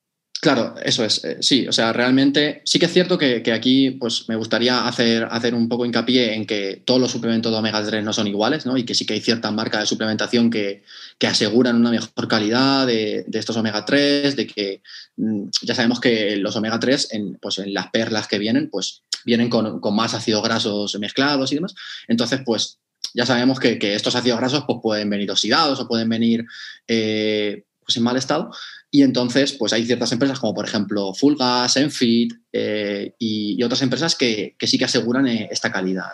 Claro, 0.45 0.75
eso 0.83 1.03
es. 1.03 1.23
Eh, 1.25 1.37
sí, 1.41 1.67
o 1.67 1.71
sea, 1.71 1.91
realmente 1.91 2.61
sí 2.65 2.77
que 2.77 2.85
es 2.85 2.93
cierto 2.93 3.17
que, 3.17 3.41
aquí 3.51 3.89
pues, 3.89 4.29
me 4.29 4.35
gustaría 4.35 4.87
hacer, 4.87 5.27
hacer 5.31 5.55
un 5.55 5.67
poco 5.67 5.87
hincapié 5.87 6.35
en 6.35 6.45
que 6.45 6.83
todos 6.85 7.01
los 7.01 7.09
suplementos 7.09 7.51
de 7.51 7.57
omega 7.57 7.83
3 7.83 8.03
no 8.03 8.13
son 8.13 8.27
iguales, 8.27 8.63
¿no? 8.67 8.77
Y 8.77 8.83
que 8.83 8.93
sí 8.93 9.07
que 9.07 9.15
hay 9.15 9.21
ciertas 9.21 9.51
marcas 9.51 9.81
de 9.81 9.87
suplementación 9.87 10.51
que, 10.51 10.83
aseguran 11.27 11.77
una 11.77 11.89
mejor 11.89 12.27
calidad 12.27 12.85
de, 12.85 13.25
estos 13.33 13.57
omega 13.57 13.85
3, 13.85 14.35
de 14.35 14.45
que 14.45 14.83
mm, 15.17 15.45
ya 15.63 15.73
sabemos 15.73 15.99
que 15.99 16.35
los 16.35 16.55
omega 16.55 16.79
3, 16.79 17.13
en, 17.13 17.39
pues, 17.41 17.57
en 17.57 17.73
las 17.73 17.89
perlas 17.89 18.27
que 18.27 18.37
vienen, 18.37 18.69
pues 18.69 19.01
vienen 19.25 19.49
con, 19.49 19.81
más 19.95 20.13
ácidos 20.13 20.43
grasos 20.43 20.95
mezclados 20.99 21.51
y 21.53 21.55
demás. 21.55 21.73
Entonces, 22.07 22.41
pues 22.45 22.77
ya 23.15 23.25
sabemos 23.25 23.59
que, 23.59 23.79
estos 23.95 24.15
ácidos 24.15 24.37
grasos 24.37 24.63
pues, 24.67 24.77
pueden 24.83 25.09
venir 25.09 25.31
oxidados 25.31 25.79
o 25.79 25.87
pueden 25.87 26.07
venir 26.07 26.45
eh, 26.87 27.63
pues, 27.85 27.97
en 27.97 28.03
mal 28.03 28.17
estado. 28.17 28.51
Y 28.91 29.03
entonces, 29.03 29.53
pues 29.53 29.73
hay 29.73 29.85
ciertas 29.85 30.11
empresas 30.11 30.39
como 30.39 30.53
por 30.53 30.65
ejemplo 30.65 31.13
Fulgas, 31.13 31.75
Enfit 31.77 32.33
eh, 32.51 33.13
y, 33.19 33.61
otras 33.63 33.81
empresas 33.81 34.15
que, 34.15 34.55
sí 34.61 34.77
que 34.77 34.85
aseguran 34.85 35.27
eh, 35.27 35.49
esta 35.51 35.71
calidad. 35.71 36.11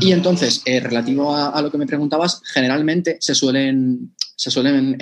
Y 0.00 0.12
entonces, 0.12 0.62
relativo 0.64 1.36
a, 1.36 1.60
lo 1.62 1.70
que 1.70 1.78
me 1.78 1.86
preguntabas, 1.86 2.40
generalmente 2.44 3.16
se 3.20 3.34
suelen, 3.34 4.14
se 4.36 4.50
suelen 4.50 4.96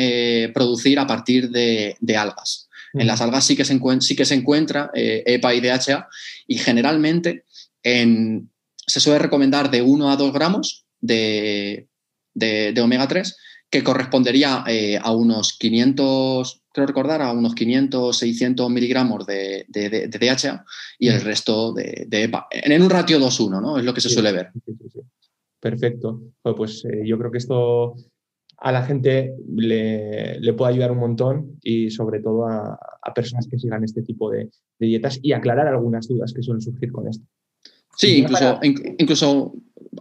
producir 0.53 0.99
a 0.99 1.07
partir 1.07 1.51
de 1.51 2.17
algas. 2.17 2.69
En 2.95 3.07
las 3.07 3.21
algas 3.21 3.45
sí 3.45 3.57
que 3.57 3.65
se, 3.65 3.79
sí 4.01 4.17
que 4.17 4.25
se 4.25 4.35
encuentra 4.35 4.91
EPA 4.95 5.53
eh, 5.53 5.57
y 5.57 5.61
DHA 5.61 6.09
y 6.47 6.59
generalmente 6.59 7.45
se 7.83 9.01
suele 9.01 9.19
recomendar 9.19 9.71
de 9.71 9.83
1 9.83 10.11
a 10.11 10.17
2 10.17 10.33
gramos 10.33 10.85
de, 11.01 11.89
omega 12.81 13.09
3 13.09 13.37
que 13.73 13.83
correspondería 13.83 14.65
eh, 14.69 14.99
a 15.03 15.13
unos 15.13 15.57
500, 15.59 16.63
creo 16.75 16.87
recordar, 16.87 17.23
a 17.23 17.33
unos 17.33 17.55
500, 17.55 18.15
600 18.19 18.71
miligramos 18.71 19.25
de, 19.25 19.65
DHA 19.67 20.63
y 20.99 21.09
el 21.09 21.23
resto 21.23 21.73
de, 21.73 22.07
EPA. 22.11 22.49
En 22.51 22.83
un 22.83 22.91
ratio 22.91 23.19
2-1, 23.19 23.63
¿no? 23.63 23.79
Es 23.79 23.85
lo 23.85 23.95
que 23.95 24.03
se 24.03 24.11
suele 24.11 24.31
ver. 24.31 24.51
Perfecto. 25.59 26.21
Pues 26.43 26.85
eh, 26.85 27.01
yo 27.07 27.19
creo 27.19 27.31
que 27.31 27.39
esto 27.39 27.95
a 28.59 28.73
la 28.73 28.83
gente 28.83 29.35
le, 29.49 30.53
puede 30.53 30.73
ayudar 30.75 30.93
un 30.93 30.99
montón 30.99 31.59
y 31.63 31.91
sobre 31.91 32.21
todo 32.21 32.47
a, 32.47 32.79
personas 33.15 33.49
que 33.49 33.59
sigan 33.59 33.85
este 33.85 34.03
tipo 34.03 34.31
de, 34.31 34.51
dietas 34.79 35.19
y 35.23 35.33
aclarar 35.33 35.67
algunas 35.67 36.09
dudas 36.09 36.35
que 36.35 36.43
suelen 36.43 36.61
surgir 36.61 36.93
con 36.93 37.09
esto. 37.09 37.25
Sí, 37.97 38.19
incluso, 38.19 38.61
incluso 38.99 39.53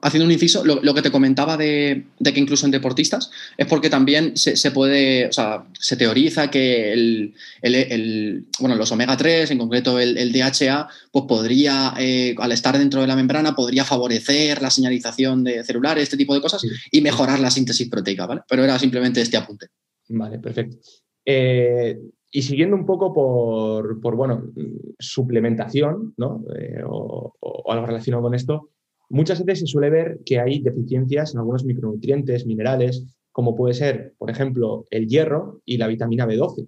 haciendo 0.02 0.26
un 0.26 0.32
inciso, 0.32 0.64
lo, 0.64 0.94
que 0.94 1.02
te 1.02 1.12
comentaba 1.12 1.58
de, 1.58 2.06
que 2.24 2.40
incluso 2.40 2.66
en 2.66 2.72
deportistas 2.72 3.30
es 3.58 3.68
porque 3.68 3.90
también 3.90 4.38
se, 4.38 4.72
puede, 4.72 5.28
o 5.28 5.32
sea, 5.32 5.66
se 5.74 5.98
teoriza 5.98 6.50
que 6.50 6.94
el, 6.94 8.46
bueno, 8.60 8.76
los 8.76 8.92
omega 8.92 9.18
3, 9.18 9.52
en 9.52 9.58
concreto 9.58 10.00
el, 10.00 10.32
DHA, 10.32 10.88
pues 11.12 11.26
podría, 11.28 11.94
eh, 12.00 12.36
al 12.38 12.52
estar 12.52 12.78
dentro 12.78 13.02
de 13.02 13.08
la 13.08 13.16
membrana, 13.16 13.56
podría 13.56 13.84
favorecer 13.84 14.62
la 14.62 14.72
señalización 14.72 15.44
de 15.44 15.64
celulares, 15.64 16.04
este 16.04 16.18
tipo 16.18 16.34
de 16.34 16.42
cosas, 16.42 16.62
y 16.92 17.02
mejorar 17.02 17.40
la 17.40 17.52
síntesis 17.52 17.90
proteica, 17.90 18.26
¿vale? 18.26 18.42
Pero 18.48 18.64
era 18.64 18.80
simplemente 18.80 19.22
este 19.22 19.38
apunte. 19.38 19.68
Vale, 20.08 20.40
perfecto. 20.40 20.78
Eh, 21.26 22.00
y 22.32 22.42
siguiendo 22.44 22.78
un 22.78 22.86
poco 22.86 23.14
por, 23.14 24.16
bueno, 24.16 24.52
suplementación. 24.98 26.16
Eh, 26.58 26.82
o, 26.88 27.34
algo 27.70 27.86
relacionado 27.86 28.24
con 28.24 28.34
esto, 28.34 28.70
muchas 29.10 29.44
veces 29.44 29.60
se 29.60 29.68
suele 29.68 29.90
ver 29.90 30.20
que 30.26 30.40
hay 30.40 30.62
deficiencias 30.62 31.34
en 31.34 31.40
algunos 31.40 31.66
micronutrientes, 31.66 32.46
minerales, 32.46 33.06
como 33.32 33.56
puede 33.56 33.74
ser, 33.74 34.14
por 34.18 34.30
ejemplo, 34.30 34.86
el 34.90 35.08
hierro 35.08 35.62
y 35.66 35.78
la 35.78 35.88
vitamina 35.88 36.26
B12. 36.26 36.68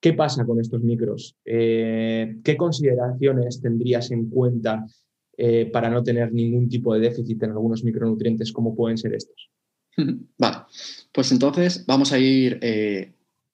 ¿Qué 0.00 0.12
pasa 0.14 0.44
con 0.44 0.60
estos 0.60 0.82
micros? 0.82 1.36
Eh, 1.44 2.38
¿Qué 2.42 2.56
consideraciones 2.56 3.60
tendrías 3.60 4.10
en 4.10 4.28
cuenta 4.28 4.86
eh, 5.36 5.66
para 5.66 5.90
no 5.90 6.02
tener 6.02 6.32
ningún 6.32 6.68
tipo 6.68 6.94
de 6.94 7.00
déficit 7.00 7.42
en 7.42 7.50
algunos 7.50 7.84
micronutrientes 7.84 8.52
como 8.52 8.74
pueden 8.74 8.98
ser 8.98 9.14
estos? 9.14 9.50
Vale, 10.38 10.56
pues 11.12 11.30
entonces 11.32 11.84
vamos 11.86 12.12
a 12.12 12.18
ir 12.18 12.58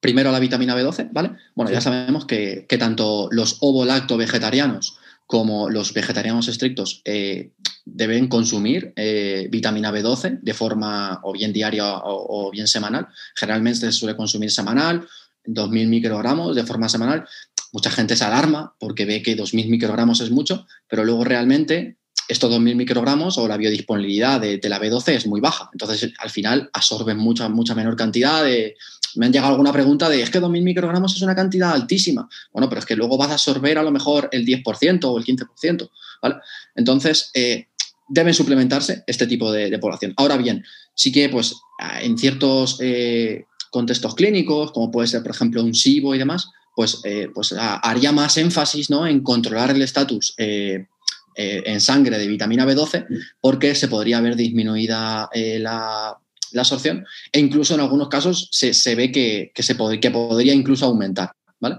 primero 0.07 0.30
la 0.30 0.38
vitamina 0.38 0.76
B12, 0.76 1.09
¿vale? 1.11 1.32
Bueno, 1.57 1.72
ya 1.72 1.80
sabemos 1.80 2.26
que, 2.26 2.64
tanto 2.78 3.28
los 3.32 3.57
ovo-lacto 3.59 4.16
vegetarianos 4.16 4.98
como 5.26 5.68
los 5.68 5.92
vegetarianos 5.92 6.46
estrictos 6.46 7.02
eh, 7.04 7.50
deben 7.84 8.28
consumir 8.28 8.92
eh, 8.94 9.48
vitamina 9.50 9.90
B12 9.90 10.38
de 10.40 10.54
forma 10.54 11.18
o 11.24 11.32
bien 11.32 11.52
diaria 11.52 11.82
o, 12.04 12.52
bien 12.52 12.68
semanal. 12.68 13.09
Generalmente 13.34 13.80
se 13.80 13.90
suele 13.90 14.14
consumir 14.14 14.52
semanal, 14.52 15.09
2.000 15.44 15.88
microgramos 15.88 16.54
de 16.54 16.62
forma 16.62 16.88
semanal. 16.88 17.26
Mucha 17.72 17.90
gente 17.90 18.14
se 18.14 18.24
alarma 18.24 18.76
porque 18.78 19.07
ve 19.07 19.20
que 19.20 19.36
2.000 19.36 19.68
microgramos 19.68 20.20
es 20.20 20.30
mucho, 20.30 20.68
pero 20.88 21.02
luego 21.02 21.24
realmente 21.24 21.96
estos 22.28 22.50
2.000 22.52 22.76
microgramos 22.76 23.38
o 23.38 23.48
la 23.48 23.57
biodisponibilidad 23.57 24.40
de, 24.40 24.59
de, 24.59 24.68
la 24.68 24.80
B12 24.80 25.14
es 25.14 25.26
muy 25.26 25.40
baja. 25.40 25.68
Entonces, 25.72 26.12
al 26.18 26.30
final 26.30 26.70
absorben 26.72 27.18
mucha, 27.18 27.48
mucha 27.48 27.74
menor 27.74 27.96
cantidad 27.96 28.44
de, 28.44 28.76
me 29.16 29.26
han 29.26 29.32
llegado 29.32 29.52
alguna 29.52 29.72
pregunta 29.72 30.08
de, 30.08 30.22
es 30.22 30.30
que 30.30 30.40
2.000 30.40 30.62
microgramos 30.62 31.14
es 31.14 31.22
una 31.22 31.34
cantidad 31.34 31.72
altísima. 31.72 32.28
Bueno, 32.52 32.68
pero 32.68 32.80
es 32.80 32.86
que 32.86 32.96
luego 32.96 33.16
vas 33.16 33.30
a 33.30 33.34
absorber 33.34 33.78
a 33.78 33.82
lo 33.82 33.90
mejor 33.90 34.28
el 34.32 34.44
10% 34.44 35.04
o 35.04 35.18
el 35.18 35.24
15%, 35.24 35.90
¿vale? 36.22 36.36
Entonces, 36.74 37.30
eh, 37.34 37.68
deben 38.08 38.34
suplementarse 38.34 39.04
este 39.06 39.26
tipo 39.26 39.50
de, 39.50 39.78
población. 39.78 40.14
Ahora 40.16 40.36
bien, 40.36 40.64
sí 40.94 41.10
que 41.10 41.28
pues 41.28 41.56
en 42.00 42.16
ciertos 42.16 42.78
eh, 42.80 43.46
contextos 43.70 44.14
clínicos, 44.14 44.72
como 44.72 44.90
puede 44.90 45.08
ser, 45.08 45.22
por 45.22 45.32
ejemplo, 45.32 45.62
un 45.62 45.74
SIBO 45.74 46.14
y 46.14 46.18
demás, 46.18 46.50
pues, 46.74 47.00
eh, 47.04 47.28
pues 47.34 47.54
haría 47.56 48.12
más 48.12 48.36
énfasis 48.36 48.90
¿no? 48.90 49.06
en 49.06 49.22
controlar 49.22 49.70
el 49.70 49.82
estatus 49.82 50.34
en 50.38 51.80
sangre 51.82 52.18
de 52.18 52.26
vitamina 52.26 52.64
B12 52.64 53.06
porque 53.42 53.74
se 53.74 53.88
podría 53.88 54.22
ver 54.22 54.36
disminuida 54.36 55.28
la 55.34 56.18
la 56.57 56.62
absorción 56.62 57.04
e 57.30 57.38
incluso 57.38 57.74
en 57.74 57.80
algunos 57.80 58.09
casos 58.09 58.48
se, 58.50 58.94
ve 58.94 59.12
que, 59.12 59.52
se 59.54 59.76
que 60.00 60.11
podría 60.11 60.54
incluso 60.54 60.86
aumentar. 60.86 61.32
¿vale? 61.61 61.76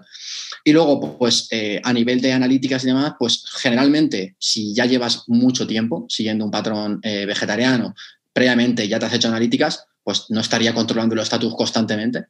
Y 0.63 0.71
luego, 0.71 1.17
pues 1.17 1.47
eh, 1.51 1.82
a 1.84 1.91
nivel 1.93 2.21
de 2.21 2.34
analíticas 2.34 2.84
y 2.84 2.88
demás, 2.88 3.13
pues 3.17 3.43
generalmente 3.57 4.36
si 4.39 4.73
ya 4.73 4.86
llevas 4.86 5.23
mucho 5.28 5.65
tiempo 5.65 6.05
siguiendo 6.09 6.45
un 6.45 6.51
patrón 6.51 6.99
eh, 7.03 7.25
vegetariano, 7.25 7.95
previamente 8.32 8.88
ya 8.88 8.99
te 8.99 9.07
has 9.07 9.13
hecho 9.13 9.30
analíticas, 9.30 9.86
pues 10.03 10.25
no 10.30 10.39
estaría 10.39 10.73
controlando 10.73 11.15
el 11.15 11.21
estatus 11.21 11.55
constantemente. 11.55 12.25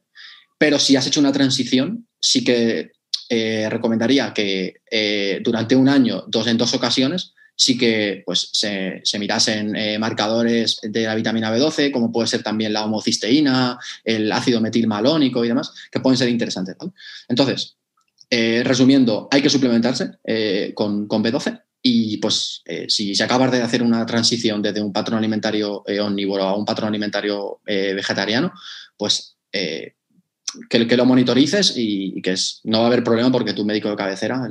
Pero 0.56 0.78
si 0.78 0.96
has 0.96 1.06
hecho 1.06 1.20
una 1.20 1.32
transición, 1.32 2.08
sí 2.20 2.42
que 2.42 2.92
eh, 3.28 3.68
recomendaría 3.68 4.32
que 4.32 4.74
durante 5.44 5.76
un 5.76 5.88
año, 5.88 6.24
dos 6.26 6.46
en 6.46 6.56
dos 6.56 6.74
ocasiones, 6.74 7.34
sí 7.58 7.76
que 7.76 8.22
pues, 8.24 8.50
se, 8.52 9.02
mirasen 9.18 9.74
eh, 9.74 9.98
marcadores 9.98 10.78
de 10.80 11.02
la 11.02 11.16
vitamina 11.16 11.54
B12, 11.54 11.90
como 11.90 12.12
puede 12.12 12.28
ser 12.28 12.42
también 12.44 12.72
la 12.72 12.84
homocisteína, 12.84 13.78
el 14.04 14.30
ácido 14.30 14.60
metilmalónico 14.60 15.44
y 15.44 15.48
demás, 15.48 15.74
que 15.90 15.98
pueden 15.98 16.16
ser 16.16 16.28
interesantes. 16.28 16.76
Entonces, 17.28 17.76
eh, 18.30 18.62
resumiendo, 18.64 19.26
hay 19.32 19.42
que 19.42 19.50
suplementarse 19.50 20.12
eh, 20.24 20.72
con, 20.72 21.08
B12 21.08 21.64
y 21.82 22.18
pues 22.18 22.62
si 22.88 23.14
se 23.14 23.24
acabas 23.24 23.50
de 23.50 23.62
hacer 23.62 23.82
una 23.82 24.04
transición 24.04 24.60
desde 24.60 24.80
un 24.80 24.92
patrón 24.92 25.18
alimentario 25.18 25.84
omnívoro 26.00 26.44
a 26.44 26.56
un 26.56 26.64
patrón 26.64 26.88
alimentario 26.88 27.60
vegetariano, 27.64 28.52
pues 28.96 29.36
que, 30.68 30.96
lo 30.96 31.06
monitorices 31.06 31.74
y, 31.76 32.20
que 32.20 32.32
es, 32.32 32.60
no 32.64 32.78
va 32.78 32.84
a 32.84 32.86
haber 32.88 33.04
problema 33.04 33.30
porque 33.30 33.54
tu 33.54 33.64
médico 33.64 33.88
de 33.88 33.96
cabecera 33.96 34.42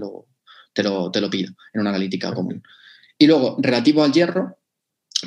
te, 0.74 0.84
lo, 0.84 1.12
te 1.12 1.22
lo 1.22 1.30
pide 1.30 1.50
en 1.74 1.82
una 1.82 1.90
analítica 1.90 2.34
común. 2.34 2.64
Y 3.18 3.28
luego, 3.28 3.58
relativo 3.60 4.04
al 4.04 4.12
hierro, 4.12 4.58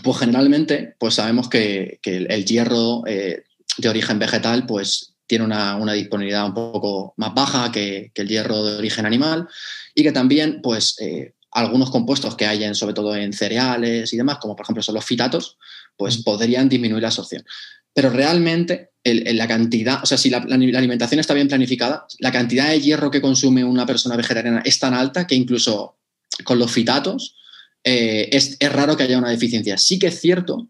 pues 0.02 0.18
generalmente 0.18 0.94
pues 0.98 1.14
sabemos 1.14 1.48
que, 1.48 1.98
el, 2.02 2.44
hierro 2.44 3.02
eh, 3.06 3.44
de 3.78 3.88
origen 3.88 4.18
vegetal 4.18 4.66
pues 4.66 5.14
tiene 5.26 5.44
una, 5.44 5.92
disponibilidad 5.92 6.46
un 6.46 6.54
poco 6.54 7.14
más 7.16 7.34
baja 7.34 7.70
que, 7.72 8.12
el 8.14 8.28
hierro 8.28 8.64
de 8.64 8.76
origen 8.76 9.06
animal 9.06 9.48
y 9.94 10.02
que 10.02 10.12
también 10.12 10.60
pues 10.62 10.96
eh, 11.00 11.34
algunos 11.52 11.90
compuestos 11.90 12.36
que 12.36 12.46
hay 12.46 12.74
sobre 12.74 12.94
todo 12.94 13.14
en 13.16 13.32
cereales 13.32 14.12
y 14.12 14.16
demás, 14.16 14.38
como 14.38 14.54
por 14.54 14.64
ejemplo 14.64 14.82
son 14.82 14.94
los 14.94 15.04
fitatos, 15.04 15.56
pues 15.96 16.18
podrían 16.18 16.68
disminuir 16.68 17.02
la 17.02 17.08
absorción. 17.08 17.44
Pero 17.92 18.10
realmente 18.10 18.90
la 19.02 19.48
cantidad, 19.48 20.00
o 20.02 20.06
sea, 20.06 20.18
si 20.18 20.30
la, 20.30 20.38
alimentación 20.38 21.20
está 21.20 21.34
bien 21.34 21.48
planificada, 21.48 22.06
la 22.18 22.30
cantidad 22.30 22.68
de 22.68 22.80
hierro 22.80 23.10
que 23.10 23.20
consume 23.20 23.64
una 23.64 23.86
persona 23.86 24.16
vegetariana 24.16 24.62
es 24.64 24.78
tan 24.78 24.94
alta 24.94 25.26
que 25.26 25.34
incluso 25.34 25.96
con 26.44 26.58
los 26.58 26.70
fitatos 26.70 27.36
eh, 27.84 28.28
es, 28.32 28.58
raro 28.60 28.96
que 28.96 29.04
haya 29.04 29.18
una 29.18 29.30
deficiencia. 29.30 29.78
Sí 29.78 29.98
que 29.98 30.08
es 30.08 30.20
cierto 30.20 30.68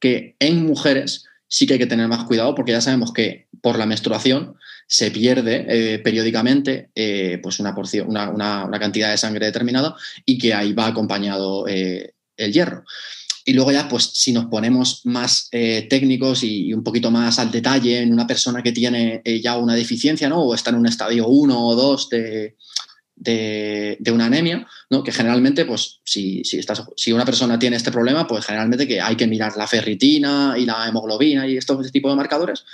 que 0.00 0.36
en 0.38 0.64
mujeres 0.64 1.24
sí 1.48 1.66
que 1.66 1.74
hay 1.74 1.78
que 1.78 1.86
tener 1.86 2.08
más 2.08 2.24
cuidado 2.24 2.54
porque 2.54 2.72
ya 2.72 2.80
sabemos 2.80 3.12
que 3.12 3.48
por 3.60 3.78
la 3.78 3.86
menstruación 3.86 4.56
se 4.86 5.10
pierde 5.10 5.66
eh, 5.68 5.98
periódicamente 5.98 6.90
eh, 6.94 7.38
pues 7.42 7.60
una, 7.60 7.74
porción, 7.74 8.08
una, 8.08 8.68
cantidad 8.80 9.10
de 9.10 9.18
sangre 9.18 9.46
determinada 9.46 9.94
y 10.24 10.38
que 10.38 10.54
ahí 10.54 10.72
va 10.72 10.86
acompañado 10.86 11.66
el 11.66 12.52
hierro. 12.52 12.84
Y 13.44 13.52
luego 13.52 13.72
ya, 13.72 13.88
pues 13.88 14.04
si 14.14 14.32
nos 14.32 14.46
ponemos 14.46 15.00
más 15.04 15.48
técnicos 15.50 16.44
y, 16.44 16.72
un 16.72 16.84
poquito 16.84 17.10
más 17.10 17.38
al 17.38 17.50
detalle 17.50 18.00
en 18.00 18.12
una 18.12 18.26
persona 18.26 18.62
que 18.62 18.72
tiene 18.72 19.22
ya 19.42 19.56
una 19.56 19.74
deficiencia, 19.74 20.28
¿no? 20.28 20.42
O 20.42 20.54
está 20.54 20.70
en 20.70 20.76
un 20.76 20.86
estadio 20.86 21.26
1 21.26 21.66
o 21.66 21.74
2 21.74 22.08
de, 22.10 22.56
de, 23.20 24.12
una 24.12 24.26
anemia, 24.26 24.66
¿no? 24.88 25.04
que 25.04 25.12
generalmente, 25.12 25.64
pues, 25.64 26.00
si, 26.04 26.42
si, 26.44 27.12
una 27.12 27.24
persona 27.24 27.58
tiene 27.58 27.76
este 27.76 27.92
problema, 27.92 28.26
pues 28.26 28.44
generalmente 28.44 28.88
que 28.88 29.00
hay 29.00 29.14
que 29.14 29.26
mirar 29.26 29.56
la 29.56 29.66
ferritina 29.66 30.54
y 30.56 30.64
la 30.64 30.88
hemoglobina 30.88 31.46
y 31.46 31.56
estos 31.56 31.78
este 31.80 31.92
tipo 31.92 32.08
de 32.08 32.16
marcadores. 32.16 32.64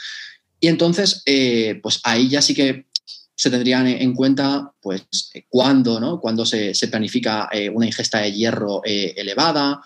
Y 0.61 0.69
entonces, 0.69 1.23
eh, 1.27 1.81
pues 1.83 2.01
ahí 2.05 2.29
ya 2.29 2.41
sí 2.41 2.55
que 2.55 2.87
se 3.35 3.51
tendrían 3.51 3.87
en 3.87 4.15
cuenta, 4.15 4.73
pues, 4.81 5.03
cuándo, 5.49 6.01
¿no? 6.01 6.21
Cuando 6.21 6.47
se, 6.47 6.73
planifica 6.89 7.49
eh, 7.53 7.69
una 7.69 7.87
ingesta 7.87 8.21
de 8.21 8.33
hierro 8.33 8.81
eh, 8.85 9.15
elevada. 9.17 9.83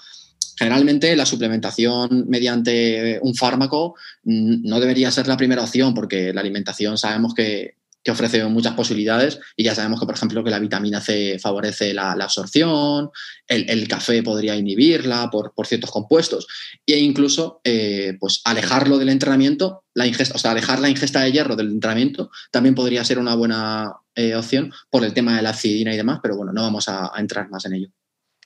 Generalmente 0.56 1.16
la 1.16 1.26
suplementación 1.26 2.26
mediante 2.28 3.18
un 3.22 3.34
fármaco 3.34 3.94
mm, 4.24 4.68
no 4.68 4.78
debería 4.78 5.10
ser 5.10 5.26
la 5.26 5.38
primera 5.38 5.64
opción 5.64 5.94
porque 5.94 6.32
la 6.34 6.42
alimentación 6.42 6.98
sabemos 6.98 7.34
que 7.34 7.79
que 8.02 8.10
ofrece 8.10 8.44
muchas 8.44 8.74
posibilidades 8.74 9.40
y 9.56 9.64
ya 9.64 9.74
sabemos 9.74 10.00
que, 10.00 10.06
por 10.06 10.14
ejemplo, 10.14 10.42
que 10.42 10.50
la 10.50 10.58
vitamina 10.58 11.00
C 11.00 11.38
favorece 11.38 11.92
la, 11.92 12.12
absorción, 12.12 13.10
el, 13.46 13.88
café 13.88 14.22
podría 14.22 14.56
inhibirla 14.56 15.30
por, 15.30 15.52
ciertos 15.66 15.90
compuestos 15.90 16.46
e 16.86 16.98
incluso 16.98 17.60
eh, 17.64 18.16
pues 18.18 18.40
alejarlo 18.44 18.98
del 18.98 19.10
entrenamiento, 19.10 19.84
la 19.94 20.06
ingesta, 20.06 20.34
o 20.36 20.38
sea, 20.38 20.52
alejar 20.52 20.80
la 20.80 20.88
ingesta 20.88 21.20
de 21.20 21.32
hierro 21.32 21.56
del 21.56 21.68
entrenamiento 21.68 22.30
también 22.50 22.74
podría 22.74 23.04
ser 23.04 23.18
una 23.18 23.34
buena 23.34 23.92
eh, 24.14 24.34
opción 24.34 24.72
por 24.90 25.04
el 25.04 25.12
tema 25.12 25.36
de 25.36 25.42
la 25.42 25.50
acidina 25.50 25.92
y 25.92 25.96
demás, 25.96 26.20
pero 26.22 26.36
bueno, 26.36 26.52
no 26.52 26.62
vamos 26.62 26.88
a 26.88 27.12
entrar 27.16 27.50
más 27.50 27.64
en 27.66 27.74
ello 27.74 27.90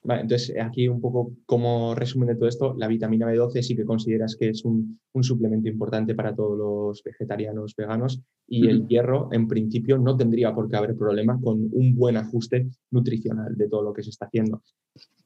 entonces, 0.06 0.54
aquí 0.60 0.86
un 0.86 1.00
poco 1.00 1.32
como 1.46 1.94
resumen 1.94 2.28
de 2.28 2.34
todo 2.34 2.48
esto, 2.48 2.74
la 2.78 2.88
vitamina 2.88 3.26
B12 3.26 3.62
sí 3.62 3.74
que 3.74 3.84
consideras 3.84 4.36
que 4.36 4.50
es 4.50 4.64
un, 4.64 5.00
suplemento 5.22 5.68
importante 5.68 6.14
para 6.14 6.34
todos 6.34 6.58
los 6.58 7.02
vegetarianos, 7.02 7.74
veganos, 7.76 8.20
y 8.46 8.66
el 8.66 8.86
hierro, 8.86 9.28
en 9.32 9.48
principio, 9.48 9.96
no 9.96 10.16
tendría 10.16 10.54
por 10.54 10.68
qué 10.68 10.76
haber 10.76 10.96
problema 10.96 11.40
con 11.40 11.70
un 11.72 11.94
buen 11.94 12.16
ajuste 12.16 12.66
nutricional 12.90 13.56
de 13.56 13.68
todo 13.68 13.82
lo 13.82 13.92
que 13.94 14.02
se 14.02 14.10
está 14.10 14.26
haciendo. 14.26 14.62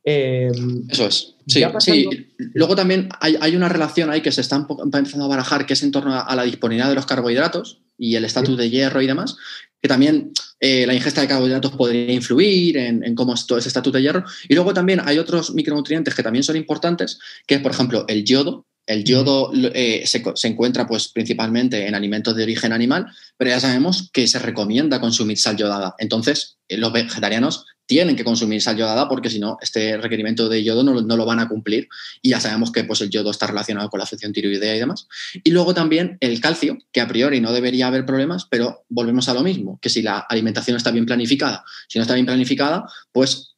Em, 0.05 0.85
Eso 0.89 1.07
es. 1.07 1.35
Sí, 1.47 1.63
sí. 1.81 2.09
Luego 2.55 2.77
también 2.77 3.09
hay, 3.21 3.57
una 3.57 3.69
relación 3.69 4.11
ahí 4.11 4.21
que 4.21 4.31
se 4.31 4.43
está 4.43 4.65
empezando 4.95 5.25
a 5.25 5.29
barajar, 5.29 5.67
que 5.67 5.73
es 5.73 5.83
en 5.83 5.91
torno 5.91 6.15
a, 6.15 6.37
la 6.37 6.45
disponibilidad 6.45 6.89
de 6.89 6.95
los 6.95 7.07
carbohidratos 7.07 7.83
y 7.99 8.15
el 8.15 8.25
estatus 8.25 8.57
de 8.57 8.71
hierro 8.71 9.03
y 9.03 9.07
demás, 9.07 9.37
que 9.81 9.89
también 9.89 10.33
eh, 10.61 10.87
la 10.87 10.95
ingesta 10.95 11.21
de 11.21 11.29
carbohidratos 11.29 11.73
podría 11.73 12.13
influir 12.13 12.77
en, 12.77 13.15
cómo 13.15 13.35
es 13.35 13.47
todo 13.47 13.59
ese 13.59 13.69
estatuto 13.69 13.97
de 13.99 14.03
hierro. 14.03 14.25
Y 14.49 14.55
luego 14.55 14.75
también 14.75 15.01
hay 15.05 15.19
otros 15.19 15.55
micronutrientes 15.55 16.15
que 16.15 16.23
también 16.23 16.43
son 16.43 16.57
importantes, 16.57 17.19
que 17.47 17.57
es, 17.57 17.61
por 17.61 17.73
ejemplo, 17.73 18.05
el 18.09 18.25
yodo. 18.25 18.67
El 18.89 19.05
yodo 19.05 19.53
eh, 19.75 20.03
se, 20.07 20.25
se, 20.35 20.49
encuentra 20.49 20.87
pues, 20.87 21.09
principalmente 21.09 21.87
en 21.87 21.95
alimentos 21.95 22.35
de 22.35 22.43
origen 22.43 22.73
animal, 22.73 23.07
pero 23.37 23.51
ya 23.51 23.61
sabemos 23.61 24.11
que 24.13 24.27
se 24.27 24.39
recomienda 24.39 25.01
consumir 25.01 25.39
sal 25.39 25.57
yodada. 25.57 25.95
Entonces, 25.99 26.57
los 26.71 26.93
vegetarianos 26.93 27.67
tienen 27.89 28.17
que 28.17 28.25
consumir 28.25 28.61
sal 28.61 28.77
yodada 28.77 29.09
porque 29.09 29.31
si 29.31 29.39
no, 29.39 29.57
este 29.63 29.97
requerimiento 29.97 30.49
de 30.49 30.63
yodo 30.63 30.83
no, 30.83 31.17
lo 31.17 31.27
van 31.27 31.41
a 31.41 31.49
cumplir 31.49 31.89
y 32.21 32.31
ya 32.31 32.41
sabemos 32.41 32.71
que 32.71 32.85
pues, 32.85 33.01
el 33.01 33.11
yodo 33.11 33.31
está 33.31 33.47
relacionado 33.47 33.91
con 33.91 33.99
la 33.99 34.05
afección 34.05 34.33
tiroidea 34.33 34.77
y 34.77 34.79
demás. 34.79 35.07
Y 35.45 35.51
luego 35.51 35.75
también 35.75 36.17
el 36.21 36.41
calcio, 36.41 36.79
que 36.93 37.01
a 37.01 37.09
priori 37.09 37.41
no 37.41 37.53
debería 37.53 37.87
haber 37.89 38.07
problemas, 38.07 38.47
pero 38.51 38.85
volvemos 38.89 39.29
a 39.29 39.35
lo 39.35 39.43
mismo, 39.43 39.79
que 39.81 39.89
si 39.89 40.03
la 40.03 40.19
alimentación 40.19 40.77
está 40.77 40.91
bien 40.91 41.07
planificada, 41.07 41.65
si 41.89 41.99
no 41.99 42.03
está 42.03 42.15
bien 42.15 42.27
planificada, 42.27 42.85
pues 43.13 43.57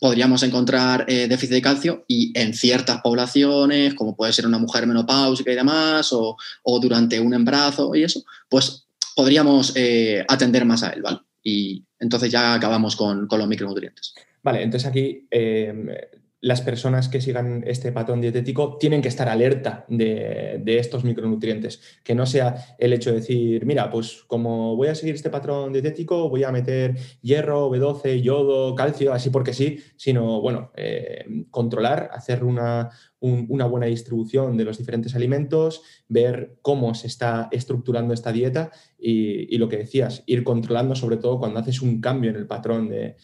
podríamos 0.00 0.42
encontrar 0.42 1.04
eh, 1.06 1.28
déficit 1.28 1.54
de 1.54 1.62
calcio 1.62 2.04
y 2.08 2.32
en 2.36 2.54
ciertas 2.54 3.00
poblaciones, 3.02 3.94
como 3.94 4.16
puede 4.16 4.32
ser 4.32 4.46
una 4.46 4.58
mujer 4.58 4.86
menopáusica 4.86 5.52
y 5.52 5.54
demás, 5.54 6.10
o, 6.12 6.36
durante 6.80 7.20
un 7.20 7.34
embarazo 7.34 7.94
y 7.94 8.02
eso, 8.02 8.24
pues 8.48 8.86
podríamos 9.14 9.74
eh, 9.76 10.24
atender 10.26 10.64
más 10.64 10.82
a 10.82 10.88
él, 10.90 11.02
¿vale? 11.02 11.18
Y 11.42 11.84
entonces 11.98 12.30
ya 12.32 12.54
acabamos 12.54 12.96
con, 12.96 13.28
los 13.30 13.48
micronutrientes. 13.48 14.14
Vale, 14.42 14.62
entonces 14.62 14.88
aquí 14.88 15.26
eh, 15.30 16.10
las 16.40 16.62
personas 16.62 17.08
que 17.08 17.20
sigan 17.20 17.62
este 17.66 17.92
patrón 17.92 18.20
dietético 18.20 18.78
tienen 18.78 19.02
que 19.02 19.08
estar 19.08 19.28
alerta 19.28 19.84
de, 19.88 20.62
estos 20.78 21.04
micronutrientes, 21.04 21.80
que 22.02 22.14
no 22.14 22.24
sea 22.24 22.76
el 22.78 22.92
hecho 22.92 23.10
de 23.10 23.16
decir, 23.16 23.66
mira, 23.66 23.90
pues 23.90 24.22
como 24.26 24.76
voy 24.76 24.88
a 24.88 24.94
seguir 24.94 25.14
este 25.14 25.30
patrón 25.30 25.72
dietético, 25.72 26.28
voy 26.30 26.44
a 26.44 26.52
meter 26.52 26.96
hierro, 27.20 27.70
B12, 27.70 28.22
yodo, 28.22 28.74
calcio, 28.74 29.12
así 29.12 29.28
porque 29.30 29.52
sí, 29.52 29.80
sino, 29.96 30.40
bueno, 30.40 30.70
eh, 30.76 31.26
controlar, 31.50 32.10
hacer 32.12 32.44
una, 32.44 32.90
una 33.20 33.66
buena 33.66 33.86
distribución 33.86 34.56
de 34.56 34.64
los 34.64 34.78
diferentes 34.78 35.14
alimentos, 35.14 35.82
ver 36.08 36.56
cómo 36.62 36.94
se 36.94 37.06
está 37.06 37.48
estructurando 37.50 38.14
esta 38.14 38.32
dieta 38.32 38.70
y, 38.98 39.56
lo 39.58 39.68
que 39.68 39.76
decías, 39.76 40.22
ir 40.26 40.42
controlando 40.42 40.94
sobre 40.94 41.18
todo 41.18 41.38
cuando 41.38 41.60
haces 41.60 41.82
un 41.82 42.00
cambio 42.00 42.30
en 42.30 42.36
el 42.36 42.46
patrón 42.46 42.88
de, 42.88 43.16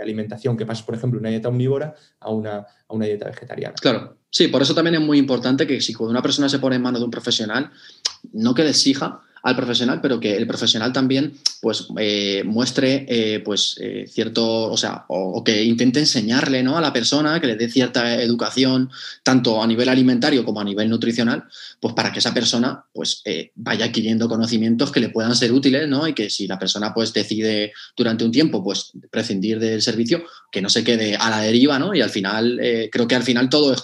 alimentación, 0.00 0.56
que 0.56 0.66
pasas, 0.66 0.84
por 0.84 0.94
ejemplo, 0.94 1.18
de 1.18 1.22
una 1.22 1.30
dieta 1.30 1.48
omnívora 1.48 1.94
a 2.18 2.30
una, 2.30 2.58
a 2.58 2.94
una 2.94 3.06
dieta 3.06 3.26
vegetariana. 3.26 3.74
Claro, 3.80 4.16
sí, 4.30 4.48
por 4.48 4.62
eso 4.62 4.74
también 4.74 4.96
es 4.96 5.00
muy 5.00 5.18
importante 5.18 5.66
que 5.66 5.80
si 5.80 5.94
una 6.00 6.22
persona 6.22 6.48
se 6.48 6.58
pone 6.58 6.76
en 6.76 6.82
manos 6.82 7.00
de 7.00 7.04
un 7.04 7.10
profesional, 7.10 7.70
no 8.32 8.54
que 8.54 8.64
le 8.64 8.70
exija, 8.70 9.22
al 9.42 9.56
profesional, 9.56 10.00
pero 10.00 10.20
que 10.20 10.36
el 10.36 10.46
profesional 10.46 10.92
también 10.92 11.34
pues, 11.60 11.88
eh, 11.98 12.42
muestre 12.44 13.06
eh, 13.08 13.40
pues, 13.40 13.76
eh, 13.80 14.06
cierto, 14.08 14.70
o 14.70 14.76
sea, 14.76 15.04
o, 15.08 15.42
que 15.44 15.62
intente 15.62 16.00
enseñarle 16.00 16.62
¿no? 16.62 16.76
a 16.76 16.80
la 16.80 16.92
persona, 16.92 17.40
que 17.40 17.46
le 17.46 17.56
dé 17.56 17.70
cierta 17.70 18.20
educación, 18.22 18.90
tanto 19.22 19.62
a 19.62 19.66
nivel 19.66 19.88
alimentario 19.88 20.44
como 20.44 20.60
a 20.60 20.64
nivel 20.64 20.88
nutricional, 20.88 21.44
pues 21.80 21.94
para 21.94 22.12
que 22.12 22.18
esa 22.18 22.34
persona 22.34 22.84
pues, 22.92 23.22
vaya 23.54 23.86
adquiriendo 23.86 24.28
conocimientos 24.28 24.90
que 24.90 25.00
le 25.00 25.08
puedan 25.08 25.34
ser 25.34 25.52
útiles, 25.52 25.88
¿no? 25.88 26.06
Y 26.06 26.14
que 26.14 26.30
si 26.30 26.46
la 26.46 26.58
persona 26.58 26.92
pues, 26.92 27.12
decide 27.12 27.72
durante 27.96 28.24
un 28.24 28.32
tiempo 28.32 28.62
pues, 28.62 28.92
prescindir 29.10 29.58
del 29.58 29.82
servicio, 29.82 30.24
que 30.52 30.60
no 30.60 30.68
se 30.68 30.84
quede 30.84 31.16
a 31.16 31.30
la 31.30 31.40
deriva, 31.40 31.78
¿no? 31.78 31.94
Y 31.94 32.00
al 32.00 32.10
final, 32.10 32.60
creo 32.90 33.06
que 33.06 33.14
al 33.14 33.22
final 33.22 33.48
todo 33.48 33.72
es 33.72 33.80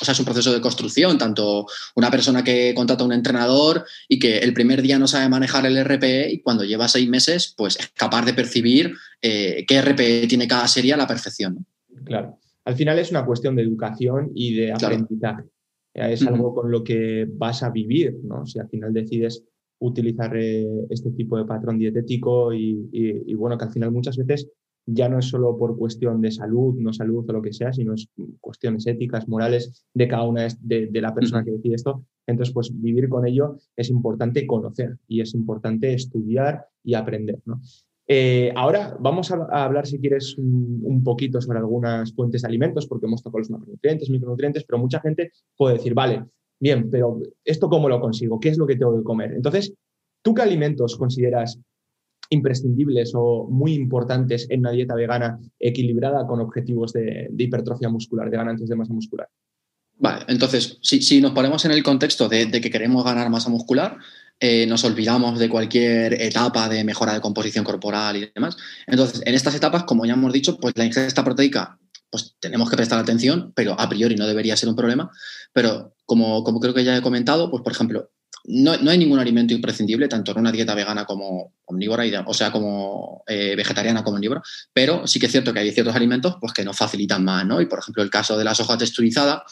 o 0.00 0.04
sea, 0.04 0.12
es 0.12 0.18
un 0.18 0.24
proceso 0.24 0.52
de 0.52 0.60
construcción, 0.60 1.18
tanto 1.18 1.66
una 1.94 2.10
persona 2.10 2.42
que 2.42 2.74
contrata 2.74 3.02
a 3.02 3.06
un 3.06 3.12
entrenador 3.12 3.86
y 4.08 4.18
que 4.18 4.38
el 4.38 4.52
primer 4.52 4.82
día 4.84 5.00
no 5.00 5.08
sabe 5.08 5.28
manejar 5.28 5.66
el 5.66 5.82
RPE 5.84 6.30
y 6.30 6.40
cuando 6.40 6.62
lleva 6.62 6.86
seis 6.86 7.08
meses, 7.08 7.52
pues 7.56 7.76
es 7.80 7.88
capaz 7.88 8.24
de 8.24 8.34
percibir 8.34 8.94
eh, 9.20 9.64
qué 9.66 9.82
RPE 9.82 10.28
tiene 10.28 10.46
cada 10.46 10.68
serie 10.68 10.94
a 10.94 10.96
la 10.96 11.08
perfección. 11.08 11.66
Claro. 12.04 12.38
Al 12.64 12.76
final 12.76 12.98
es 12.98 13.10
una 13.10 13.26
cuestión 13.26 13.56
de 13.56 13.62
educación 13.62 14.30
y 14.34 14.54
de 14.54 14.72
aprendizaje. 14.72 15.44
Es 15.92 16.26
algo 16.26 16.54
con 16.54 16.70
lo 16.70 16.82
que 16.82 17.26
vas 17.28 17.62
a 17.62 17.70
vivir, 17.70 18.16
¿no? 18.22 18.46
Si 18.46 18.58
al 18.58 18.68
final 18.68 18.92
decides 18.92 19.44
utilizar 19.78 20.36
eh, 20.36 20.66
este 20.90 21.10
tipo 21.10 21.36
de 21.36 21.44
patrón 21.44 21.78
dietético 21.78 22.52
y, 22.52 23.34
bueno, 23.34 23.58
que 23.58 23.64
al 23.64 23.72
final 23.72 23.90
muchas 23.90 24.16
veces 24.16 24.48
ya 24.86 25.08
no 25.08 25.18
es 25.18 25.26
solo 25.26 25.56
por 25.56 25.76
cuestión 25.76 26.20
de 26.20 26.30
salud, 26.30 26.74
no 26.78 26.92
salud 26.92 27.24
o 27.28 27.32
lo 27.32 27.42
que 27.42 27.52
sea, 27.52 27.72
sino 27.72 27.94
es 27.94 28.08
cuestiones 28.40 28.86
éticas, 28.86 29.28
morales 29.28 29.86
de 29.94 30.08
cada 30.08 30.24
una 30.24 30.46
de, 30.60 30.88
la 30.92 31.14
persona 31.14 31.44
que 31.44 31.52
decide 31.52 31.74
esto. 31.74 32.04
Entonces, 32.26 32.52
pues 32.52 32.70
vivir 32.72 33.08
con 33.08 33.26
ello 33.26 33.56
es 33.76 33.90
importante 33.90 34.46
conocer 34.46 34.98
y 35.08 35.20
es 35.20 35.34
importante 35.34 35.92
estudiar 35.94 36.66
y 36.82 36.94
aprender. 36.94 37.38
Eh, 38.06 38.52
ahora 38.54 38.96
vamos 39.00 39.30
a, 39.30 39.46
hablar, 39.64 39.86
si 39.86 39.98
quieres, 39.98 40.36
un, 40.36 41.02
poquito 41.02 41.40
sobre 41.40 41.58
algunas 41.58 42.12
fuentes 42.14 42.42
de 42.42 42.48
alimentos, 42.48 42.86
porque 42.86 43.06
hemos 43.06 43.22
tocado 43.22 43.38
los 43.38 43.50
macronutrientes, 43.50 44.10
micronutrientes, 44.10 44.64
pero 44.64 44.78
mucha 44.78 45.00
gente 45.00 45.32
puede 45.56 45.76
decir, 45.76 45.94
vale, 45.94 46.24
bien, 46.60 46.90
pero 46.90 47.20
¿esto 47.44 47.68
cómo 47.68 47.88
lo 47.88 48.00
consigo? 48.00 48.38
¿Qué 48.38 48.50
es 48.50 48.58
lo 48.58 48.66
que 48.66 48.76
tengo 48.76 48.96
que 48.96 49.02
comer? 49.02 49.32
Entonces, 49.32 49.74
¿tú 50.22 50.34
qué 50.34 50.42
alimentos 50.42 50.96
consideras 50.96 51.58
imprescindibles 52.30 53.12
o 53.14 53.48
muy 53.50 53.74
importantes 53.74 54.46
en 54.50 54.60
una 54.60 54.70
dieta 54.70 54.94
vegana 54.94 55.38
equilibrada 55.58 56.26
con 56.26 56.40
objetivos 56.40 56.92
de, 56.92 57.28
hipertrofia 57.36 57.88
muscular, 57.88 58.30
de 58.30 58.36
ganancias 58.36 58.68
de 58.68 58.76
masa 58.76 58.92
muscular. 58.92 59.28
Vale, 59.96 60.24
entonces, 60.28 60.78
si, 60.82 61.20
nos 61.20 61.32
ponemos 61.32 61.64
en 61.64 61.70
el 61.70 61.82
contexto 61.82 62.28
de, 62.28 62.50
que 62.50 62.70
queremos 62.70 63.04
ganar 63.04 63.30
masa 63.30 63.48
muscular, 63.48 63.98
eh, 64.40 64.66
nos 64.66 64.84
olvidamos 64.84 65.38
de 65.38 65.48
cualquier 65.48 66.20
etapa 66.20 66.68
de 66.68 66.82
mejora 66.82 67.14
de 67.14 67.20
composición 67.20 67.64
corporal 67.64 68.16
y 68.16 68.30
demás. 68.34 68.56
Entonces, 68.86 69.22
en 69.24 69.34
estas 69.34 69.54
etapas, 69.54 69.84
como 69.84 70.04
ya 70.04 70.14
hemos 70.14 70.32
dicho, 70.32 70.58
pues 70.58 70.74
la 70.76 70.84
ingesta 70.84 71.24
proteica, 71.24 71.78
pues 72.10 72.36
tenemos 72.40 72.68
que 72.68 72.76
prestar 72.76 72.98
atención, 72.98 73.52
pero 73.54 73.78
a 73.78 73.88
priori 73.88 74.16
no 74.16 74.26
debería 74.26 74.56
ser 74.56 74.68
un 74.68 74.76
problema. 74.76 75.10
Pero 75.52 75.94
como, 76.04 76.42
como 76.42 76.60
creo 76.60 76.74
que 76.74 76.84
ya 76.84 76.96
he 76.96 77.02
comentado, 77.02 77.50
pues 77.50 77.62
por 77.62 77.72
ejemplo, 77.72 78.10
no, 78.46 78.72
hay 78.72 78.98
ningún 78.98 79.18
alimento 79.18 79.54
imprescindible, 79.54 80.08
tanto 80.08 80.32
en 80.32 80.38
una 80.38 80.52
dieta 80.52 80.74
vegana 80.74 81.06
como 81.06 81.54
omnívora, 81.64 82.04
o 82.26 82.34
sea, 82.34 82.52
como 82.52 83.24
eh, 83.26 83.54
vegetariana 83.56 84.04
como 84.04 84.16
omnívora, 84.16 84.42
pero 84.72 85.06
sí 85.06 85.18
que 85.18 85.26
es 85.26 85.32
cierto 85.32 85.52
que 85.52 85.60
hay 85.60 85.72
ciertos 85.72 85.96
alimentos 85.96 86.36
pues, 86.40 86.52
que 86.52 86.64
nos 86.64 86.76
facilitan 86.76 87.24
más, 87.24 87.46
¿no? 87.46 87.60
Y 87.60 87.66
por 87.66 87.78
ejemplo, 87.78 88.02
el 88.02 88.10
caso 88.10 88.36
de 88.36 88.44
la 88.44 88.54
soja 88.54 88.76
texturizada, 88.76 89.44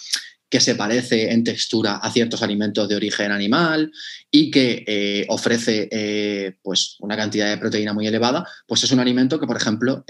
que 0.50 0.60
se 0.60 0.74
parece 0.74 1.32
en 1.32 1.44
textura 1.44 1.96
a 1.96 2.10
ciertos 2.10 2.42
alimentos 2.42 2.86
de 2.86 2.96
origen 2.96 3.32
animal 3.32 3.90
y 4.30 4.50
que 4.50 4.84
eh, 4.86 5.24
ofrece 5.30 5.88
eh, 5.90 6.56
pues 6.62 6.96
una 7.00 7.16
cantidad 7.16 7.48
de 7.48 7.56
proteína 7.56 7.94
muy 7.94 8.06
elevada, 8.06 8.46
pues 8.66 8.84
es 8.84 8.92
un 8.92 9.00
alimento 9.00 9.40
que, 9.40 9.46
por 9.46 9.56
ejemplo, 9.56 10.04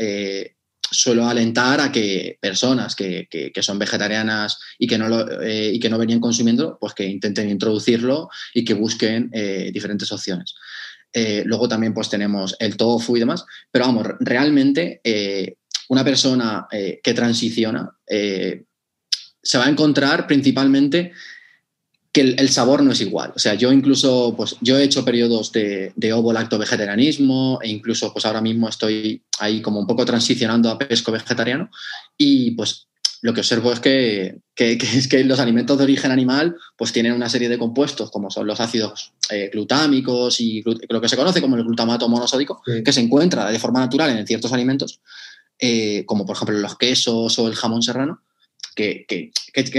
suelo 0.92 1.26
alentar 1.26 1.80
a 1.80 1.90
que 1.90 2.38
personas 2.40 2.94
que, 2.94 3.52
son 3.60 3.78
vegetarianas 3.78 4.58
y 4.78 4.86
que, 4.86 4.98
no 4.98 5.08
lo, 5.08 5.42
eh, 5.42 5.72
y 5.72 5.80
que 5.80 5.90
no 5.90 5.98
venían 5.98 6.20
consumiendo, 6.20 6.78
pues 6.80 6.94
que 6.94 7.04
intenten 7.04 7.50
introducirlo 7.50 8.28
y 8.54 8.64
que 8.64 8.74
busquen 8.74 9.30
eh, 9.32 9.70
diferentes 9.72 10.12
opciones. 10.12 10.54
Eh, 11.12 11.42
luego 11.44 11.68
también 11.68 11.92
pues 11.92 12.08
tenemos 12.08 12.56
el 12.58 12.76
tofu 12.76 13.16
y 13.16 13.20
demás, 13.20 13.44
pero 13.70 13.86
vamos, 13.86 14.06
realmente 14.20 15.00
una 15.88 16.04
persona 16.04 16.66
que 16.70 17.14
transiciona 17.14 17.90
se 18.06 19.58
va 19.58 19.66
a 19.66 19.70
encontrar 19.70 20.26
principalmente 20.26 21.12
que 22.12 22.20
el, 22.20 22.48
sabor 22.50 22.82
no 22.82 22.92
es 22.92 23.00
igual. 23.00 23.32
O 23.34 23.38
sea, 23.38 23.54
yo 23.54 23.72
incluso, 23.72 24.34
pues 24.36 24.56
yo 24.60 24.76
he 24.78 24.84
hecho 24.84 25.04
periodos 25.04 25.50
de, 25.50 25.92
de 25.96 26.12
ovo-lacto 26.12 26.58
vegetarianismo 26.58 27.58
e 27.62 27.68
incluso 27.68 28.12
pues 28.12 28.26
ahora 28.26 28.42
mismo 28.42 28.68
estoy 28.68 29.22
ahí 29.38 29.62
como 29.62 29.80
un 29.80 29.86
poco 29.86 30.04
transicionando 30.04 30.68
a 30.68 30.78
pesco 30.78 31.10
vegetariano 31.10 31.70
y 32.18 32.50
pues 32.50 32.88
lo 33.22 33.32
que 33.32 33.40
observo 33.40 33.72
es 33.72 33.80
que, 33.80 34.40
es 34.56 35.08
que 35.08 35.24
los 35.24 35.38
alimentos 35.38 35.78
de 35.78 35.84
origen 35.84 36.10
animal 36.10 36.56
pues 36.76 36.92
tienen 36.92 37.12
una 37.12 37.28
serie 37.28 37.48
de 37.48 37.56
compuestos 37.56 38.10
como 38.10 38.30
son 38.30 38.46
los 38.46 38.60
ácidos 38.60 39.14
eh, 39.30 39.48
glutámicos 39.52 40.40
y 40.40 40.62
lo 40.88 41.00
que 41.00 41.08
se 41.08 41.16
conoce 41.16 41.40
como 41.40 41.56
el 41.56 41.62
glutamato 41.62 42.08
monosódico 42.08 42.60
que 42.84 42.92
se 42.92 43.00
encuentra 43.00 43.50
de 43.50 43.60
forma 43.60 43.78
natural 43.78 44.10
en 44.10 44.26
ciertos 44.26 44.52
alimentos 44.52 45.00
eh, 45.58 46.04
como 46.04 46.26
por 46.26 46.34
ejemplo 46.34 46.58
los 46.58 46.76
quesos 46.76 47.38
o 47.38 47.46
el 47.46 47.54
jamón 47.54 47.82
serrano 47.82 48.22
que, 48.74 49.30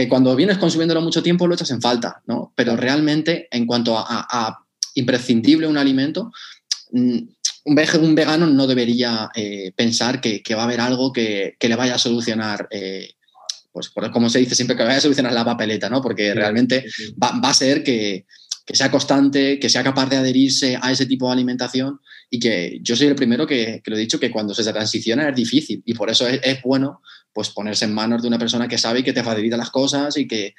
cuando 0.10 0.36
vienes 0.36 0.58
consumiéndolo 0.58 1.02
mucho 1.02 1.24
tiempo 1.24 1.48
lo 1.48 1.56
echas 1.56 1.72
en 1.72 1.82
falta, 1.82 2.22
¿no? 2.28 2.54
Pero 2.56 2.76
realmente, 2.76 3.48
en 3.52 3.66
cuanto 3.66 3.98
a, 3.98 4.60
imprescindible 4.96 5.68
un 5.68 5.78
alimento, 5.78 6.32
mm, 6.91 7.18
un, 7.66 7.80
un 8.02 8.16
vegano 8.16 8.46
no 8.46 8.68
debería 8.68 9.30
eh, 9.34 9.72
pensar 9.76 10.22
que, 10.22 10.44
va 10.56 10.62
a 10.62 10.66
haber 10.66 10.82
algo 10.82 11.12
que, 11.12 11.56
le 11.60 11.76
vaya 11.76 11.96
a 11.96 12.00
solucionar. 12.00 12.68
Eh, 12.72 13.14
pues 13.72 13.89
como 13.89 14.30
se 14.30 14.38
dice 14.38 14.54
siempre, 14.54 14.78
que 14.78 14.84
vaya 14.84 14.98
a 14.98 15.02
solucionar 15.02 15.34
la 15.34 15.44
papeleta, 15.44 15.89
¿no? 15.89 16.00
Porque 16.00 16.32
realmente 16.36 16.86
Va, 17.22 17.32
a 17.41 17.54
ser 17.56 17.84
que, 17.84 18.28
sea 18.72 18.91
constante, 18.91 19.58
que 19.58 19.68
sea 19.68 19.84
capaz 19.84 20.08
de 20.10 20.18
adherirse 20.18 20.78
a 20.80 20.91
ese 20.91 21.08
tipo 21.08 21.26
de 21.26 21.34
alimentación 21.34 22.00
y 22.30 22.39
que 22.39 22.78
yo 22.84 22.96
soy 22.96 23.08
el 23.08 23.16
primero 23.16 23.48
que, 23.48 23.82
lo 23.84 23.96
he 23.96 24.00
dicho, 24.00 24.20
que 24.20 24.30
cuando 24.30 24.54
se 24.54 24.72
transiciona 24.72 25.28
es 25.30 25.36
difícil 25.36 25.82
y 25.86 25.96
por 25.96 26.12
eso 26.12 26.28
es 26.28 26.62
bueno 26.62 27.02
pues 27.34 27.49
ponerse 27.49 27.86
en 27.86 27.93
manos 27.93 28.21
de 28.21 28.27
una 28.27 28.38
persona 28.38 28.67
que 28.67 28.77
sabe 28.77 28.99
y 28.99 29.03
que 29.03 29.13
te 29.13 29.23
facilita 29.23 29.57
las 29.57 29.71
cosas 29.71 30.15
y 30.17 30.27
que 30.27 30.53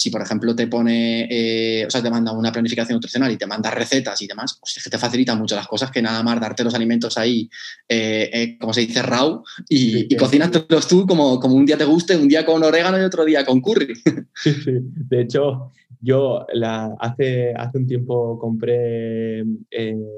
si, 0.00 0.10
por 0.10 0.22
ejemplo, 0.22 0.54
te 0.54 0.66
pone, 0.66 1.28
eh, 1.30 1.84
o 1.86 1.90
sea, 1.90 2.02
te 2.02 2.10
manda 2.10 2.32
una 2.32 2.52
planificación 2.52 2.96
nutricional 2.96 3.30
y 3.32 3.36
te 3.36 3.46
manda 3.46 3.70
recetas 3.70 4.22
y 4.22 4.26
demás, 4.26 4.56
pues 4.58 4.76
es 4.76 4.84
que 4.84 4.88
te 4.88 4.96
facilita 4.96 5.34
mucho 5.34 5.56
las 5.56 5.66
cosas 5.66 5.90
que 5.90 6.00
nada 6.00 6.22
más 6.22 6.40
darte 6.40 6.64
los 6.64 6.74
alimentos 6.74 7.18
ahí, 7.18 7.50
eh, 7.88 8.30
eh, 8.32 8.58
como 8.58 8.72
se 8.72 8.82
dice, 8.82 9.02
raw, 9.02 9.42
y, 9.68 10.16
cocinas 10.16 10.50
tú 10.88 11.06
como, 11.06 11.38
como 11.38 11.54
un 11.54 11.66
día 11.66 11.76
te 11.76 11.84
guste, 11.84 12.16
un 12.16 12.28
día 12.28 12.46
con 12.46 12.62
orégano 12.62 12.98
y 12.98 13.02
otro 13.02 13.24
día 13.24 13.44
con 13.44 13.60
curry. 13.60 13.92
Sí, 14.42 14.54
sí. 14.54 14.72
De 14.72 15.20
hecho, 15.20 15.70
yo 16.00 16.46
la, 16.54 16.94
hace, 16.98 17.52
hace 17.54 17.76
un 17.76 17.86
tiempo 17.86 18.38
compré 18.38 19.44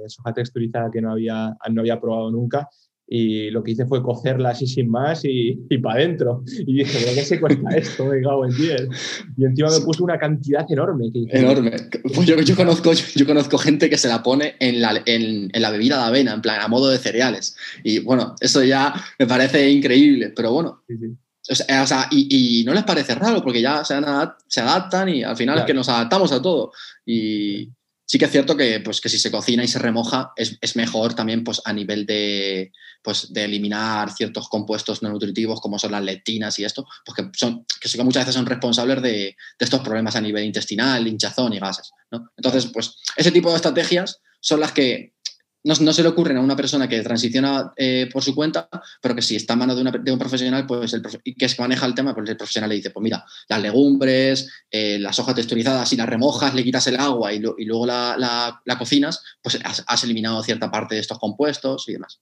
soja 0.06 0.32
texturizada 0.32 0.90
que 0.92 1.00
no 1.00 1.10
había, 1.10 1.56
no 1.72 1.80
había 1.80 2.00
probado 2.00 2.30
nunca 2.30 2.68
y 3.14 3.50
lo 3.50 3.62
que 3.62 3.72
hice 3.72 3.84
fue 3.84 4.02
cocerla 4.02 4.50
así 4.50 4.66
sin 4.66 4.88
más 4.88 5.22
y, 5.26 5.60
y 5.68 5.78
para 5.78 5.96
adentro. 5.96 6.42
Y 6.66 6.78
dije, 6.78 6.98
¿pero 6.98 7.14
qué 7.14 7.24
se 7.24 7.38
cuesta 7.38 7.68
esto? 7.76 8.06
Me 8.06 8.22
cago 8.22 8.46
en 8.46 8.52
Y 9.36 9.44
encima 9.44 9.68
me 9.68 9.84
puso 9.84 10.02
una 10.02 10.18
cantidad 10.18 10.64
enorme. 10.70 11.10
enorme. 11.28 11.72
Pues 12.14 12.26
yo, 12.26 12.40
yo, 12.40 12.56
conozco, 12.56 12.92
yo, 12.94 13.26
conozco 13.26 13.58
gente 13.58 13.90
que 13.90 13.98
se 13.98 14.08
la 14.08 14.22
pone 14.22 14.54
en 14.60 14.80
la, 14.80 15.02
en, 15.04 15.50
en 15.52 15.62
la 15.62 15.70
bebida 15.70 15.98
de 15.98 16.04
avena, 16.04 16.32
en 16.32 16.40
plan, 16.40 16.62
a 16.62 16.68
modo 16.68 16.88
de 16.88 16.96
cereales. 16.96 17.54
Y 17.84 17.98
bueno, 17.98 18.34
eso 18.40 18.64
ya 18.64 18.94
me 19.18 19.26
parece 19.26 19.68
increíble, 19.70 20.32
pero 20.34 20.52
bueno. 20.52 20.82
O 21.50 21.54
sea, 21.84 22.08
y, 22.10 22.60
y, 22.60 22.64
no 22.64 22.72
les 22.72 22.84
parece 22.84 23.14
raro 23.14 23.42
porque 23.42 23.60
ya 23.60 23.84
se, 23.84 23.94
se 24.46 24.60
adaptan 24.62 25.10
y 25.10 25.22
al 25.22 25.36
final 25.36 25.58
es 25.58 25.64
que 25.66 25.74
nos 25.74 25.90
adaptamos 25.90 26.32
a 26.32 26.40
todo. 26.40 26.72
Y, 27.04 27.68
sí 28.06 28.18
que 28.18 28.26
es 28.26 28.30
cierto 28.30 28.56
que, 28.56 28.80
pues, 28.80 29.00
que 29.00 29.08
si 29.08 29.18
se 29.18 29.30
cocina 29.30 29.64
y 29.64 29.68
se 29.68 29.78
remoja 29.78 30.32
es, 30.36 30.58
es 30.60 30.76
mejor 30.76 31.14
también 31.14 31.44
pues, 31.44 31.62
a 31.64 31.72
nivel 31.72 32.06
de, 32.06 32.72
pues, 33.02 33.32
de 33.32 33.44
eliminar 33.44 34.12
ciertos 34.12 34.48
compuestos 34.48 35.02
no 35.02 35.10
nutritivos 35.10 35.60
como 35.60 35.78
son 35.78 35.92
las 35.92 36.02
lectinas 36.02 36.58
y 36.58 36.64
esto, 36.64 36.86
pues 37.04 37.28
son, 37.34 37.64
que 37.80 38.04
muchas 38.04 38.22
veces 38.22 38.34
son 38.34 38.46
responsables 38.46 39.02
de, 39.02 39.10
de, 39.10 39.36
estos 39.58 39.80
problemas 39.80 40.16
a 40.16 40.20
nivel 40.20 40.44
intestinal, 40.44 41.06
hinchazón 41.06 41.52
y 41.52 41.58
gases. 41.58 41.92
¿no? 42.10 42.30
Entonces, 42.36 42.66
pues 42.72 42.96
ese 43.16 43.30
tipo 43.30 43.50
de 43.50 43.56
estrategias 43.56 44.20
son 44.40 44.60
las 44.60 44.72
que 44.72 45.14
no, 45.64 45.92
se 45.92 46.02
le 46.02 46.08
ocurren 46.08 46.36
a 46.36 46.40
una 46.40 46.56
persona 46.56 46.88
que 46.88 47.00
transiciona 47.02 47.72
eh, 47.76 48.08
por 48.12 48.22
su 48.22 48.34
cuenta, 48.34 48.68
pero 49.00 49.14
que 49.14 49.22
si 49.22 49.36
está 49.36 49.52
en 49.52 49.60
manos 49.60 49.76
de, 49.76 50.12
un 50.12 50.18
profesional, 50.18 50.66
pues 50.66 50.92
el 50.92 51.02
que 51.02 51.44
es 51.44 51.54
que 51.54 51.62
maneja 51.62 51.86
el 51.86 51.94
tema, 51.94 52.14
pues 52.14 52.28
el 52.28 52.36
profesional 52.36 52.68
le 52.68 52.76
dice, 52.76 52.90
pues 52.90 53.02
mira, 53.02 53.24
las 53.48 53.62
legumbres, 53.62 54.50
eh, 54.70 54.98
las 54.98 55.18
hojas 55.20 55.36
texturizadas, 55.36 55.88
si 55.88 55.96
las 55.96 56.08
remojas, 56.08 56.54
le 56.54 56.64
quitas 56.64 56.86
el 56.88 56.96
agua 56.96 57.32
y, 57.32 57.38
luego 57.38 57.86
la, 57.86 58.60
cocinas, 58.78 59.22
pues 59.40 59.58
has, 59.64 60.04
eliminado 60.04 60.42
cierta 60.42 60.70
parte 60.70 60.96
de 60.96 61.00
estos 61.00 61.18
compuestos 61.18 61.88
y 61.88 61.92
demás. 61.92 62.20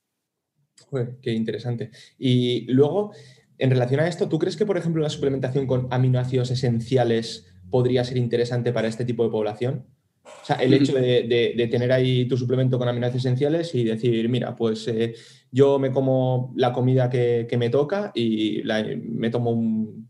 qué 1.21 1.33
interesante. 1.33 1.89
Y 2.19 2.71
luego, 2.71 3.11
en 3.57 3.71
relación 3.71 4.01
a 4.01 4.07
esto, 4.07 4.29
¿tú 4.29 4.37
crees 4.37 4.55
que, 4.55 4.67
por 4.67 4.77
ejemplo, 4.77 5.01
la 5.01 5.09
suplementación 5.09 5.65
con 5.65 5.87
aminoácidos 5.89 6.51
esenciales 6.51 7.47
podría 7.71 8.03
ser 8.03 8.17
interesante 8.17 8.71
para 8.71 8.87
este 8.87 9.05
tipo 9.05 9.23
de 9.23 9.31
población? 9.31 9.87
O 10.23 10.45
sea, 10.45 10.55
el 10.57 10.73
hecho 10.73 10.93
de, 10.93 11.67
tener 11.71 11.91
ahí 11.91 12.27
tu 12.27 12.37
suplemento 12.37 12.77
con 12.77 12.87
aminoácidos 12.87 13.25
esenciales 13.25 13.73
y 13.75 13.83
decir, 13.83 14.27
mira, 14.29 14.55
pues 14.55 14.87
eh, 14.87 15.15
yo 15.51 15.79
me 15.79 15.91
como 15.91 16.53
la 16.55 16.73
comida 16.73 17.09
que, 17.09 17.55
me 17.57 17.69
toca 17.69 18.11
y 18.13 18.61
me 18.63 19.29
tomo 19.29 19.51
un, 19.51 20.07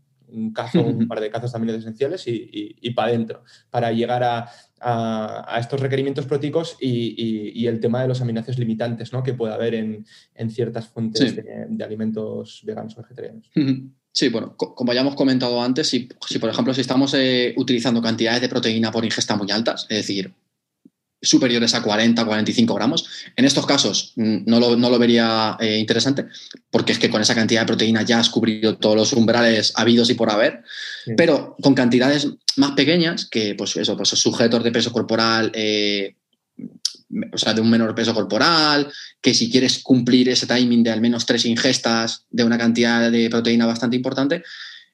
cazo, 0.54 0.82
un 0.82 1.06
par 1.08 1.20
de 1.20 1.30
cazos 1.30 1.52
de 1.52 1.56
aminoácidos 1.56 1.84
esenciales 1.84 2.24
y, 2.26 2.90
para 2.90 3.08
adentro, 3.08 3.44
para 3.70 3.92
llegar 3.92 4.22
a, 4.24 5.58
estos 5.58 5.80
requerimientos 5.80 6.26
proteicos 6.26 6.76
y, 6.80 7.66
el 7.66 7.80
tema 7.80 8.02
de 8.02 8.08
los 8.08 8.20
aminoácidos 8.20 8.58
limitantes 8.58 9.12
¿no? 9.12 9.22
que 9.22 9.34
puede 9.34 9.54
haber 9.54 9.74
en, 9.74 10.04
ciertas 10.50 10.88
fuentes 10.88 11.36
de, 11.36 11.66
de, 11.68 11.84
alimentos 11.84 12.62
veganos 12.64 12.96
o 12.96 13.02
vegetarianos. 13.02 13.50
Sí, 14.12 14.28
bueno, 14.28 14.54
como 14.56 14.92
ya 14.92 15.00
hemos 15.00 15.14
comentado 15.14 15.62
antes, 15.62 15.88
si, 15.88 16.08
por 16.38 16.50
ejemplo 16.50 16.74
si 16.74 16.82
estamos 16.82 17.14
eh, 17.14 17.54
utilizando 17.56 18.02
cantidades 18.02 18.42
de 18.42 18.48
proteína 18.48 18.92
por 18.92 19.04
ingesta 19.06 19.36
muy 19.36 19.50
altas, 19.50 19.86
es 19.88 19.98
decir, 19.98 20.34
superiores 21.22 21.74
a 21.74 21.82
40, 21.82 22.22
45 22.24 22.74
gramos, 22.74 23.08
en 23.36 23.44
estos 23.46 23.64
casos 23.64 24.12
mm, 24.16 24.38
no 24.44 24.60
lo, 24.60 24.76
no 24.76 24.90
lo 24.90 24.98
vería 24.98 25.56
eh, 25.60 25.78
interesante, 25.78 26.26
porque 26.70 26.92
es 26.92 26.98
que 26.98 27.08
con 27.08 27.22
esa 27.22 27.34
cantidad 27.34 27.62
de 27.62 27.68
proteína 27.68 28.02
ya 28.02 28.18
has 28.18 28.28
cubrido 28.28 28.76
todos 28.76 28.96
los 28.96 29.12
umbrales 29.14 29.72
habidos 29.76 30.10
y 30.10 30.14
por 30.14 30.30
haber, 30.30 30.62
pero 31.16 31.56
con 31.62 31.74
cantidades 31.74 32.28
más 32.56 32.72
pequeñas, 32.72 33.26
que 33.26 33.54
pues 33.54 33.76
eso, 33.76 33.96
pues 33.96 34.10
sujetos 34.10 34.62
de 34.62 34.72
peso 34.72 34.92
corporal 34.92 35.52
eh, 35.54 36.16
o 37.32 37.38
sea, 37.38 37.54
de 37.54 37.60
un 37.60 37.70
menor 37.70 37.94
peso 37.94 38.14
corporal, 38.14 38.90
que 39.20 39.34
si 39.34 39.50
quieres 39.50 39.82
cumplir 39.82 40.28
ese 40.28 40.46
timing 40.46 40.82
de 40.82 40.90
al 40.90 41.00
menos 41.00 41.26
tres 41.26 41.44
ingestas 41.44 42.24
de 42.30 42.44
una 42.44 42.58
cantidad 42.58 43.10
de 43.10 43.30
proteína 43.30 43.66
bastante 43.66 43.96
importante, 43.96 44.42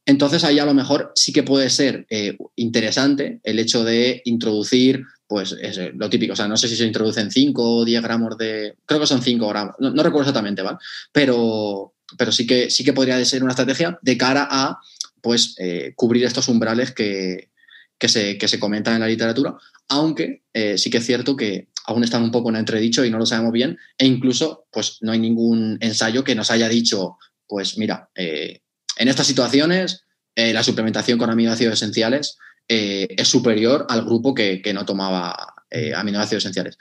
entonces 0.05 0.43
ahí 0.45 0.59
a 0.59 0.65
lo 0.65 0.75
mejor 0.75 1.13
sí 1.15 1.33
que 1.33 1.43
puede 1.43 1.69
ser 1.69 2.07
eh, 2.09 2.37
interesante 2.57 3.41
el 3.45 3.59
hecho 3.59 3.85
de 3.85 4.23
introducir, 4.25 5.05
pues 5.27 5.55
lo 5.95 6.09
típico, 6.09 6.33
o 6.33 6.37
sea, 6.37 6.49
no 6.49 6.57
sé 6.57 6.67
si 6.67 6.77
se 6.77 6.87
introducen 6.87 7.31
5 7.31 7.63
o 7.63 7.85
10 7.85 8.03
gramos 8.03 8.39
de, 8.39 8.75
creo 8.87 9.01
que 9.01 9.07
son 9.07 9.23
5 9.23 9.49
gramos, 9.49 9.75
no, 9.79 9.91
recuerdo 10.03 10.21
exactamente, 10.21 10.63
¿vale? 10.63 10.79
Pero, 11.13 11.93
pero 12.17 12.33
sí, 12.33 12.47
que, 12.47 12.71
sí 12.71 12.85
que 12.85 12.95
podría 12.95 13.23
ser 13.25 13.43
una 13.43 13.53
estrategia 13.53 13.99
de 14.01 14.17
cara 14.17 14.49
a, 14.51 14.79
pues, 15.21 15.55
eh, 15.59 15.93
cubrir 15.95 16.25
estos 16.25 16.49
umbrales 16.49 16.93
que, 16.93 17.51
que 17.99 18.09
se, 18.09 18.39
que 18.39 18.49
se 18.49 18.59
comentan 18.59 18.95
en 18.95 19.01
la 19.01 19.09
literatura, 19.09 19.57
aunque 19.89 20.43
eh, 20.55 20.79
sí 20.79 20.89
que 20.89 20.99
es 20.99 21.07
cierto 21.07 21.37
que 21.37 21.69
aún 21.89 22.05
están 22.05 22.23
un 22.23 22.31
poco 22.31 22.51
en 22.51 22.57
entredicho 22.57 23.03
y 23.03 23.11
no 23.11 23.17
lo 23.17 23.25
sabemos 23.25 23.51
bien, 23.51 23.79
e 23.97 24.05
incluso 24.05 24.67
pues 24.71 24.99
no 25.01 25.13
hay 25.13 25.19
ningún 25.19 25.79
ensayo 25.81 26.23
que 26.23 26.35
nos 26.35 26.51
haya 26.51 26.69
dicho, 26.69 27.17
pues 27.47 27.79
mira, 27.79 28.11
eh, 28.15 28.61
en 28.99 29.09
estas 29.09 29.27
situaciones 29.27 30.05
eh, 30.35 30.53
la 30.53 30.63
suplementación 30.63 31.19
con 31.19 31.31
aminoácidos 31.31 31.75
esenciales 31.75 32.37
eh, 32.69 33.09
es 33.17 33.27
superior 33.27 33.87
al 33.89 34.05
grupo 34.05 34.35
que, 34.35 34.61
no 34.75 34.85
tomaba 34.85 35.55
aminoácidos 35.97 36.45
esenciales. 36.45 36.77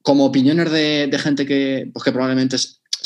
Como 0.00 0.24
opiniones 0.24 0.70
de, 0.70 1.18
gente 1.20 1.44
que, 1.44 1.90
pues, 1.92 2.04
que 2.04 2.12
probablemente 2.12 2.56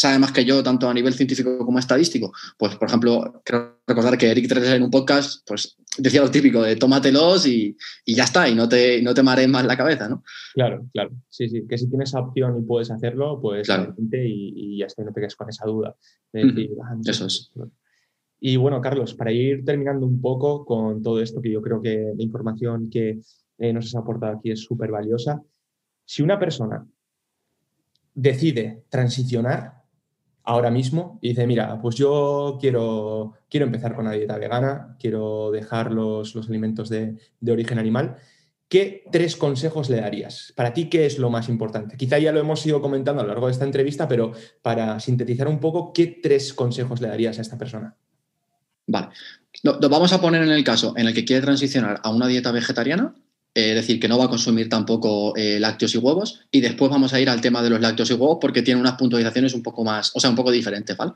sabe 0.00 0.18
más 0.18 0.32
que 0.32 0.44
yo, 0.44 0.62
tanto 0.62 0.88
a 0.88 0.94
nivel 0.94 1.14
científico 1.14 1.58
como 1.58 1.78
estadístico. 1.78 2.32
Pues, 2.58 2.76
por 2.76 2.88
ejemplo, 2.88 3.42
creo 3.44 3.80
recordar 3.86 4.16
que 4.16 4.30
Eric 4.30 4.48
Tres 4.48 4.68
en 4.68 4.82
un 4.82 4.90
podcast, 4.90 5.46
pues 5.46 5.76
decía 5.98 6.22
lo 6.22 6.30
típico 6.30 6.62
de 6.62 6.76
tómatelos 6.76 7.46
y, 7.46 7.76
y 8.04 8.14
ya 8.14 8.24
está, 8.24 8.48
y 8.48 8.54
no 8.54 8.68
te, 8.68 9.02
no 9.02 9.12
te 9.12 9.22
marees 9.22 9.48
más 9.48 9.64
la 9.66 9.76
cabeza, 9.76 10.08
¿no? 10.08 10.22
Claro, 10.54 10.86
claro. 10.92 11.10
Sí, 11.28 11.48
sí, 11.48 11.66
que 11.68 11.76
si 11.76 11.88
tienes 11.88 12.10
esa 12.10 12.20
opción 12.20 12.58
y 12.58 12.62
puedes 12.62 12.90
hacerlo, 12.90 13.38
pues 13.40 13.66
claro. 13.66 13.94
y, 14.12 14.74
y, 14.74 14.78
ya 14.78 14.86
está, 14.86 15.02
no 15.04 15.12
te 15.12 15.20
quedes 15.20 15.36
con 15.36 15.48
esa 15.48 15.66
duda. 15.66 15.94
Ah, 16.34 16.96
Eso 17.04 17.26
es. 17.26 17.52
Y 18.40 18.56
bueno, 18.56 18.80
Carlos, 18.80 19.14
para 19.14 19.32
ir 19.32 19.64
terminando 19.64 20.06
un 20.06 20.20
poco 20.20 20.64
con 20.64 21.02
todo 21.02 21.20
esto, 21.20 21.42
que 21.42 21.50
yo 21.50 21.60
creo 21.60 21.82
que 21.82 22.12
la 22.16 22.22
información 22.22 22.88
que 22.88 23.20
eh, 23.58 23.72
nos 23.72 23.86
has 23.86 23.96
aportado 23.96 24.38
aquí 24.38 24.50
es 24.50 24.60
súper 24.60 24.90
valiosa. 24.90 25.42
Si 26.06 26.22
una 26.22 26.38
persona 26.38 26.86
decide 28.14 28.84
transicionar, 28.88 29.79
ahora 30.50 30.70
mismo 30.70 31.18
y 31.22 31.28
dice, 31.28 31.46
mira, 31.46 31.80
pues 31.80 31.94
yo 31.94 32.58
quiero, 32.60 33.34
quiero 33.48 33.66
empezar 33.66 33.94
con 33.94 34.04
la 34.04 34.12
dieta 34.12 34.36
vegana, 34.36 34.96
quiero 34.98 35.52
dejar 35.52 35.92
los, 35.92 36.34
alimentos 36.36 36.88
de, 36.88 37.16
origen 37.48 37.78
animal, 37.78 38.16
¿qué 38.68 39.04
tres 39.12 39.36
consejos 39.36 39.88
le 39.88 40.00
darías? 40.00 40.52
Para 40.56 40.74
ti, 40.74 40.90
¿qué 40.90 41.06
es 41.06 41.20
lo 41.20 41.30
más 41.30 41.48
importante? 41.48 41.96
Quizá 41.96 42.18
ya 42.18 42.32
lo 42.32 42.40
hemos 42.40 42.66
ido 42.66 42.82
comentando 42.82 43.20
a 43.20 43.24
lo 43.24 43.28
largo 43.28 43.46
de 43.46 43.52
esta 43.52 43.64
entrevista, 43.64 44.08
pero 44.08 44.32
para 44.60 44.98
sintetizar 44.98 45.46
un 45.46 45.60
poco, 45.60 45.92
¿qué 45.92 46.18
tres 46.20 46.52
consejos 46.52 47.00
le 47.00 47.06
darías 47.06 47.38
a 47.38 47.42
esta 47.42 47.56
persona? 47.56 47.94
Vale. 48.88 49.08
Nos 49.62 49.90
vamos 49.90 50.12
a 50.12 50.20
poner 50.20 50.42
en 50.42 50.50
el 50.50 50.64
caso 50.64 50.94
en 50.96 51.06
el 51.06 51.14
que 51.14 51.24
quiere 51.24 51.42
transicionar 51.42 52.00
a 52.02 52.10
una 52.10 52.26
dieta 52.26 52.50
vegetariana 52.50 53.14
es 53.54 53.74
decir, 53.74 53.98
que 53.98 54.08
no 54.08 54.16
va 54.16 54.26
a 54.26 54.28
consumir 54.28 54.68
tampoco 54.68 55.36
eh, 55.36 55.58
lácteos 55.58 55.94
y 55.94 55.98
huevos. 55.98 56.40
Y 56.50 56.60
después 56.60 56.90
vamos 56.90 57.12
a 57.12 57.20
ir 57.20 57.28
al 57.28 57.40
tema 57.40 57.62
de 57.62 57.70
los 57.70 57.80
lácteos 57.80 58.10
y 58.10 58.14
huevos 58.14 58.38
porque 58.40 58.62
tiene 58.62 58.80
unas 58.80 58.94
puntualizaciones 58.94 59.54
un 59.54 59.62
poco 59.62 59.84
más, 59.84 60.12
o 60.14 60.20
sea, 60.20 60.30
un 60.30 60.36
poco 60.36 60.50
diferentes, 60.50 60.96
¿vale? 60.96 61.12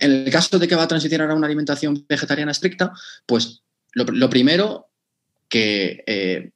En 0.00 0.12
el 0.12 0.30
caso 0.30 0.58
de 0.58 0.66
que 0.66 0.74
va 0.74 0.84
a 0.84 0.88
transicionar 0.88 1.30
a 1.30 1.34
una 1.34 1.46
alimentación 1.46 2.04
vegetariana 2.08 2.52
estricta, 2.52 2.92
pues 3.26 3.62
lo, 3.92 4.30
primero 4.30 4.88
que 5.48 6.02
eh, 6.06 6.50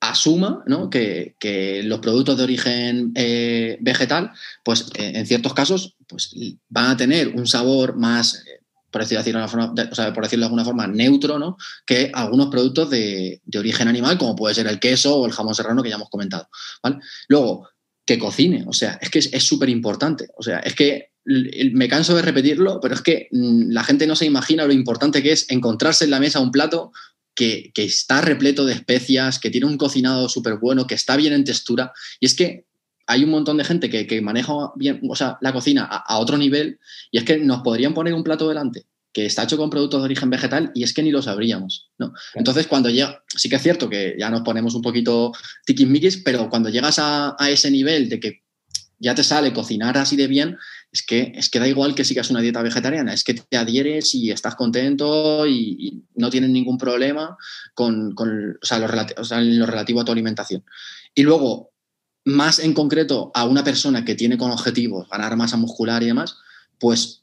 asuma 0.00 0.64
que, 0.90 1.82
los 1.84 2.00
productos 2.00 2.38
de 2.38 2.42
origen 2.42 3.12
eh, 3.14 3.76
vegetal, 3.80 4.32
pues 4.64 4.86
en 4.94 5.26
ciertos 5.26 5.52
casos, 5.52 5.96
pues 6.08 6.34
van 6.68 6.90
a 6.90 6.96
tener 6.96 7.28
un 7.28 7.46
sabor 7.46 7.96
más 7.96 8.42
por 8.90 9.02
decirlo, 9.02 9.22
de 9.22 10.44
alguna 10.44 10.64
forma, 10.64 10.86
neutro, 10.86 11.38
¿no? 11.38 11.56
Que 11.86 12.10
algunos 12.12 12.48
productos 12.48 12.90
de, 12.90 13.40
origen 13.56 13.88
animal, 13.88 14.18
como 14.18 14.36
puede 14.36 14.54
ser 14.54 14.66
el 14.66 14.80
queso 14.80 15.16
o 15.16 15.26
el 15.26 15.32
jamón 15.32 15.54
serrano 15.54 15.82
que 15.82 15.90
ya 15.90 15.96
hemos 15.96 16.10
comentado. 16.10 16.48
Luego, 17.28 17.68
que 18.04 18.18
cocine, 18.18 18.64
o 18.66 18.72
sea, 18.72 18.98
es 19.00 19.10
que 19.10 19.18
es 19.18 19.42
súper 19.44 19.68
importante. 19.68 20.28
O 20.36 20.42
sea, 20.42 20.58
es 20.60 20.74
que 20.74 21.10
me 21.24 21.88
canso 21.88 22.14
de 22.14 22.22
repetirlo, 22.22 22.80
pero 22.80 22.94
es 22.94 23.02
que 23.02 23.28
mm, 23.30 23.70
la 23.70 23.84
gente 23.84 24.06
no 24.06 24.16
se 24.16 24.26
imagina 24.26 24.64
lo 24.64 24.72
importante 24.72 25.22
que 25.22 25.32
es 25.32 25.50
encontrarse 25.50 26.04
en 26.04 26.10
la 26.10 26.20
mesa 26.20 26.40
un 26.40 26.50
plato 26.50 26.92
que, 27.34 27.72
está 27.76 28.20
repleto 28.20 28.66
de 28.66 28.74
especias, 28.74 29.38
que 29.38 29.50
tiene 29.50 29.66
un 29.66 29.78
cocinado 29.78 30.28
súper 30.28 30.58
bueno, 30.58 30.86
que 30.86 30.94
está 30.94 31.16
bien 31.16 31.32
en 31.32 31.44
textura. 31.44 31.92
Y 32.18 32.26
es 32.26 32.34
que 32.34 32.66
hay 33.10 33.24
un 33.24 33.30
montón 33.30 33.56
de 33.56 33.64
gente 33.64 33.90
que, 33.90 34.20
maneja 34.22 34.52
bien, 34.76 35.00
o 35.08 35.16
sea, 35.16 35.36
la 35.40 35.52
cocina 35.52 35.84
a, 35.84 36.18
otro 36.18 36.38
nivel 36.38 36.78
y 37.10 37.18
es 37.18 37.24
que 37.24 37.38
nos 37.38 37.62
podrían 37.62 37.92
poner 37.92 38.14
un 38.14 38.22
plato 38.22 38.48
delante 38.48 38.86
que 39.12 39.26
está 39.26 39.42
hecho 39.42 39.56
con 39.56 39.68
productos 39.68 40.00
de 40.00 40.04
origen 40.04 40.30
vegetal 40.30 40.70
y 40.76 40.84
es 40.84 40.94
que 40.94 41.02
ni 41.02 41.10
lo 41.10 41.20
sabríamos, 41.20 41.90
¿no? 41.98 42.12
Entonces, 42.34 42.68
cuando 42.68 42.88
llega, 42.88 43.24
sí 43.26 43.48
que 43.48 43.56
es 43.56 43.62
cierto 43.62 43.90
que 43.90 44.14
ya 44.16 44.30
nos 44.30 44.42
ponemos 44.42 44.76
un 44.76 44.82
poquito 44.82 45.32
tiquismiquis, 45.66 46.18
pero 46.18 46.48
cuando 46.48 46.68
llegas 46.68 47.00
a, 47.00 47.34
ese 47.48 47.72
nivel 47.72 48.08
de 48.08 48.20
que 48.20 48.44
ya 49.00 49.16
te 49.16 49.24
sale 49.24 49.52
cocinar 49.52 49.98
así 49.98 50.14
de 50.14 50.28
bien, 50.28 50.56
es 50.92 51.02
que, 51.02 51.32
es 51.34 51.50
que 51.50 51.58
da 51.58 51.66
igual 51.66 51.96
que 51.96 52.04
sigas 52.04 52.30
una 52.30 52.40
dieta 52.40 52.62
vegetariana, 52.62 53.12
es 53.12 53.24
que 53.24 53.34
te 53.34 53.56
adhieres 53.56 54.14
y 54.14 54.30
estás 54.30 54.54
contento 54.54 55.44
y, 55.48 56.04
no 56.14 56.30
tienes 56.30 56.50
ningún 56.50 56.78
problema 56.78 57.36
con, 57.74 58.14
con 58.14 58.56
o 58.62 58.64
sea, 58.64 58.78
lo 58.78 58.86
en 58.88 59.58
lo 59.58 59.66
relativo 59.66 60.00
a 60.00 60.04
tu 60.04 60.12
alimentación. 60.12 60.62
Y 61.16 61.24
luego, 61.24 61.72
más 62.24 62.58
en 62.58 62.74
concreto 62.74 63.30
a 63.34 63.44
una 63.44 63.64
persona 63.64 64.04
que 64.04 64.14
tiene 64.14 64.38
con 64.38 64.50
objetivos 64.50 65.08
ganar 65.08 65.36
masa 65.36 65.56
muscular 65.56 66.02
y 66.02 66.06
demás, 66.06 66.36
pues 66.78 67.22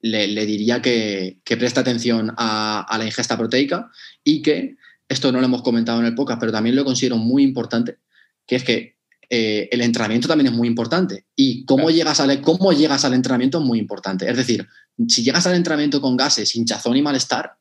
le, 0.00 0.46
diría 0.46 0.80
que, 0.82 1.40
que, 1.44 1.56
preste 1.56 1.80
atención 1.80 2.32
a, 2.36 2.94
la 2.98 3.04
ingesta 3.04 3.36
proteica 3.36 3.90
y 4.22 4.42
que, 4.42 4.76
esto 5.08 5.30
no 5.30 5.38
lo 5.38 5.46
hemos 5.46 5.62
comentado 5.62 6.00
en 6.00 6.06
el 6.06 6.14
podcast, 6.14 6.40
pero 6.40 6.52
también 6.52 6.76
lo 6.76 6.84
considero 6.84 7.16
muy 7.16 7.42
importante, 7.42 7.98
que 8.46 8.56
es 8.56 8.64
que 8.64 8.96
eh, 9.28 9.68
el 9.72 9.80
entrenamiento 9.80 10.28
también 10.28 10.48
es 10.48 10.52
muy 10.52 10.68
importante 10.68 11.26
y 11.34 11.64
cómo, 11.64 11.90
llegas 11.90 12.20
al, 12.20 12.40
cómo 12.40 12.72
llegas 12.72 13.04
al 13.04 13.14
entrenamiento 13.14 13.58
es 13.58 13.64
muy 13.64 13.78
importante. 13.78 14.28
Es 14.28 14.36
decir, 14.36 14.66
si 15.08 15.22
llegas 15.22 15.46
al 15.46 15.54
entrenamiento 15.54 16.00
con 16.00 16.16
gases, 16.16 16.54
hinchazón 16.54 16.96
y 16.96 17.02
malestar, 17.02 17.56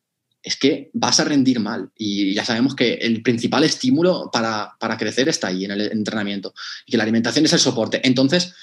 es 0.45 0.55
que 0.55 0.91
vas 0.93 1.19
a 1.19 1.23
rendir 1.23 1.59
mal. 1.59 1.89
Y 1.97 2.33
ya 2.35 2.45
sabemos 2.45 2.75
que 2.75 2.93
el 2.93 3.23
principal 3.23 3.63
estímulo 3.63 4.29
para, 4.31 4.75
para 4.79 4.95
crecer 4.95 5.27
está 5.27 5.47
ahí, 5.47 5.65
en 5.65 5.71
el 5.71 5.81
entrenamiento, 5.91 6.53
y 6.85 6.91
que 6.91 6.97
la 6.97 7.03
alimentación 7.03 7.45
es 7.45 7.53
el 7.53 7.59
soporte. 7.59 7.99
Entonces, 8.03 8.53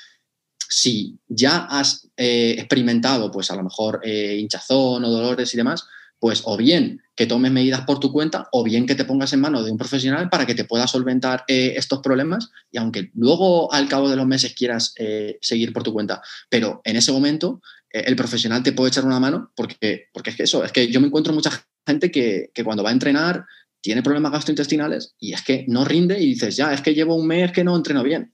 si 0.68 1.18
ya 1.26 1.66
has 1.68 2.09
eh, 2.16 2.55
experimentado, 2.57 3.33
pues 3.33 3.51
a 3.51 3.57
lo 3.57 3.64
mejor 3.64 4.01
eh, 4.05 4.39
hinchazón 4.39 5.05
o 5.05 5.11
dolores 5.11 5.53
y 5.53 5.57
demás, 5.57 5.85
pues 6.20 6.43
o 6.45 6.57
bien 6.57 7.03
que 7.16 7.26
tomes 7.26 7.51
medidas 7.51 7.80
por 7.80 7.99
tu 7.99 8.12
cuenta 8.12 8.49
o 8.53 8.62
bien 8.62 8.87
que 8.87 8.95
te 8.95 9.05
pongas 9.05 9.33
en 9.33 9.41
manos 9.41 9.64
de 9.64 9.72
un 9.72 9.76
profesional 9.76 10.30
para 10.30 10.47
que 10.47 10.55
te 10.55 10.64
pueda 10.64 10.87
solventar 10.87 11.45
eh, 11.49 11.74
estos 11.76 11.99
problemas 11.99 12.51
y 12.70 12.78
aunque 12.78 13.11
luego 13.14 13.72
al 13.72 13.89
cabo 13.89 14.09
de 14.09 14.14
los 14.14 14.26
meses 14.26 14.55
quieras 14.55 14.95
seguir 15.41 15.72
por 15.72 15.83
tu 15.83 15.93
cuenta, 15.93 16.22
pero 16.49 16.80
en 16.85 16.95
ese 16.95 17.11
momento 17.11 17.61
el 17.93 18.16
profesional 18.16 18.62
te 18.62 18.72
puede 18.72 18.88
echar 18.88 19.05
una 19.05 19.20
mano 19.20 19.53
porque, 19.55 20.07
porque 20.12 20.30
es 20.30 20.36
que 20.36 20.43
eso, 20.45 20.64
es 20.64 20.72
que 20.72 20.88
yo 20.88 21.01
me 21.01 21.09
encuentro 21.09 21.32
mucha 21.32 21.51
gente 21.86 22.11
que, 22.11 22.51
que 22.55 22.64
cuando 22.64 22.82
va 22.82 22.90
a 22.90 22.95
entrenar 22.95 23.45
tiene 23.80 24.03
problemas 24.03 24.32
gastrointestinales 24.32 25.14
y 25.18 25.32
es 25.32 25.43
que 25.43 25.64
no 25.68 25.84
rinde 25.84 26.20
y 26.20 26.26
dices, 26.26 26.57
ya, 26.57 26.72
es 26.72 26.80
que 26.80 26.95
llevo 26.95 27.16
un 27.16 27.26
mes 27.26 27.53
que 27.53 27.64
no 27.64 27.76
entreno 27.76 28.03
bien. 28.03 28.32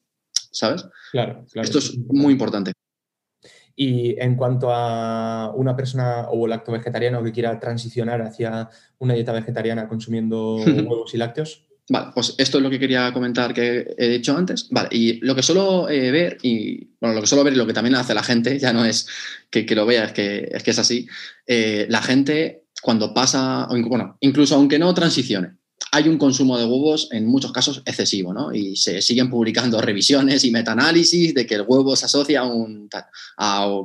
¿sabes? 0.50 0.86
Claro, 1.12 1.44
claro. 1.52 1.66
Esto 1.66 1.78
es 1.78 1.96
muy 1.98 2.32
importante. 2.32 2.72
Y 3.74 4.20
en 4.20 4.34
cuanto 4.34 4.70
a 4.72 5.52
una 5.54 5.76
persona 5.76 6.28
o 6.30 6.46
lacto 6.48 6.72
vegetariano 6.72 7.22
que 7.22 7.32
quiera 7.32 7.60
transicionar 7.60 8.22
hacia 8.22 8.68
una 8.98 9.14
dieta 9.14 9.32
vegetariana 9.32 9.88
consumiendo 9.88 10.56
huevos 10.56 11.14
y 11.14 11.18
lácteos. 11.18 11.67
Vale, 11.90 12.08
pues 12.14 12.34
esto 12.36 12.58
es 12.58 12.62
lo 12.62 12.68
que 12.68 12.78
quería 12.78 13.12
comentar 13.14 13.54
que 13.54 13.94
he 13.96 14.08
dicho 14.08 14.36
antes. 14.36 14.68
Vale, 14.70 14.88
y 14.92 15.20
lo 15.20 15.34
que 15.34 15.42
suelo 15.42 15.88
eh, 15.88 16.10
ver, 16.10 16.38
y 16.42 16.90
bueno, 17.00 17.14
lo 17.14 17.22
que 17.22 17.26
suelo 17.26 17.44
ver 17.44 17.54
y 17.54 17.56
lo 17.56 17.66
que 17.66 17.72
también 17.72 17.94
hace 17.94 18.12
la 18.12 18.22
gente, 18.22 18.58
ya 18.58 18.74
no 18.74 18.84
es 18.84 19.06
que, 19.50 19.64
lo 19.74 19.86
vea, 19.86 20.04
es 20.04 20.12
que 20.12 20.48
es, 20.52 20.62
que 20.62 20.70
es 20.70 20.78
así. 20.78 21.06
Eh, 21.46 21.86
la 21.88 22.02
gente, 22.02 22.66
cuando 22.82 23.14
pasa, 23.14 23.66
bueno, 23.86 24.18
incluso 24.20 24.54
aunque 24.54 24.78
no 24.78 24.92
transicione, 24.92 25.56
hay 25.90 26.08
un 26.08 26.18
consumo 26.18 26.58
de 26.58 26.66
huevos 26.66 27.08
en 27.12 27.26
muchos 27.26 27.52
casos 27.52 27.82
excesivo, 27.86 28.34
¿no? 28.34 28.52
Y 28.52 28.76
se 28.76 29.00
siguen 29.00 29.30
publicando 29.30 29.80
revisiones 29.80 30.44
y 30.44 30.50
metaanálisis 30.50 31.32
de 31.32 31.46
que 31.46 31.54
el 31.54 31.64
huevo 31.66 31.96
se 31.96 32.04
asocia 32.04 32.40
a 32.40 32.44
un, 32.44 32.90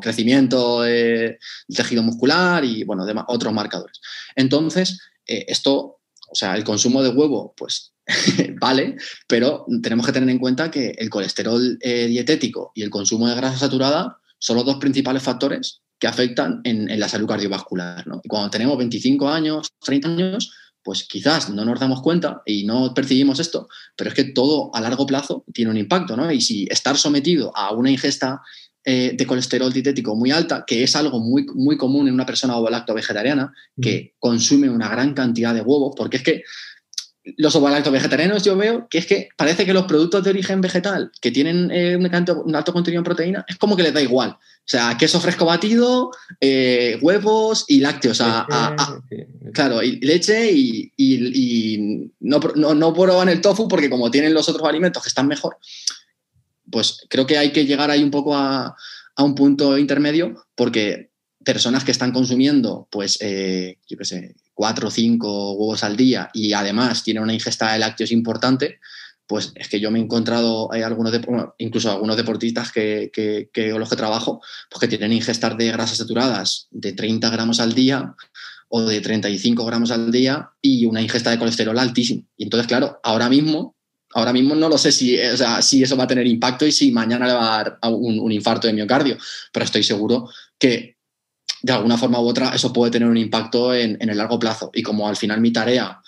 crecimiento 0.01 0.81
del 0.81 1.37
tejido 1.73 2.03
muscular 2.03 2.65
y, 2.65 2.83
bueno, 2.83 3.05
de 3.05 3.15
otros 3.27 3.53
marcadores. 3.53 4.01
Entonces, 4.35 4.99
eh, 5.25 5.45
esto, 5.47 6.01
o 6.29 6.35
sea, 6.35 6.55
el 6.55 6.65
consumo 6.65 7.01
de 7.01 7.09
huevo, 7.09 7.53
pues 7.55 7.92
vale, 8.59 8.97
pero 9.27 9.65
tenemos 9.81 10.05
que 10.05 10.11
tener 10.11 10.29
en 10.29 10.39
cuenta 10.39 10.69
que 10.69 10.95
el 10.97 11.09
colesterol 11.09 11.77
eh, 11.81 12.07
dietético 12.07 12.71
y 12.75 12.83
el 12.83 12.89
consumo 12.89 13.27
de 13.27 13.35
grasa 13.35 13.57
saturada 13.57 14.17
son 14.39 14.57
los 14.57 14.65
dos 14.65 14.77
principales 14.77 15.23
factores 15.23 15.81
que 15.99 16.07
afectan 16.07 16.61
en, 16.65 16.89
en 16.89 16.99
la 16.99 17.07
salud 17.07 17.27
cardiovascular, 17.27 18.05
¿no? 18.07 18.19
Y 18.23 18.27
cuando 18.27 18.49
tenemos 18.49 18.77
25 18.77 19.29
años, 19.29 19.69
30 19.79 20.09
años, 20.09 20.51
pues 20.83 21.03
quizás 21.07 21.49
no 21.49 21.63
nos 21.63 21.79
damos 21.79 22.01
cuenta 22.01 22.41
y 22.45 22.65
no 22.65 22.93
percibimos 22.93 23.39
esto, 23.39 23.69
pero 23.95 24.09
es 24.09 24.15
que 24.15 24.25
todo 24.25 24.69
a 24.75 24.81
largo 24.81 25.05
plazo 25.05 25.45
tiene 25.53 25.71
un 25.71 25.77
impacto, 25.77 26.17
¿no? 26.17 26.29
Y 26.31 26.41
si 26.41 26.67
estar 26.69 26.97
sometido 26.97 27.55
a 27.55 27.73
una 27.73 27.89
ingesta 27.89 28.41
eh, 28.85 29.13
de 29.15 29.25
colesterol 29.25 29.71
dietético 29.71 30.13
muy 30.13 30.31
alta, 30.31 30.65
que 30.67 30.83
es 30.83 30.95
algo 30.97 31.21
muy, 31.21 31.45
muy 31.55 31.77
común 31.77 32.09
en 32.09 32.13
una 32.13 32.25
persona 32.25 32.57
ovolacto 32.57 32.93
vegetariana, 32.93 33.53
que 33.81 34.13
consume 34.19 34.69
una 34.69 34.89
gran 34.89 35.13
cantidad 35.13 35.53
de 35.53 35.61
huevos, 35.61 35.93
porque 35.95 36.17
es 36.17 36.23
que 36.23 36.43
los 37.38 37.55
ovolacto 37.55 37.91
vegetarianos 37.91 38.43
yo 38.43 38.57
veo 38.57 38.88
que 38.89 38.97
es 38.97 39.05
que 39.05 39.30
parece 39.38 39.65
que 39.65 39.74
los 39.74 39.86
productos 39.86 40.24
de 40.24 40.30
origen 40.30 40.59
vegetal 40.59 41.11
que 41.21 41.32
tienen 41.32 41.71
eh, 41.71 41.95
un, 41.95 42.55
alto 42.55 42.74
contenido 42.74 42.99
en 42.99 43.05
proteína 43.05 43.45
es 43.47 43.57
como 43.57 43.78
que 43.78 43.84
les 43.84 43.93
da 43.93 44.01
igual. 44.01 44.32
O 44.32 44.65
sea, 44.65 44.97
queso 44.97 45.19
fresco 45.19 45.45
batido, 45.45 46.11
eh, 46.39 46.97
huevos 47.01 47.65
y 47.67 47.80
lácteos. 47.80 48.21
claro, 49.53 49.84
y 49.84 49.99
leche 49.99 50.51
y, 50.51 52.11
no, 52.19 52.39
no, 52.55 52.74
no 52.74 52.93
prueban 52.93 53.30
el 53.30 53.41
tofu 53.41 53.67
porque 53.67 53.89
como 53.89 54.11
tienen 54.11 54.34
los 54.34 54.49
otros 54.49 54.67
alimentos 54.67 55.03
que 55.03 55.09
están 55.09 55.28
mejor, 55.28 55.57
pues 56.69 57.05
creo 57.09 57.26
que 57.26 57.38
hay 57.38 57.51
que 57.51 57.65
llegar 57.65 57.91
ahí 57.91 58.03
un 58.03 58.11
poco 58.11 58.36
a, 58.36 58.76
un 59.17 59.36
punto 59.36 59.78
intermedio 59.78 60.45
porque 60.55 61.11
personas 61.45 61.84
que 61.84 61.91
están 61.91 62.11
consumiendo, 62.11 62.88
pues, 62.89 63.17
eh, 63.21 63.78
yo 63.88 63.97
qué 63.97 64.05
sé, 64.05 64.36
cuatro 64.53 64.87
o 64.87 64.91
cinco 64.91 65.53
huevos 65.53 65.83
al 65.83 65.97
día 65.97 66.29
y 66.33 66.53
además 66.53 67.03
tiene 67.03 67.19
una 67.19 67.33
ingesta 67.33 67.73
de 67.73 67.79
lácteos 67.79 68.11
importante, 68.11 68.79
pues 69.25 69.51
es 69.55 69.67
que 69.67 69.79
yo 69.79 69.89
me 69.89 69.99
he 69.99 70.01
encontrado 70.01 70.71
hay 70.71 70.81
algunos, 70.81 71.13
incluso 71.57 71.91
algunos 71.91 72.17
deportistas 72.17 72.71
que, 72.71 73.11
con 73.53 73.79
los 73.79 73.89
que 73.89 73.95
trabajo, 73.95 74.41
pues 74.69 74.79
que 74.79 74.87
tienen 74.87 75.13
ingestas 75.13 75.57
de 75.57 75.71
grasas 75.71 75.97
saturadas 75.97 76.67
de 76.71 76.93
30 76.93 77.29
gramos 77.29 77.59
al 77.59 77.73
día 77.73 78.15
o 78.69 78.81
de 78.81 79.01
35 79.01 79.65
gramos 79.65 79.91
al 79.91 80.11
día 80.11 80.51
y 80.61 80.85
una 80.85 81.01
ingesta 81.01 81.31
de 81.31 81.39
colesterol 81.39 81.77
altísimo. 81.77 82.23
Y 82.37 82.43
entonces, 82.43 82.67
claro, 82.67 82.99
ahora 83.03 83.29
mismo, 83.29 83.75
ahora 84.13 84.33
mismo 84.33 84.55
no 84.55 84.67
lo 84.67 84.77
sé 84.77 84.91
si, 84.91 85.19
o 85.19 85.37
sea, 85.37 85.61
si 85.61 85.83
eso 85.83 85.95
va 85.95 86.05
a 86.05 86.07
tener 86.07 86.27
impacto 86.27 86.65
y 86.65 86.71
si 86.71 86.91
mañana 86.91 87.27
le 87.27 87.33
va 87.33 87.53
a 87.53 87.63
dar 87.63 87.79
un, 87.91 88.19
un 88.19 88.31
infarto 88.31 88.67
de 88.67 88.73
miocardio, 88.73 89.17
pero 89.51 89.65
estoy 89.65 89.83
seguro 89.83 90.29
que 90.57 90.92
de 91.64 91.72
alguna 91.72 91.97
forma 91.97 92.20
u 92.20 92.28
otra 92.28 92.49
eso 92.53 92.74
puede 92.74 92.91
tener 92.91 93.07
un 93.07 93.18
impacto 93.18 93.74
en, 93.74 93.97
el 93.99 94.18
largo 94.18 94.38
plazo. 94.38 94.70
Y 94.74 94.84
como 94.84 95.07
al 95.07 95.16
final 95.16 95.39
mi 95.41 95.51
tarea 95.51 95.99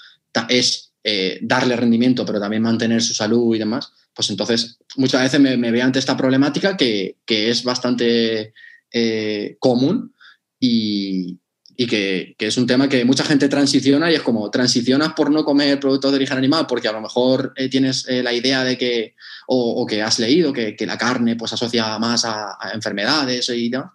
es 0.49 0.91
eh, 1.03 1.39
darle 1.41 1.77
rendimiento, 1.77 2.25
pero 2.25 2.41
también 2.41 2.61
mantener 2.61 3.01
su 3.01 3.13
salud 3.13 3.55
y 3.55 3.59
demás, 3.59 3.91
pues 4.13 4.29
entonces 4.29 4.77
muchas 4.97 5.21
veces 5.23 5.39
me, 5.39 5.71
veo 5.71 5.85
ante 5.85 5.99
esta 5.99 6.17
problemática 6.17 6.75
que, 6.75 7.15
es 7.25 7.63
bastante 7.63 8.53
eh, 8.91 9.55
común 9.59 10.13
y, 10.59 11.39
que, 11.77 12.35
es 12.37 12.57
un 12.57 12.67
tema 12.67 12.89
que 12.89 13.05
mucha 13.05 13.23
gente 13.23 13.47
transiciona 13.47 14.11
y 14.11 14.15
es 14.15 14.23
como 14.23 14.51
transicionas 14.51 15.13
por 15.13 15.31
no 15.31 15.45
comer 15.45 15.79
productos 15.79 16.11
de 16.11 16.17
origen 16.17 16.37
animal 16.37 16.65
porque 16.67 16.89
a 16.89 16.93
lo 16.93 17.01
mejor 17.01 17.53
eh, 17.55 17.69
tienes 17.69 18.05
la 18.09 18.33
idea 18.33 18.65
de 18.65 18.77
que, 18.77 19.15
o, 19.47 19.85
que 19.87 20.01
has 20.01 20.19
leído 20.19 20.51
que, 20.51 20.75
la 20.81 20.97
carne 20.97 21.37
pues 21.37 21.53
asocia 21.53 21.97
más 21.97 22.25
a, 22.25 22.57
enfermedades 22.73 23.47
y 23.49 23.69
demás 23.69 23.93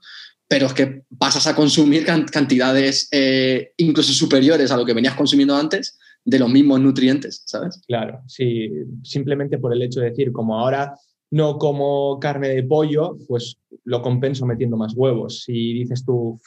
pero 0.51 0.67
es 0.67 0.75
que 0.75 1.05
pasas 1.17 1.47
a 1.47 1.55
consumir 1.55 2.05
cantidades 2.05 3.09
eh, 3.13 3.73
incluso 3.77 4.13
superiores 4.13 4.73
a 4.73 4.77
lo 4.77 4.85
que 4.85 4.95
venías 4.95 5.15
consumiendo 5.15 5.55
antes 5.55 5.97
de 6.25 6.41
los 6.41 6.51
mismos 6.51 6.81
nutrientes, 6.81 7.45
¿sabes? 7.47 7.81
Claro, 7.87 8.21
sí, 8.27 8.69
simplemente 9.05 9.59
por 9.59 9.73
el 9.73 9.81
hecho 9.81 10.01
de 10.01 10.11
decir, 10.11 10.33
como 10.33 10.59
ahora 10.59 10.93
no 11.31 11.57
como 11.57 12.19
carne 12.19 12.49
de 12.49 12.65
pollo, 12.65 13.17
pues 13.29 13.59
lo 13.85 14.03
compenso 14.03 14.45
metiendo 14.45 14.77
más 14.77 14.93
huevos. 14.97 15.45
Si 15.45 15.73
dices 15.73 16.05
tú, 16.05 16.41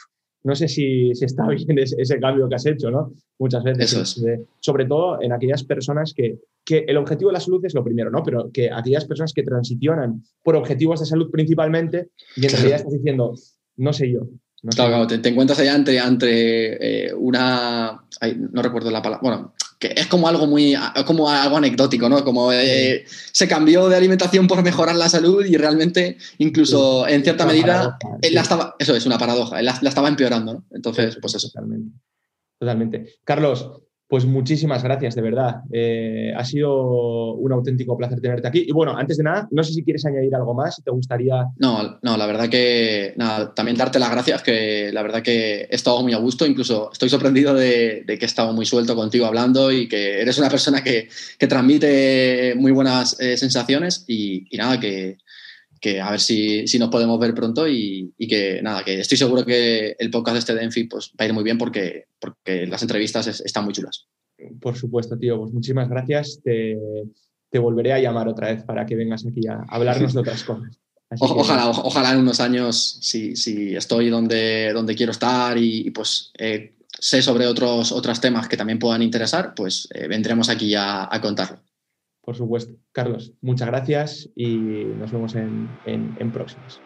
no 0.44 0.54
sé 0.54 0.68
si, 0.68 1.12
está 1.12 1.48
bien 1.48 1.80
ese, 1.80 2.20
cambio 2.20 2.50
que 2.50 2.56
has 2.56 2.66
hecho, 2.66 2.92
¿no? 2.92 3.14
Muchas 3.40 3.64
veces. 3.64 3.94
Eso 3.94 4.02
es. 4.02 4.42
sobre 4.60 4.86
todo 4.86 5.22
en 5.22 5.32
aquellas 5.32 5.64
personas 5.64 6.14
que, 6.14 6.40
que 6.66 6.80
el 6.90 6.98
objetivo 6.98 7.30
de 7.30 7.36
la 7.36 7.40
salud 7.40 7.64
es 7.64 7.74
lo 7.74 7.86
primero, 7.86 8.12
¿no? 8.12 8.22
Pero 8.22 8.52
que 8.52 8.70
aquellas 8.70 9.06
personas 9.06 9.32
que 9.32 9.44
transicionan 9.44 10.24
por 10.44 10.58
objetivos 10.58 11.00
de 11.00 11.06
salud 11.06 11.32
principalmente 11.32 12.10
y 12.36 12.46
en 12.46 12.52
realidad 12.52 12.76
estás 12.80 12.94
diciendo, 12.94 13.34
no 13.78 13.94
sé 13.94 14.12
yo. 14.12 14.22
claro, 14.76 15.08
Te, 15.08 15.30
encuentras 15.30 15.60
allá 15.60 15.76
entre, 15.76 15.98
entre 15.98 17.08
eh, 17.08 17.14
una. 17.14 18.04
no 18.52 18.62
recuerdo 18.62 18.92
la 18.92 19.02
palabra. 19.02 19.22
Bueno, 19.22 19.54
que 19.80 19.94
es 19.96 20.08
como 20.08 20.28
algo 20.28 20.48
muy. 20.48 20.76
como 21.06 21.30
algo 21.30 21.58
anecdótico, 21.58 22.08
¿no? 22.10 22.24
Como 22.24 22.52
eh, 22.52 23.04
se 23.08 23.48
cambió 23.48 23.90
de 23.90 23.98
alimentación 23.98 24.48
por 24.48 24.64
mejorar 24.64 24.96
la 24.96 25.10
salud 25.10 25.46
y 25.46 25.58
realmente, 25.58 26.18
incluso 26.38 27.08
en 27.08 27.24
cierta 27.24 27.46
medida, 27.46 27.98
la 28.32 28.42
estaba. 28.42 28.76
Eso 28.80 28.96
es 28.96 29.06
una 29.06 29.18
paradoja, 29.18 29.62
la, 29.62 29.72
estaba 29.72 30.08
empeorando, 30.08 30.54
¿no? 30.54 30.66
Entonces, 30.72 31.18
pues 31.22 31.36
eso. 31.36 31.50
Totalmente. 31.50 31.98
Totalmente. 32.58 33.16
Carlos, 33.26 33.82
Pues 34.08 34.26
muchísimas 34.26 34.84
gracias, 34.84 35.16
de 35.16 35.22
verdad. 35.22 35.62
Eh, 35.72 36.34
ha 36.36 36.44
sido 36.46 37.34
un 37.34 37.52
auténtico 37.52 37.98
placer 37.98 38.22
tenerte 38.22 38.48
aquí. 38.48 38.64
Y 38.68 38.72
bueno, 38.72 38.96
antes 38.96 39.18
de 39.18 39.24
nada, 39.24 39.48
no 39.50 39.64
sé 39.64 39.74
si 39.74 39.84
quieres 39.84 40.06
añadir 40.06 40.36
algo 40.36 40.54
más, 40.54 40.76
si 40.76 40.84
te 40.84 40.92
gustaría... 40.92 41.46
No, 41.58 41.98
no, 42.02 42.18
la 42.18 42.28
verdad 42.28 42.48
que, 42.48 43.14
nada, 43.18 43.54
también 43.56 43.78
darte 43.78 43.98
las 43.98 44.12
gracias, 44.12 44.44
que 44.44 44.92
la 44.94 45.02
verdad 45.02 45.24
que 45.24 45.62
he 45.62 45.76
estado 45.76 46.02
muy 46.04 46.14
a 46.14 46.18
gusto, 46.18 46.46
incluso 46.46 46.92
estoy 46.92 47.10
sorprendido 47.10 47.56
de, 47.56 48.04
que 48.06 48.20
he 48.22 48.26
estado 48.26 48.54
muy 48.54 48.66
suelto 48.66 48.96
contigo 48.96 49.26
hablando 49.26 49.72
y 49.72 49.88
que 49.88 50.22
eres 50.22 50.38
una 50.38 50.50
persona 50.50 50.84
que, 50.84 51.08
transmite 51.40 52.54
muy 52.56 52.72
buenas 52.72 53.20
eh, 53.20 53.36
sensaciones 53.38 54.06
y, 54.08 54.46
nada, 54.58 54.80
que, 54.80 55.18
a 56.02 56.12
ver 56.12 56.20
si, 56.20 56.66
nos 56.80 56.90
podemos 56.90 57.20
ver 57.20 57.34
pronto 57.34 57.68
y, 57.68 58.14
que 58.18 58.62
nada, 58.62 58.84
que 58.84 59.00
estoy 59.00 59.18
seguro 59.18 59.46
que 59.46 59.96
el 60.00 60.10
podcast 60.10 60.38
este 60.38 60.56
de 60.56 60.64
Enfi 60.64 60.86
pues, 60.86 61.12
va 61.20 61.26
a 61.26 61.28
ir 61.28 61.34
muy 61.34 61.44
bien 61.44 61.58
porque, 61.58 62.06
porque 62.20 62.66
las 62.68 62.82
entrevistas 62.82 63.28
están 63.28 63.66
muy 63.66 63.74
chulas. 63.74 64.08
Por 64.62 64.76
supuesto, 64.76 65.18
tío, 65.18 65.40
pues 65.40 65.54
muchísimas 65.54 65.90
gracias. 65.90 66.40
Te, 66.44 66.78
volveré 67.60 67.94
a 67.94 68.00
llamar 68.00 68.28
otra 68.28 68.54
vez 68.54 68.64
para 68.64 68.86
que 68.86 68.96
vengas 68.96 69.26
aquí 69.26 69.48
a 69.48 69.64
hablarnos 69.70 70.14
de 70.14 70.20
otras 70.22 70.44
cosas. 70.44 70.80
ojalá, 71.20 71.70
ojalá 71.70 72.14
en 72.14 72.20
unos 72.20 72.40
años, 72.40 73.00
si, 73.02 73.34
estoy 73.76 74.10
donde, 74.10 74.72
donde 74.74 74.96
quiero 74.96 75.12
estar 75.12 75.58
y, 75.58 75.92
pues 75.92 76.32
eh, 76.38 76.76
sé 76.98 77.22
sobre 77.22 77.46
otros, 77.46 77.92
otros 77.92 78.20
temas 78.20 78.48
que 78.48 78.58
también 78.58 78.80
puedan 78.80 79.02
interesar, 79.02 79.54
pues 79.54 79.88
eh, 79.94 80.08
vendremos 80.08 80.50
aquí 80.50 80.74
a 80.76 81.10
contarlo. 81.22 81.63
Por 82.24 82.36
supuesto. 82.36 82.74
Carlos, 82.94 83.34
muchas 83.42 83.68
gracias 83.68 84.30
y 84.36 84.94
nos 84.96 85.12
vemos 85.12 85.36
en, 85.36 85.80
próximas. 86.32 86.84